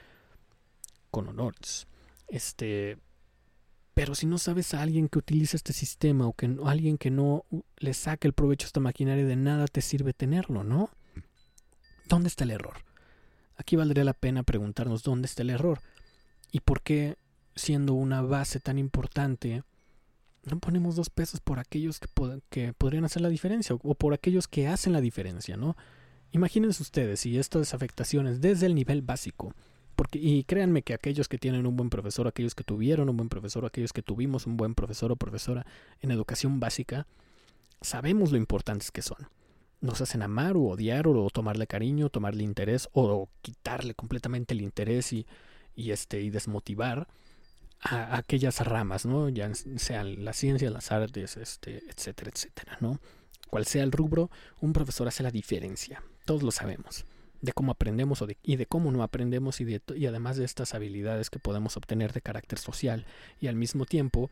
con 1.09 1.27
honores. 1.27 1.87
Este, 2.27 2.97
pero 3.93 4.15
si 4.15 4.25
no 4.25 4.37
sabes 4.37 4.73
a 4.73 4.81
alguien 4.81 5.09
que 5.09 5.19
utiliza 5.19 5.57
este 5.57 5.73
sistema 5.73 6.27
o 6.27 6.33
que 6.33 6.55
alguien 6.65 6.97
que 6.97 7.11
no 7.11 7.45
le 7.77 7.93
saque 7.93 8.27
el 8.27 8.33
provecho 8.33 8.65
a 8.65 8.67
esta 8.67 8.79
maquinaria, 8.79 9.25
de 9.25 9.35
nada 9.35 9.67
te 9.67 9.81
sirve 9.81 10.13
tenerlo, 10.13 10.63
¿no? 10.63 10.89
¿Dónde 12.07 12.29
está 12.29 12.45
el 12.45 12.51
error? 12.51 12.77
Aquí 13.57 13.75
valdría 13.75 14.03
la 14.03 14.13
pena 14.13 14.43
preguntarnos 14.43 15.03
dónde 15.03 15.25
está 15.25 15.43
el 15.43 15.49
error 15.49 15.81
y 16.51 16.61
por 16.61 16.81
qué, 16.81 17.17
siendo 17.55 17.93
una 17.93 18.21
base 18.21 18.59
tan 18.59 18.79
importante, 18.79 19.63
no 20.43 20.59
ponemos 20.59 20.95
dos 20.95 21.09
pesos 21.09 21.41
por 21.41 21.59
aquellos 21.59 21.99
que, 21.99 22.07
que 22.49 22.73
podrían 22.73 23.05
hacer 23.05 23.21
la 23.21 23.29
diferencia 23.29 23.75
o 23.75 23.95
por 23.95 24.13
aquellos 24.13 24.47
que 24.47 24.67
hacen 24.67 24.93
la 24.93 25.01
diferencia, 25.01 25.57
¿no? 25.57 25.75
Imagínense 26.31 26.81
ustedes 26.81 27.19
si 27.19 27.37
estas 27.37 27.73
afectaciones 27.73 28.39
desde 28.39 28.65
el 28.65 28.73
nivel 28.73 29.01
básico 29.01 29.53
y 30.13 30.43
créanme 30.43 30.81
que 30.81 30.93
aquellos 30.93 31.27
que 31.27 31.37
tienen 31.37 31.65
un 31.65 31.75
buen 31.75 31.89
profesor, 31.89 32.27
aquellos 32.27 32.55
que 32.55 32.63
tuvieron 32.63 33.09
un 33.09 33.17
buen 33.17 33.29
profesor, 33.29 33.65
aquellos 33.65 33.93
que 33.93 34.01
tuvimos 34.01 34.47
un 34.47 34.57
buen 34.57 34.75
profesor 34.75 35.11
o 35.11 35.15
profesora 35.15 35.65
en 36.01 36.11
educación 36.11 36.59
básica, 36.59 37.07
sabemos 37.81 38.31
lo 38.31 38.37
importantes 38.37 38.91
que 38.91 39.01
son. 39.01 39.27
Nos 39.81 39.99
hacen 40.01 40.21
amar 40.21 40.55
o 40.55 40.63
odiar 40.63 41.07
o 41.07 41.29
tomarle 41.29 41.67
cariño, 41.67 42.09
tomarle 42.09 42.43
interés 42.43 42.87
o 42.93 43.29
quitarle 43.41 43.95
completamente 43.95 44.53
el 44.53 44.61
interés 44.61 45.11
y, 45.13 45.25
y, 45.75 45.91
este, 45.91 46.21
y 46.21 46.29
desmotivar 46.29 47.07
a, 47.81 48.17
aquellas 48.17 48.59
ramas, 48.65 49.05
¿no? 49.05 49.29
Ya 49.29 49.51
sean 49.53 50.23
la 50.23 50.33
ciencia, 50.33 50.69
las 50.69 50.91
artes, 50.91 51.37
este, 51.37 51.83
etcétera, 51.89 52.31
etcétera, 52.33 52.77
¿no? 52.79 52.99
Cual 53.49 53.65
sea 53.65 53.83
el 53.83 53.91
rubro, 53.91 54.29
un 54.61 54.71
profesor 54.71 55.07
hace 55.07 55.23
la 55.23 55.31
diferencia. 55.31 56.03
Todos 56.25 56.43
lo 56.43 56.51
sabemos. 56.51 57.05
De 57.41 57.53
cómo 57.53 57.71
aprendemos 57.71 58.23
y 58.43 58.55
de 58.55 58.65
cómo 58.67 58.91
no 58.91 59.03
aprendemos 59.03 59.61
y, 59.61 59.81
y 59.95 60.05
además 60.05 60.37
de 60.37 60.45
estas 60.45 60.73
habilidades 60.73 61.29
que 61.29 61.39
podemos 61.39 61.75
obtener 61.75 62.13
de 62.13 62.21
carácter 62.21 62.59
social 62.59 63.05
y 63.39 63.47
al 63.47 63.55
mismo 63.55 63.85
tiempo 63.85 64.29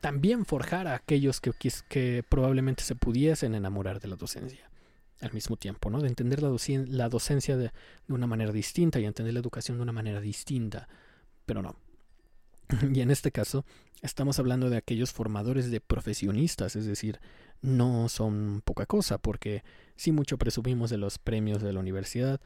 también 0.00 0.44
forjar 0.44 0.88
a 0.88 0.94
aquellos 0.94 1.40
que, 1.40 1.52
que 1.88 2.24
probablemente 2.28 2.82
se 2.82 2.94
pudiesen 2.96 3.54
enamorar 3.54 4.00
de 4.00 4.08
la 4.08 4.16
docencia 4.16 4.68
al 5.20 5.32
mismo 5.32 5.56
tiempo, 5.56 5.88
¿no? 5.88 6.00
De 6.00 6.08
entender 6.08 6.42
la, 6.42 6.54
la 6.88 7.08
docencia 7.08 7.56
de, 7.56 7.70
de, 8.08 8.14
una 8.14 8.26
manera 8.26 8.50
distinta 8.50 8.98
y 8.98 9.04
entender 9.04 9.32
la 9.32 9.40
educación 9.40 9.76
de 9.76 9.84
una 9.84 9.92
manera 9.92 10.20
distinta, 10.20 10.88
pero 11.46 11.62
no. 11.62 11.76
Y 12.94 13.00
en 13.00 13.10
este 13.10 13.32
caso, 13.32 13.64
estamos 14.02 14.38
hablando 14.38 14.70
de 14.70 14.76
aquellos 14.76 15.12
formadores 15.12 15.70
de 15.70 15.80
profesionistas, 15.80 16.76
es 16.76 16.86
decir, 16.86 17.20
no 17.60 18.08
son 18.08 18.62
poca 18.64 18.86
cosa, 18.86 19.18
porque 19.18 19.62
sí 19.96 20.12
mucho 20.12 20.38
presumimos 20.38 20.90
de 20.90 20.98
los 20.98 21.18
premios 21.18 21.62
de 21.62 21.72
la 21.72 21.80
universidad, 21.80 22.40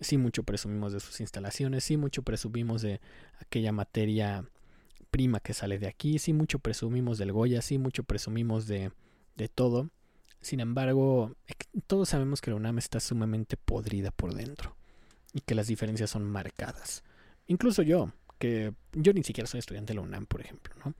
sí 0.00 0.16
mucho 0.18 0.42
presumimos 0.42 0.92
de 0.92 1.00
sus 1.00 1.20
instalaciones, 1.20 1.84
sí 1.84 1.96
mucho 1.96 2.22
presumimos 2.22 2.82
de 2.82 3.00
aquella 3.40 3.72
materia 3.72 4.44
prima 5.10 5.40
que 5.40 5.54
sale 5.54 5.78
de 5.78 5.86
aquí, 5.86 6.18
sí 6.18 6.32
mucho 6.32 6.58
presumimos 6.58 7.18
del 7.18 7.32
Goya, 7.32 7.62
sí 7.62 7.78
mucho 7.78 8.04
presumimos 8.04 8.66
de, 8.66 8.90
de 9.36 9.48
todo. 9.48 9.90
Sin 10.40 10.60
embargo, 10.60 11.36
todos 11.86 12.08
sabemos 12.08 12.40
que 12.40 12.50
la 12.50 12.56
UNAM 12.56 12.78
está 12.78 13.00
sumamente 13.00 13.56
podrida 13.56 14.10
por 14.10 14.34
dentro 14.34 14.76
y 15.32 15.40
que 15.40 15.54
las 15.54 15.68
diferencias 15.68 16.10
son 16.10 16.24
marcadas. 16.24 17.04
Incluso 17.46 17.82
yo, 17.82 18.12
que 18.38 18.72
yo 18.92 19.12
ni 19.12 19.22
siquiera 19.22 19.46
soy 19.46 19.60
estudiante 19.60 19.92
de 19.92 19.96
la 19.96 20.02
UNAM, 20.02 20.26
por 20.26 20.40
ejemplo, 20.40 20.74
¿no? 20.84 20.94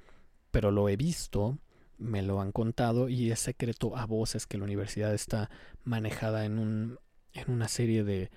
Pero 0.50 0.70
lo 0.70 0.88
he 0.88 0.96
visto, 0.96 1.58
me 1.98 2.22
lo 2.22 2.40
han 2.40 2.52
contado 2.52 3.08
y 3.08 3.30
es 3.30 3.40
secreto 3.40 3.96
a 3.96 4.06
voces 4.06 4.46
que 4.46 4.58
la 4.58 4.64
universidad 4.64 5.14
está 5.14 5.50
manejada 5.84 6.44
en, 6.44 6.58
un, 6.58 6.98
en 7.32 7.50
una 7.50 7.68
serie 7.68 8.04
de, 8.04 8.30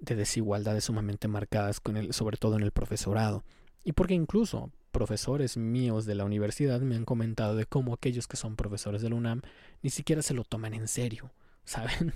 de 0.00 0.16
desigualdades 0.16 0.84
sumamente 0.84 1.28
marcadas, 1.28 1.80
con 1.80 1.96
el, 1.96 2.12
sobre 2.12 2.36
todo 2.36 2.56
en 2.56 2.62
el 2.62 2.72
profesorado. 2.72 3.44
Y 3.84 3.92
porque 3.92 4.14
incluso 4.14 4.70
profesores 4.90 5.56
míos 5.56 6.04
de 6.04 6.14
la 6.14 6.24
universidad 6.24 6.80
me 6.80 6.96
han 6.96 7.04
comentado 7.04 7.56
de 7.56 7.66
cómo 7.66 7.94
aquellos 7.94 8.28
que 8.28 8.36
son 8.36 8.56
profesores 8.56 9.00
de 9.00 9.08
la 9.08 9.16
UNAM 9.16 9.40
ni 9.80 9.90
siquiera 9.90 10.22
se 10.22 10.34
lo 10.34 10.44
toman 10.44 10.74
en 10.74 10.86
serio, 10.86 11.32
¿saben? 11.64 12.12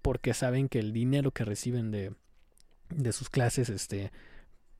Porque 0.00 0.34
saben 0.34 0.68
que 0.68 0.80
el 0.80 0.92
dinero 0.92 1.30
que 1.30 1.44
reciben 1.44 1.90
de, 1.90 2.14
de 2.88 3.12
sus 3.12 3.30
clases, 3.30 3.68
este, 3.68 4.10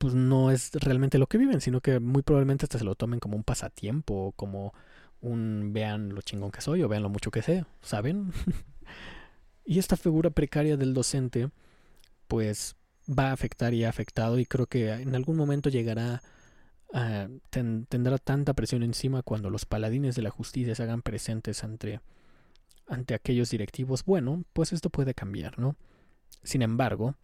pues 0.03 0.15
no 0.15 0.51
es 0.51 0.71
realmente 0.73 1.17
lo 1.17 1.27
que 1.27 1.37
viven, 1.37 1.61
sino 1.61 1.79
que 1.79 2.01
muy 2.01 2.23
probablemente 2.23 2.65
hasta 2.65 2.77
se 2.77 2.83
lo 2.83 2.93
tomen 2.93 3.21
como 3.21 3.37
un 3.37 3.45
pasatiempo, 3.45 4.33
como 4.35 4.73
un 5.21 5.71
vean 5.71 6.13
lo 6.13 6.19
chingón 6.19 6.51
que 6.51 6.59
soy 6.59 6.83
o 6.83 6.89
vean 6.89 7.03
lo 7.03 7.07
mucho 7.07 7.31
que 7.31 7.41
sé, 7.41 7.63
¿saben? 7.81 8.33
y 9.65 9.79
esta 9.79 9.95
figura 9.95 10.29
precaria 10.29 10.75
del 10.75 10.93
docente, 10.93 11.51
pues 12.27 12.75
va 13.07 13.29
a 13.29 13.31
afectar 13.31 13.73
y 13.73 13.85
ha 13.85 13.89
afectado 13.89 14.39
y 14.39 14.45
creo 14.45 14.67
que 14.67 14.91
en 14.91 15.15
algún 15.15 15.37
momento 15.37 15.69
llegará 15.69 16.21
tendrá 17.49 18.17
tanta 18.17 18.53
presión 18.53 18.83
encima 18.83 19.21
cuando 19.23 19.49
los 19.49 19.65
paladines 19.65 20.15
de 20.15 20.21
la 20.23 20.31
justicia 20.31 20.75
se 20.75 20.83
hagan 20.83 21.01
presentes 21.01 21.63
ante, 21.63 22.01
ante 22.87 23.13
aquellos 23.13 23.51
directivos, 23.51 24.03
bueno, 24.03 24.43
pues 24.51 24.73
esto 24.73 24.89
puede 24.89 25.13
cambiar, 25.13 25.59
¿no? 25.59 25.77
Sin 26.43 26.61
embargo, 26.61 27.15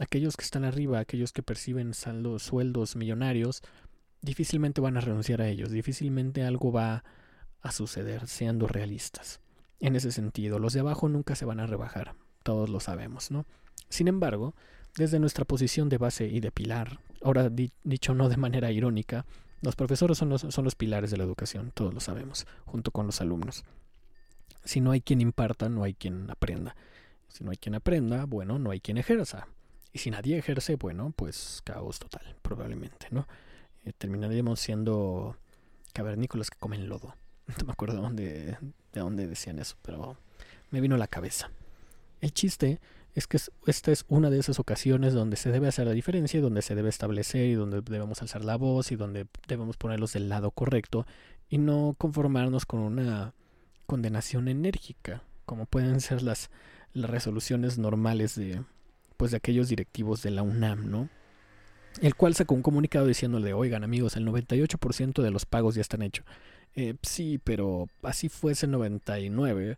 aquellos 0.00 0.36
que 0.36 0.44
están 0.44 0.64
arriba, 0.64 0.98
aquellos 0.98 1.32
que 1.32 1.42
perciben 1.42 1.94
saldos, 1.94 2.42
sueldos 2.42 2.96
millonarios, 2.96 3.62
difícilmente 4.22 4.80
van 4.80 4.96
a 4.96 5.00
renunciar 5.00 5.40
a 5.40 5.48
ellos, 5.48 5.70
difícilmente 5.70 6.44
algo 6.44 6.72
va 6.72 7.04
a 7.60 7.72
suceder, 7.72 8.26
siendo 8.26 8.66
realistas. 8.66 9.40
En 9.80 9.96
ese 9.96 10.12
sentido, 10.12 10.58
los 10.58 10.72
de 10.72 10.80
abajo 10.80 11.08
nunca 11.08 11.34
se 11.34 11.44
van 11.44 11.60
a 11.60 11.66
rebajar, 11.66 12.14
todos 12.42 12.68
lo 12.68 12.80
sabemos, 12.80 13.30
¿no? 13.30 13.46
Sin 13.88 14.08
embargo, 14.08 14.54
desde 14.96 15.20
nuestra 15.20 15.44
posición 15.44 15.88
de 15.88 15.98
base 15.98 16.26
y 16.26 16.40
de 16.40 16.50
pilar, 16.50 17.00
ahora 17.22 17.50
dicho 17.84 18.14
no 18.14 18.28
de 18.28 18.36
manera 18.36 18.72
irónica, 18.72 19.24
los 19.60 19.76
profesores 19.76 20.18
son 20.18 20.28
los, 20.28 20.42
son 20.42 20.64
los 20.64 20.74
pilares 20.74 21.10
de 21.10 21.16
la 21.16 21.24
educación, 21.24 21.72
todos 21.74 21.92
lo 21.94 22.00
sabemos, 22.00 22.46
junto 22.64 22.90
con 22.90 23.06
los 23.06 23.20
alumnos. 23.20 23.64
Si 24.64 24.80
no 24.80 24.90
hay 24.90 25.00
quien 25.00 25.20
imparta, 25.20 25.68
no 25.68 25.82
hay 25.82 25.94
quien 25.94 26.30
aprenda. 26.30 26.76
Si 27.28 27.44
no 27.44 27.50
hay 27.50 27.56
quien 27.56 27.74
aprenda, 27.74 28.24
bueno, 28.24 28.58
no 28.58 28.70
hay 28.70 28.80
quien 28.80 28.98
ejerza. 28.98 29.48
Y 29.92 29.98
si 29.98 30.10
nadie 30.10 30.38
ejerce, 30.38 30.76
bueno, 30.76 31.12
pues 31.16 31.62
caos 31.64 31.98
total, 31.98 32.36
probablemente, 32.42 33.08
¿no? 33.10 33.26
Eh, 33.84 33.92
terminaríamos 33.96 34.60
siendo 34.60 35.36
cavernícolas 35.92 36.50
que 36.50 36.58
comen 36.58 36.88
lodo. 36.88 37.14
No 37.58 37.64
me 37.66 37.72
acuerdo 37.72 37.96
de 37.96 38.02
dónde, 38.02 38.58
de 38.92 39.00
dónde 39.00 39.26
decían 39.26 39.58
eso, 39.58 39.76
pero 39.82 40.18
me 40.70 40.82
vino 40.82 40.96
a 40.96 40.98
la 40.98 41.06
cabeza. 41.06 41.50
El 42.20 42.32
chiste 42.32 42.78
es 43.14 43.26
que 43.26 43.38
esta 43.66 43.90
es 43.90 44.04
una 44.08 44.28
de 44.28 44.38
esas 44.38 44.58
ocasiones 44.58 45.14
donde 45.14 45.36
se 45.36 45.50
debe 45.50 45.68
hacer 45.68 45.86
la 45.86 45.92
diferencia, 45.92 46.40
donde 46.40 46.62
se 46.62 46.74
debe 46.74 46.90
establecer 46.90 47.46
y 47.46 47.54
donde 47.54 47.80
debemos 47.80 48.20
alzar 48.20 48.44
la 48.44 48.56
voz 48.56 48.92
y 48.92 48.96
donde 48.96 49.26
debemos 49.46 49.76
ponerlos 49.76 50.12
del 50.12 50.28
lado 50.28 50.50
correcto 50.50 51.06
y 51.48 51.58
no 51.58 51.94
conformarnos 51.96 52.66
con 52.66 52.80
una 52.80 53.34
condenación 53.86 54.48
enérgica, 54.48 55.22
como 55.46 55.64
pueden 55.64 56.00
ser 56.00 56.22
las, 56.22 56.50
las 56.92 57.10
resoluciones 57.10 57.78
normales 57.78 58.34
de, 58.34 58.62
pues, 59.18 59.32
de 59.32 59.36
aquellos 59.36 59.68
directivos 59.68 60.22
de 60.22 60.30
la 60.30 60.42
UNAM, 60.42 60.90
¿no? 60.90 61.10
El 62.00 62.14
cual 62.14 62.34
sacó 62.34 62.54
un 62.54 62.62
comunicado 62.62 63.06
diciéndole, 63.06 63.52
oigan 63.52 63.84
amigos, 63.84 64.16
el 64.16 64.26
98% 64.26 65.20
de 65.20 65.30
los 65.30 65.44
pagos 65.44 65.74
ya 65.74 65.82
están 65.82 66.00
hechos. 66.00 66.24
Eh, 66.74 66.94
sí, 67.02 67.38
pero 67.42 67.88
así 68.02 68.30
fuese 68.30 68.64
el 68.64 68.72
99% 68.72 69.76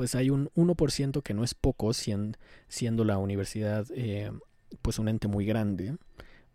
pues 0.00 0.14
hay 0.14 0.30
un 0.30 0.48
1% 0.54 1.22
que 1.22 1.34
no 1.34 1.44
es 1.44 1.54
poco, 1.54 1.92
siendo 1.92 3.04
la 3.04 3.18
universidad 3.18 3.86
eh, 3.94 4.32
pues 4.80 4.98
un 4.98 5.08
ente 5.08 5.28
muy 5.28 5.44
grande. 5.44 5.96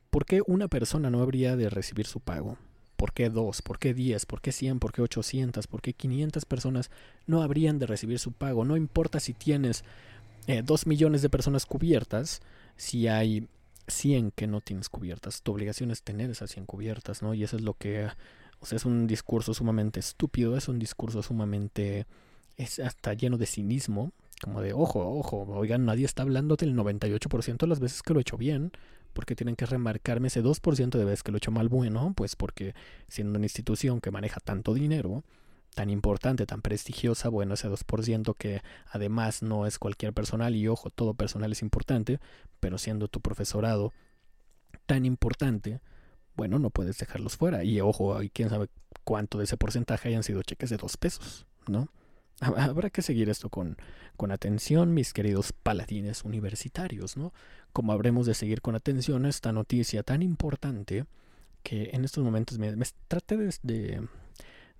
¿Por 0.09 0.25
qué 0.25 0.41
una 0.47 0.67
persona 0.67 1.11
no 1.11 1.21
habría 1.21 1.55
de 1.55 1.69
recibir 1.69 2.07
su 2.07 2.19
pago? 2.21 2.57
¿Por 2.95 3.13
qué 3.13 3.29
dos? 3.29 3.61
¿Por 3.61 3.77
qué 3.77 3.93
diez? 3.93 4.25
¿Por 4.25 4.41
qué 4.41 4.51
cien? 4.51 4.79
¿Por 4.79 4.93
qué 4.93 5.01
ochocientas? 5.01 5.67
¿Por 5.67 5.81
qué 5.81 5.93
quinientas 5.93 6.45
personas 6.45 6.89
no 7.27 7.41
habrían 7.43 7.77
de 7.77 7.85
recibir 7.85 8.17
su 8.17 8.31
pago? 8.31 8.65
No 8.65 8.77
importa 8.77 9.19
si 9.19 9.33
tienes 9.33 9.83
eh, 10.47 10.61
dos 10.63 10.87
millones 10.87 11.21
de 11.21 11.29
personas 11.29 11.65
cubiertas, 11.65 12.41
si 12.75 13.07
hay 13.07 13.47
cien 13.87 14.31
que 14.31 14.47
no 14.47 14.61
tienes 14.61 14.89
cubiertas. 14.89 15.41
Tu 15.41 15.51
obligación 15.51 15.91
es 15.91 16.03
tener 16.03 16.29
esas 16.29 16.51
cien 16.51 16.65
cubiertas, 16.65 17.21
¿no? 17.21 17.33
Y 17.33 17.43
eso 17.43 17.55
es 17.55 17.61
lo 17.61 17.73
que... 17.75 18.07
O 18.59 18.65
sea, 18.65 18.77
es 18.77 18.85
un 18.85 19.05
discurso 19.05 19.53
sumamente 19.53 19.99
estúpido, 19.99 20.57
es 20.57 20.67
un 20.67 20.79
discurso 20.79 21.21
sumamente 21.21 22.07
es 22.57 22.79
hasta 22.79 23.13
lleno 23.13 23.37
de 23.37 23.45
cinismo, 23.45 24.11
como 24.41 24.61
de, 24.61 24.73
ojo, 24.73 24.99
ojo, 24.99 25.45
oigan, 25.49 25.85
nadie 25.85 26.05
está 26.05 26.23
hablando 26.23 26.55
del 26.55 26.75
98% 26.75 27.57
de 27.57 27.67
las 27.67 27.79
veces 27.79 28.01
que 28.01 28.13
lo 28.13 28.19
he 28.19 28.21
hecho 28.21 28.37
bien, 28.37 28.71
porque 29.13 29.35
tienen 29.35 29.55
que 29.55 29.65
remarcarme 29.65 30.27
ese 30.27 30.43
2% 30.43 30.97
de 30.97 31.05
veces 31.05 31.23
que 31.23 31.31
lo 31.31 31.37
he 31.37 31.39
hecho 31.39 31.51
mal 31.51 31.69
bueno, 31.69 32.13
pues 32.15 32.35
porque 32.35 32.75
siendo 33.07 33.37
una 33.37 33.45
institución 33.45 34.01
que 34.01 34.11
maneja 34.11 34.39
tanto 34.39 34.73
dinero, 34.73 35.23
tan 35.75 35.91
importante, 35.91 36.47
tan 36.47 36.61
prestigiosa, 36.61 37.29
bueno, 37.29 37.53
ese 37.53 37.69
2% 37.69 38.35
que 38.35 38.61
además 38.89 39.43
no 39.43 39.67
es 39.67 39.77
cualquier 39.77 40.13
personal, 40.13 40.55
y 40.55 40.67
ojo, 40.67 40.89
todo 40.89 41.13
personal 41.13 41.51
es 41.51 41.61
importante, 41.61 42.19
pero 42.59 42.79
siendo 42.79 43.07
tu 43.07 43.21
profesorado 43.21 43.93
tan 44.87 45.05
importante, 45.05 45.81
bueno, 46.35 46.59
no 46.59 46.69
puedes 46.69 46.97
dejarlos 46.97 47.37
fuera. 47.37 47.63
Y 47.63 47.79
ojo, 47.81 48.17
quién 48.33 48.49
sabe 48.49 48.69
cuánto 49.03 49.37
de 49.37 49.43
ese 49.43 49.57
porcentaje 49.57 50.09
hayan 50.09 50.23
sido 50.23 50.41
cheques 50.41 50.69
de 50.69 50.77
dos 50.77 50.97
pesos, 50.97 51.45
¿no? 51.67 51.89
Habrá 52.41 52.89
que 52.89 53.01
seguir 53.01 53.29
esto 53.29 53.49
con, 53.49 53.77
con 54.17 54.31
atención, 54.31 54.93
mis 54.93 55.13
queridos 55.13 55.53
paladines 55.53 56.23
universitarios, 56.23 57.15
¿no? 57.15 57.33
Como 57.71 57.93
habremos 57.93 58.25
de 58.25 58.33
seguir 58.33 58.61
con 58.61 58.75
atención 58.75 59.25
esta 59.25 59.53
noticia 59.53 60.03
tan 60.03 60.21
importante 60.21 61.05
que 61.63 61.91
en 61.93 62.03
estos 62.05 62.23
momentos 62.23 62.59
me, 62.59 62.73
traté 63.07 63.37
de, 63.37 63.55
de, 63.63 64.07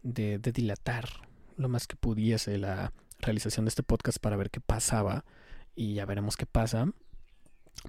de, 0.06 0.38
dilatar 0.38 1.10
lo 1.58 1.68
más 1.68 1.88
que 1.88 1.96
pudiese 1.96 2.58
la 2.58 2.94
realización 3.20 3.66
de 3.66 3.70
este 3.70 3.84
podcast 3.84 4.20
para 4.20 4.38
ver 4.38 4.52
qué 4.52 4.62
pasaba 4.62 5.26
y 5.76 5.96
ya 5.96 6.06
veremos 6.06 6.38
qué 6.38 6.46
pasa. 6.46 6.92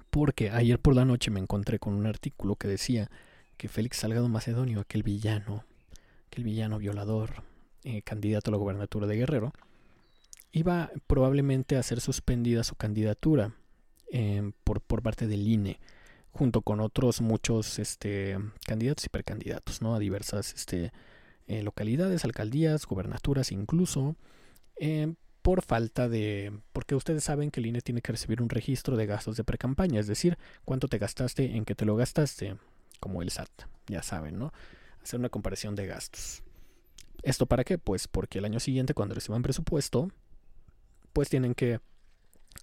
Porque 0.09 0.49
ayer 0.49 0.79
por 0.79 0.95
la 0.95 1.05
noche 1.05 1.31
me 1.31 1.39
encontré 1.39 1.79
con 1.79 1.93
un 1.93 2.07
artículo 2.07 2.55
que 2.55 2.67
decía 2.67 3.09
que 3.55 3.67
Félix 3.69 3.97
Salgado 3.97 4.27
Macedonio, 4.29 4.81
aquel 4.81 5.03
villano, 5.03 5.63
aquel 6.27 6.43
villano 6.43 6.77
violador, 6.77 7.43
eh, 7.83 8.01
candidato 8.01 8.49
a 8.49 8.53
la 8.53 8.57
gobernatura 8.57 9.07
de 9.07 9.15
Guerrero, 9.15 9.53
iba 10.51 10.91
probablemente 11.07 11.77
a 11.77 11.83
ser 11.83 12.01
suspendida 12.01 12.63
su 12.63 12.75
candidatura 12.75 13.53
em, 14.11 14.53
por, 14.63 14.81
por 14.81 15.01
parte 15.01 15.27
del 15.27 15.47
INE, 15.47 15.79
junto 16.31 16.61
con 16.61 16.79
otros 16.79 17.21
muchos 17.21 17.79
este, 17.79 18.37
candidatos 18.65 19.05
y 19.05 19.09
precandidatos 19.09 19.81
¿no? 19.81 19.95
a 19.95 19.99
diversas 19.99 20.53
este, 20.53 20.91
eh, 21.47 21.63
localidades, 21.63 22.25
alcaldías, 22.25 22.85
gobernaturas 22.85 23.51
incluso, 23.51 24.15
em, 24.75 25.15
por 25.41 25.61
falta 25.61 26.09
de... 26.09 26.51
porque 26.73 26.95
ustedes 26.95 27.23
saben 27.23 27.51
que 27.51 27.61
el 27.61 27.67
INE 27.67 27.81
tiene 27.81 28.01
que 28.01 28.11
recibir 28.11 28.41
un 28.41 28.49
registro 28.49 28.97
de 28.97 29.05
gastos 29.05 29.37
de 29.37 29.43
precampaña, 29.43 29.99
es 29.99 30.07
decir, 30.07 30.37
cuánto 30.65 30.87
te 30.87 30.97
gastaste, 30.97 31.55
en 31.55 31.65
qué 31.65 31.73
te 31.73 31.85
lo 31.85 31.95
gastaste, 31.95 32.57
como 32.99 33.21
el 33.21 33.31
SAT, 33.31 33.49
ya 33.87 34.03
saben, 34.03 34.37
¿no? 34.37 34.51
hacer 35.07 35.19
una 35.19 35.29
comparación 35.29 35.75
de 35.75 35.87
gastos. 35.87 36.43
¿Esto 37.23 37.45
para 37.45 37.63
qué? 37.63 37.77
Pues 37.77 38.07
porque 38.07 38.39
el 38.39 38.45
año 38.45 38.59
siguiente, 38.59 38.93
cuando 38.93 39.15
reciban 39.15 39.41
presupuesto, 39.41 40.09
pues 41.13 41.29
tienen 41.29 41.55
que 41.55 41.79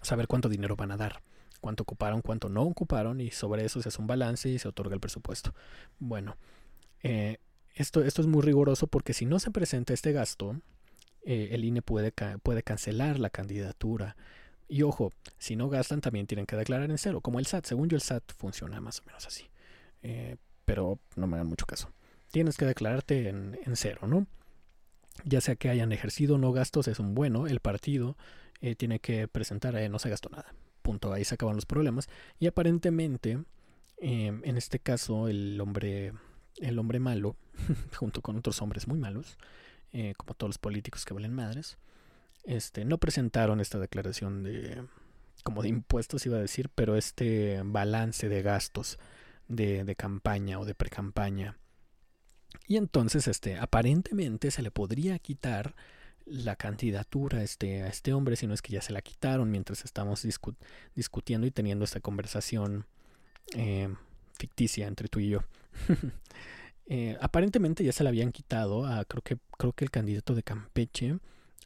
saber 0.01 0.27
cuánto 0.27 0.47
dinero 0.47 0.75
van 0.75 0.91
a 0.91 0.97
dar, 0.97 1.21
cuánto 1.59 1.83
ocuparon, 1.83 2.21
cuánto 2.21 2.49
no 2.49 2.61
ocuparon, 2.61 3.19
y 3.19 3.31
sobre 3.31 3.65
eso 3.65 3.81
se 3.81 3.89
hace 3.89 3.99
un 3.99 4.07
balance 4.07 4.47
y 4.47 4.59
se 4.59 4.67
otorga 4.67 4.93
el 4.93 5.01
presupuesto. 5.01 5.53
Bueno, 5.99 6.37
eh, 7.03 7.39
esto, 7.75 8.03
esto 8.03 8.21
es 8.21 8.27
muy 8.27 8.41
riguroso 8.41 8.87
porque 8.87 9.13
si 9.13 9.25
no 9.25 9.39
se 9.39 9.51
presenta 9.51 9.93
este 9.93 10.13
gasto, 10.13 10.59
eh, 11.25 11.49
el 11.51 11.65
INE 11.65 11.81
puede, 11.81 12.13
puede 12.41 12.63
cancelar 12.63 13.19
la 13.19 13.29
candidatura. 13.29 14.15
Y 14.67 14.83
ojo, 14.83 15.11
si 15.37 15.55
no 15.55 15.69
gastan 15.69 16.01
también 16.01 16.25
tienen 16.25 16.45
que 16.45 16.55
declarar 16.55 16.89
en 16.89 16.97
cero, 16.97 17.19
como 17.21 17.39
el 17.39 17.45
SAT. 17.45 17.65
Según 17.65 17.89
yo 17.89 17.97
el 17.97 18.01
SAT 18.01 18.31
funciona 18.37 18.79
más 18.79 19.01
o 19.01 19.03
menos 19.05 19.27
así. 19.27 19.49
Eh, 20.03 20.37
pero 20.63 20.99
no 21.15 21.27
me 21.27 21.35
hagan 21.35 21.47
mucho 21.47 21.65
caso. 21.65 21.91
Tienes 22.31 22.57
que 22.57 22.65
declararte 22.65 23.29
en, 23.29 23.59
en, 23.65 23.75
cero, 23.75 24.07
¿no? 24.07 24.25
Ya 25.23 25.41
sea 25.41 25.55
que 25.55 25.69
hayan 25.69 25.91
ejercido 25.91 26.37
no 26.37 26.51
gastos, 26.51 26.87
es 26.87 26.99
un 26.99 27.13
bueno. 27.13 27.45
El 27.45 27.59
partido 27.59 28.17
eh, 28.61 28.75
tiene 28.75 28.99
que 28.99 29.27
presentar, 29.27 29.75
no 29.89 29.99
se 29.99 30.09
gastó 30.09 30.29
nada. 30.29 30.53
Punto. 30.81 31.11
Ahí 31.11 31.25
se 31.25 31.35
acaban 31.35 31.55
los 31.55 31.65
problemas. 31.65 32.07
Y 32.39 32.47
aparentemente, 32.47 33.39
en 33.97 34.57
este 34.57 34.79
caso, 34.79 35.27
el 35.27 35.59
hombre, 35.59 36.13
el 36.57 36.77
hombre 36.79 36.99
malo, 36.99 37.35
junto 37.95 38.21
con 38.21 38.37
otros 38.37 38.61
hombres 38.61 38.87
muy 38.87 38.97
malos, 38.97 39.37
eh, 39.93 40.13
como 40.17 40.33
todos 40.33 40.49
los 40.49 40.57
políticos 40.57 41.05
que 41.05 41.13
valen 41.13 41.33
madres, 41.33 41.77
este, 42.43 42.85
no 42.85 42.97
presentaron 42.97 43.59
esta 43.59 43.79
declaración 43.79 44.43
de 44.43 44.83
como 45.43 45.61
de 45.61 45.69
impuestos 45.69 46.25
iba 46.25 46.37
a 46.37 46.41
decir, 46.41 46.69
pero 46.73 46.95
este 46.95 47.61
balance 47.63 48.29
de 48.29 48.41
gastos 48.41 48.97
de, 49.47 49.83
de 49.83 49.95
campaña 49.95 50.59
o 50.59 50.65
de 50.65 50.73
pre-campaña. 50.73 51.57
Y 52.67 52.77
entonces, 52.77 53.27
este, 53.27 53.57
aparentemente 53.57 54.49
se 54.49 54.63
le 54.63 54.71
podría 54.71 55.19
quitar 55.19 55.75
la 56.25 56.55
candidatura 56.55 57.39
a 57.39 57.43
este, 57.43 57.83
a 57.83 57.87
este 57.87 58.13
hombre, 58.13 58.35
si 58.35 58.47
no 58.47 58.53
es 58.53 58.61
que 58.61 58.73
ya 58.73 58.81
se 58.81 58.93
la 58.93 59.01
quitaron 59.01 59.51
mientras 59.51 59.85
estamos 59.85 60.25
discutiendo 60.95 61.45
y 61.45 61.51
teniendo 61.51 61.85
esta 61.85 61.99
conversación 61.99 62.87
eh, 63.55 63.93
ficticia 64.33 64.87
entre 64.87 65.07
tú 65.07 65.19
y 65.19 65.29
yo. 65.29 65.41
Eh, 66.87 67.17
aparentemente 67.19 67.83
ya 67.83 67.91
se 67.91 68.03
la 68.03 68.09
habían 68.09 68.31
quitado 68.31 68.85
a 68.85 69.05
creo 69.05 69.23
que 69.23 69.37
creo 69.57 69.73
que 69.73 69.85
el 69.85 69.91
candidato 69.91 70.35
de 70.35 70.43
Campeche, 70.43 71.17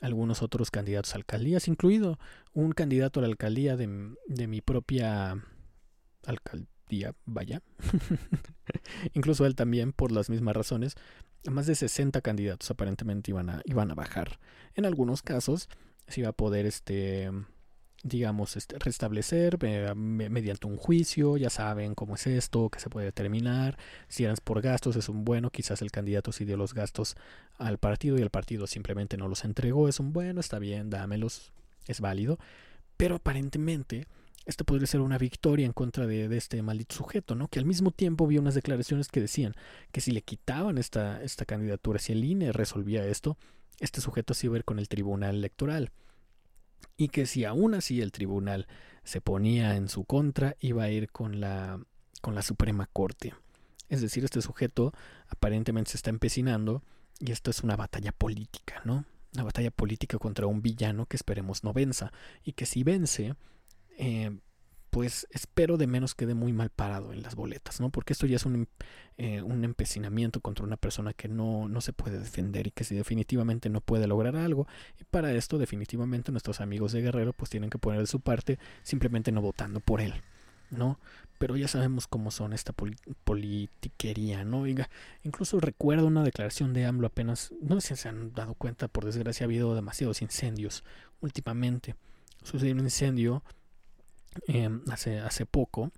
algunos 0.01 0.41
otros 0.41 0.72
candidatos 0.72 1.13
a 1.13 1.17
alcaldías, 1.17 1.67
incluido 1.67 2.17
un 2.53 2.72
candidato 2.72 3.20
a 3.20 3.24
la 3.24 3.28
alcaldía 3.28 3.76
de, 3.76 4.15
de 4.28 4.47
mi 4.47 4.61
propia 4.61 5.43
alcaldía, 6.26 7.15
vaya. 7.26 7.61
Incluso 9.13 9.45
él 9.45 9.55
también, 9.55 9.91
por 9.93 10.11
las 10.11 10.30
mismas 10.30 10.55
razones, 10.55 10.95
más 11.49 11.67
de 11.67 11.76
60 11.76 12.22
candidatos 12.22 12.70
aparentemente 12.72 13.32
iban 13.32 13.49
a, 13.49 13.61
iban 13.65 13.91
a 13.91 13.95
bajar. 13.95 14.39
En 14.76 14.86
algunos 14.86 15.22
casos 15.22 15.70
se 16.07 16.22
iba 16.22 16.30
a 16.30 16.34
poder 16.34 16.65
este 16.65 17.32
digamos, 18.04 18.56
este, 18.56 18.80
restablecer 18.80 19.58
eh, 19.62 19.93
mediante 19.95 20.68
un 20.68 20.78
juicio, 20.78 21.38
ya 21.38 21.50
saben 21.50 21.95
cómo 21.95 22.16
es 22.16 22.28
esto, 22.28 22.70
que 22.70 22.80
se 22.80 22.89
puede 22.89 23.08
determinar, 23.08 23.78
si 24.08 24.24
eran 24.24 24.38
por 24.43 24.62
gastos 24.62 24.95
es 24.95 25.10
un 25.10 25.26
bueno, 25.26 25.50
quizás 25.50 25.82
el 25.82 25.91
candidato 25.91 26.32
sí 26.32 26.45
dio 26.45 26.58
los 26.58 26.74
gastos 26.74 27.16
al 27.58 27.78
partido 27.78 28.18
y 28.18 28.22
el 28.22 28.30
partido 28.30 28.68
simplemente 28.68 29.18
no 29.18 29.28
los 29.28 29.43
entregó, 29.43 29.89
es 29.89 30.00
un 30.00 30.14
bueno, 30.14 30.39
está 30.39 30.60
bien, 30.60 30.89
dámelos, 30.89 31.52
es 31.88 32.00
válido, 32.00 32.39
pero 32.95 33.16
aparentemente 33.16 34.08
esto 34.45 34.64
podría 34.64 34.88
ser 34.88 35.02
una 35.02 35.18
victoria 35.18 35.66
en 35.66 35.74
contra 35.74 36.08
de, 36.08 36.36
este 36.36 36.62
maldito 36.62 36.95
sujeto, 36.95 37.36
¿no? 37.36 37.50
Que 37.50 37.60
al 37.60 37.66
mismo 37.66 37.91
tiempo 37.91 38.26
vio 38.26 38.41
unas 38.41 38.56
declaraciones 38.56 39.10
que 39.10 39.22
decían 39.22 39.54
que 39.91 40.02
si 40.02 40.12
le 40.12 40.22
quitaban 40.22 40.78
esta, 40.78 41.22
esta 41.22 41.45
candidatura, 41.45 42.00
si 42.00 42.14
el 42.14 42.24
INE 42.24 42.52
resolvía 42.52 43.06
esto, 43.06 43.38
este 43.80 44.02
sujeto 44.02 44.34
se 44.34 44.47
iba 44.47 44.56
a 44.56 44.60
ir 44.60 44.66
con 44.66 44.80
el 44.80 44.88
tribunal 44.88 45.36
electoral 45.36 45.91
y 46.98 47.10
que 47.10 47.26
si 47.26 47.46
aún 47.46 47.74
así 47.74 48.02
el 48.02 48.12
tribunal 48.12 48.68
se 49.04 49.22
ponía 49.22 49.76
en 49.76 49.90
su 49.90 50.04
contra, 50.04 50.56
iba 50.60 50.84
a 50.84 50.90
ir 50.90 51.10
con 51.12 51.40
la, 51.40 51.80
con 52.22 52.36
la 52.36 52.42
Suprema 52.42 52.88
Corte. 52.92 53.34
Es 53.88 54.02
decir, 54.02 54.24
este 54.24 54.42
sujeto 54.42 54.94
aparentemente 55.28 55.92
se 55.92 55.98
está 55.98 56.10
empecinando 56.10 56.84
y 57.20 57.32
esto 57.32 57.50
es 57.50 57.64
una 57.64 57.76
batalla 57.76 58.12
política, 58.12 58.82
¿no? 58.86 59.06
Una 59.34 59.44
batalla 59.44 59.72
política 59.72 60.18
contra 60.18 60.48
un 60.48 60.62
villano 60.62 61.06
que 61.06 61.18
esperemos 61.18 61.64
no 61.64 61.74
venza 61.74 62.12
y 62.44 62.54
que 62.54 62.66
si 62.66 62.84
vence, 62.84 63.36
eh, 63.98 64.38
pues 64.90 65.28
espero 65.32 65.78
de 65.78 65.88
menos 65.88 66.16
quede 66.16 66.34
muy 66.34 66.54
mal 66.54 66.70
parado 66.70 67.14
en 67.14 67.22
las 67.22 67.36
boletas, 67.36 67.80
¿no? 67.80 67.90
Porque 67.90 68.14
esto 68.14 68.26
ya 68.26 68.38
es 68.38 68.46
un, 68.46 68.68
eh, 69.18 69.42
un 69.42 69.64
empecinamiento 69.64 70.42
contra 70.42 70.66
una 70.66 70.78
persona 70.78 71.14
que 71.14 71.28
no, 71.28 71.70
no, 71.70 71.82
se 71.82 71.94
puede 71.94 72.20
defender 72.20 72.68
y 72.68 72.72
que 72.72 72.84
si 72.84 72.96
definitivamente 72.96 73.70
no 73.70 73.82
puede 73.82 74.08
lograr 74.08 74.36
algo. 74.36 74.68
Y 75.00 75.04
para 75.04 75.32
esto 75.34 75.58
definitivamente 75.58 76.32
nuestros 76.32 76.62
amigos 76.62 76.92
de 76.92 77.02
Guerrero 77.02 77.34
pues 77.34 77.50
tienen 77.50 77.70
que 77.70 77.78
poner 77.78 78.00
de 78.02 78.08
su 78.08 78.20
parte 78.20 78.60
simplemente 78.82 79.32
no 79.32 79.42
votando 79.42 79.80
por 79.80 80.02
él, 80.02 80.14
¿no? 80.72 81.00
Pero 81.38 81.56
ya 81.56 81.68
sabemos 81.68 82.08
cómo 82.08 82.32
son 82.32 82.54
esta 82.54 82.74
politiquería, 83.24 84.44
¿no? 84.44 84.62
Oiga, 84.62 84.90
incluso 85.24 85.60
recuerdo 85.60 86.08
una 86.08 86.24
declaración 86.24 86.74
de 86.74 86.86
AMLO 86.86 87.08
apenas, 87.08 87.54
no 87.62 87.80
sé 87.80 87.96
si 87.96 88.02
se 88.02 88.10
han 88.10 88.34
dado 88.34 88.56
cuenta, 88.56 88.88
por 88.88 89.06
desgracia 89.06 89.46
ha 89.46 89.48
habido 89.48 89.76
demasiados 89.76 90.22
incendios 90.22 90.84
últimamente. 91.22 91.96
Sucedió 92.44 92.74
un 92.74 92.82
incendio 92.82 93.44
Em, 94.48 94.82
hace, 94.92 95.20
hace 95.20 95.46
poco. 95.46 95.92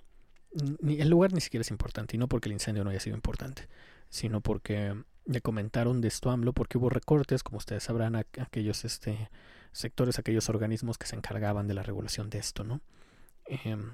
El 0.83 1.09
lugar 1.09 1.33
ni 1.33 1.41
siquiera 1.41 1.61
es 1.61 1.71
importante, 1.71 2.15
y 2.15 2.19
no 2.19 2.27
porque 2.27 2.49
el 2.49 2.53
incendio 2.53 2.83
no 2.83 2.89
haya 2.89 2.99
sido 2.99 3.15
importante, 3.15 3.69
sino 4.09 4.41
porque 4.41 5.01
le 5.25 5.41
comentaron 5.41 6.01
de 6.01 6.09
esto 6.09 6.29
AMLO, 6.29 6.53
porque 6.53 6.77
hubo 6.77 6.89
recortes, 6.89 7.43
como 7.43 7.57
ustedes 7.57 7.83
sabrán, 7.83 8.15
aquellos 8.15 8.83
este, 8.83 9.29
sectores, 9.71 10.19
aquellos 10.19 10.49
organismos 10.49 10.97
que 10.97 11.07
se 11.07 11.15
encargaban 11.15 11.67
de 11.67 11.73
la 11.73 11.83
regulación 11.83 12.29
de 12.29 12.39
esto, 12.39 12.63
¿no? 12.63 12.81
Em, 13.45 13.93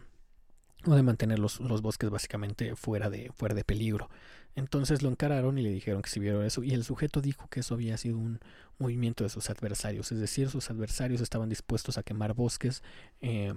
o 0.86 0.96
de 0.96 1.04
mantener 1.04 1.38
los, 1.40 1.60
los, 1.60 1.82
bosques 1.82 2.10
básicamente 2.10 2.76
fuera 2.76 3.10
de, 3.10 3.32
fuera 3.36 3.54
de 3.54 3.64
peligro. 3.64 4.10
Entonces 4.56 5.02
lo 5.04 5.10
encararon 5.10 5.58
y 5.58 5.62
le 5.62 5.70
dijeron 5.70 6.02
que 6.02 6.10
si 6.10 6.20
vieron 6.20 6.44
eso, 6.44 6.64
y 6.64 6.72
el 6.72 6.84
sujeto 6.84 7.22
dijo 7.22 7.48
que 7.50 7.60
eso 7.60 7.76
había 7.76 7.98
sido 7.98 8.18
un 8.18 8.40
movimiento 8.80 9.24
de 9.24 9.30
sus 9.30 9.50
adversarios, 9.50 10.12
es 10.12 10.20
decir, 10.20 10.50
sus 10.50 10.70
adversarios 10.72 11.22
estaban 11.22 11.50
dispuestos 11.50 11.98
a 11.98 12.04
quemar 12.04 12.34
bosques. 12.34 12.82
Eh, 13.22 13.54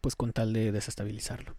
pues 0.00 0.16
con 0.16 0.32
tal 0.32 0.52
de 0.52 0.72
desestabilizarlo, 0.72 1.56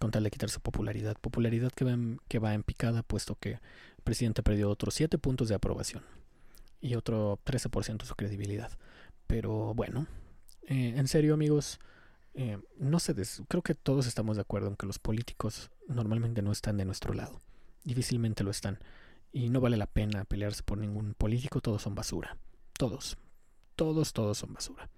con 0.00 0.10
tal 0.10 0.24
de 0.24 0.30
quitar 0.30 0.50
su 0.50 0.60
popularidad. 0.60 1.16
Popularidad 1.20 1.72
que 1.72 1.84
va 1.84 1.92
en, 1.92 2.20
que 2.28 2.38
va 2.38 2.54
en 2.54 2.62
picada, 2.62 3.02
puesto 3.02 3.36
que 3.36 3.52
el 3.52 4.02
presidente 4.04 4.42
perdió 4.42 4.70
otros 4.70 4.94
7 4.94 5.18
puntos 5.18 5.48
de 5.48 5.54
aprobación 5.54 6.02
y 6.80 6.94
otro 6.94 7.38
13% 7.44 7.98
de 7.98 8.06
su 8.06 8.14
credibilidad. 8.14 8.70
Pero 9.26 9.74
bueno, 9.74 10.06
eh, 10.62 10.94
en 10.96 11.08
serio 11.08 11.34
amigos, 11.34 11.78
eh, 12.34 12.58
no 12.78 12.98
sé, 12.98 13.14
creo 13.48 13.62
que 13.62 13.74
todos 13.74 14.06
estamos 14.06 14.36
de 14.36 14.42
acuerdo 14.42 14.68
en 14.68 14.76
que 14.76 14.86
los 14.86 14.98
políticos 14.98 15.70
normalmente 15.88 16.42
no 16.42 16.52
están 16.52 16.76
de 16.76 16.84
nuestro 16.84 17.14
lado, 17.14 17.40
difícilmente 17.84 18.44
lo 18.44 18.50
están, 18.50 18.78
y 19.32 19.48
no 19.48 19.60
vale 19.60 19.76
la 19.76 19.86
pena 19.86 20.24
pelearse 20.24 20.62
por 20.62 20.78
ningún 20.78 21.14
político, 21.14 21.60
todos 21.60 21.82
son 21.82 21.94
basura, 21.94 22.36
todos, 22.74 23.16
todos, 23.76 24.12
todos 24.12 24.38
son 24.38 24.52
basura 24.52 24.90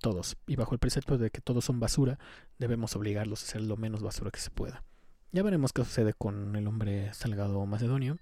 todos, 0.00 0.36
y 0.46 0.56
bajo 0.56 0.74
el 0.74 0.78
precepto 0.78 1.18
de 1.18 1.30
que 1.30 1.40
todos 1.40 1.64
son 1.64 1.78
basura, 1.78 2.18
debemos 2.58 2.96
obligarlos 2.96 3.42
a 3.42 3.46
ser 3.46 3.60
lo 3.62 3.76
menos 3.76 4.02
basura 4.02 4.30
que 4.30 4.40
se 4.40 4.50
pueda. 4.50 4.82
Ya 5.32 5.42
veremos 5.44 5.72
qué 5.72 5.84
sucede 5.84 6.12
con 6.12 6.56
el 6.56 6.66
hombre 6.66 7.14
Salgado 7.14 7.64
Macedonio. 7.66 8.18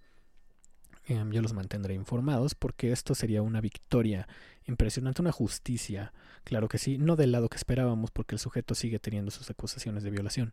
Em, 1.06 1.30
yo 1.30 1.40
los 1.40 1.54
mantendré 1.54 1.94
informados 1.94 2.54
porque 2.54 2.92
esto 2.92 3.14
sería 3.14 3.40
una 3.40 3.62
victoria 3.62 4.28
impresionante, 4.66 5.22
una 5.22 5.32
justicia, 5.32 6.12
claro 6.44 6.68
que 6.68 6.76
sí, 6.76 6.98
no 6.98 7.16
del 7.16 7.32
lado 7.32 7.48
que 7.48 7.56
esperábamos 7.56 8.10
porque 8.10 8.34
el 8.34 8.38
sujeto 8.38 8.74
sigue 8.74 8.98
teniendo 8.98 9.30
sus 9.30 9.48
acusaciones 9.48 10.02
de 10.02 10.10
violación, 10.10 10.52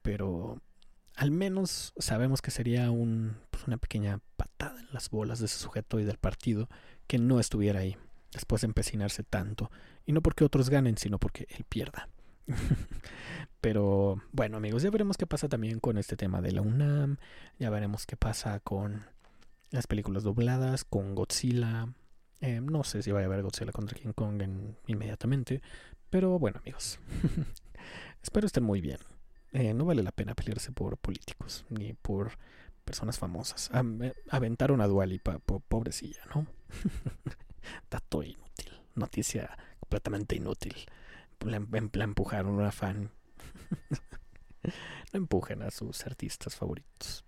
pero 0.00 0.62
al 1.16 1.30
menos 1.30 1.92
sabemos 1.98 2.40
que 2.40 2.50
sería 2.50 2.90
un, 2.90 3.36
pues 3.50 3.66
una 3.66 3.76
pequeña 3.76 4.20
patada 4.36 4.80
en 4.80 4.88
las 4.92 5.10
bolas 5.10 5.38
de 5.38 5.46
ese 5.46 5.58
sujeto 5.58 6.00
y 6.00 6.04
del 6.04 6.16
partido 6.16 6.70
que 7.06 7.18
no 7.18 7.38
estuviera 7.38 7.80
ahí 7.80 7.98
después 8.32 8.62
de 8.62 8.68
empecinarse 8.68 9.22
tanto. 9.22 9.70
Y 10.06 10.12
no 10.12 10.22
porque 10.22 10.44
otros 10.44 10.70
ganen, 10.70 10.96
sino 10.96 11.18
porque 11.18 11.46
él 11.50 11.64
pierda. 11.68 12.08
Pero 13.60 14.22
bueno 14.32 14.56
amigos, 14.56 14.82
ya 14.82 14.90
veremos 14.90 15.16
qué 15.16 15.26
pasa 15.26 15.48
también 15.48 15.80
con 15.80 15.98
este 15.98 16.16
tema 16.16 16.40
de 16.40 16.52
la 16.52 16.62
UNAM. 16.62 17.18
Ya 17.58 17.70
veremos 17.70 18.06
qué 18.06 18.16
pasa 18.16 18.58
con 18.60 19.04
las 19.70 19.86
películas 19.86 20.22
dobladas, 20.22 20.84
con 20.84 21.14
Godzilla. 21.14 21.92
Eh, 22.40 22.60
no 22.60 22.84
sé 22.84 23.02
si 23.02 23.10
va 23.10 23.20
a 23.20 23.24
haber 23.24 23.42
Godzilla 23.42 23.72
contra 23.72 23.98
King 23.98 24.12
Kong 24.14 24.42
inmediatamente. 24.86 25.62
Pero 26.08 26.38
bueno 26.38 26.58
amigos, 26.60 26.98
espero 28.22 28.46
estén 28.46 28.64
muy 28.64 28.80
bien. 28.80 28.98
Eh, 29.52 29.74
no 29.74 29.84
vale 29.84 30.02
la 30.02 30.12
pena 30.12 30.34
pelearse 30.34 30.72
por 30.72 30.96
políticos 30.96 31.64
ni 31.68 31.92
por 31.92 32.32
personas 32.84 33.18
famosas. 33.18 33.70
aventaron 34.30 34.80
a 34.80 34.86
Dualipa, 34.86 35.38
pobrecilla, 35.38 36.22
¿no? 36.34 36.46
Dato 37.90 38.22
inútil. 38.22 38.80
Noticia 38.94 39.56
completamente 39.90 40.36
inútil. 40.36 40.74
La, 41.40 41.56
empujaron 42.04 42.52
una 42.52 42.70
fan. 42.70 43.10
no 44.62 45.18
empujen 45.18 45.62
a 45.62 45.70
sus 45.72 46.06
artistas 46.06 46.54
favoritos. 46.54 47.24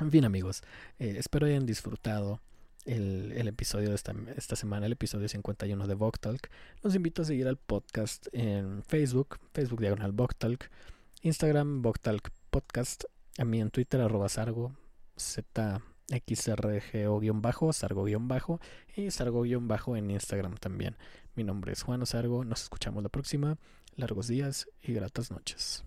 En 0.00 0.10
fin, 0.10 0.24
amigos, 0.24 0.62
eh, 0.98 1.14
espero 1.18 1.46
hayan 1.46 1.64
disfrutado 1.64 2.40
el, 2.84 3.46
episodio 3.46 3.90
de 3.90 3.94
esta, 3.94 4.12
esta 4.36 4.56
semana, 4.56 4.86
el 4.86 4.92
episodio 4.92 5.28
51 5.28 5.86
de 5.86 5.96
Talk. 6.18 6.50
Los 6.82 6.96
invito 6.96 7.22
a 7.22 7.26
seguir 7.26 7.46
al 7.46 7.58
podcast 7.58 8.26
en 8.32 8.82
Facebook, 8.82 9.38
Facebook 9.52 9.80
Diagonal 9.80 10.12
Talk, 10.36 10.68
Instagram 11.20 11.82
Talk 12.00 12.30
Podcast, 12.50 13.04
a 13.38 13.44
mí 13.44 13.60
en 13.60 13.70
Twitter 13.70 14.00
arroba 14.00 14.28
sargo, 14.28 14.74
zxrgo-bajo, 16.12 17.72
sargo-bajo 17.72 18.60
y 18.96 19.10
sargo-bajo 19.10 19.96
en 19.96 20.10
Instagram 20.10 20.56
también. 20.56 20.96
Mi 21.34 21.44
nombre 21.44 21.72
es 21.72 21.82
Juan 21.82 22.04
Sargo, 22.06 22.44
nos 22.44 22.62
escuchamos 22.62 23.02
la 23.02 23.08
próxima, 23.08 23.56
largos 23.96 24.28
días 24.28 24.68
y 24.82 24.92
gratas 24.92 25.30
noches. 25.30 25.84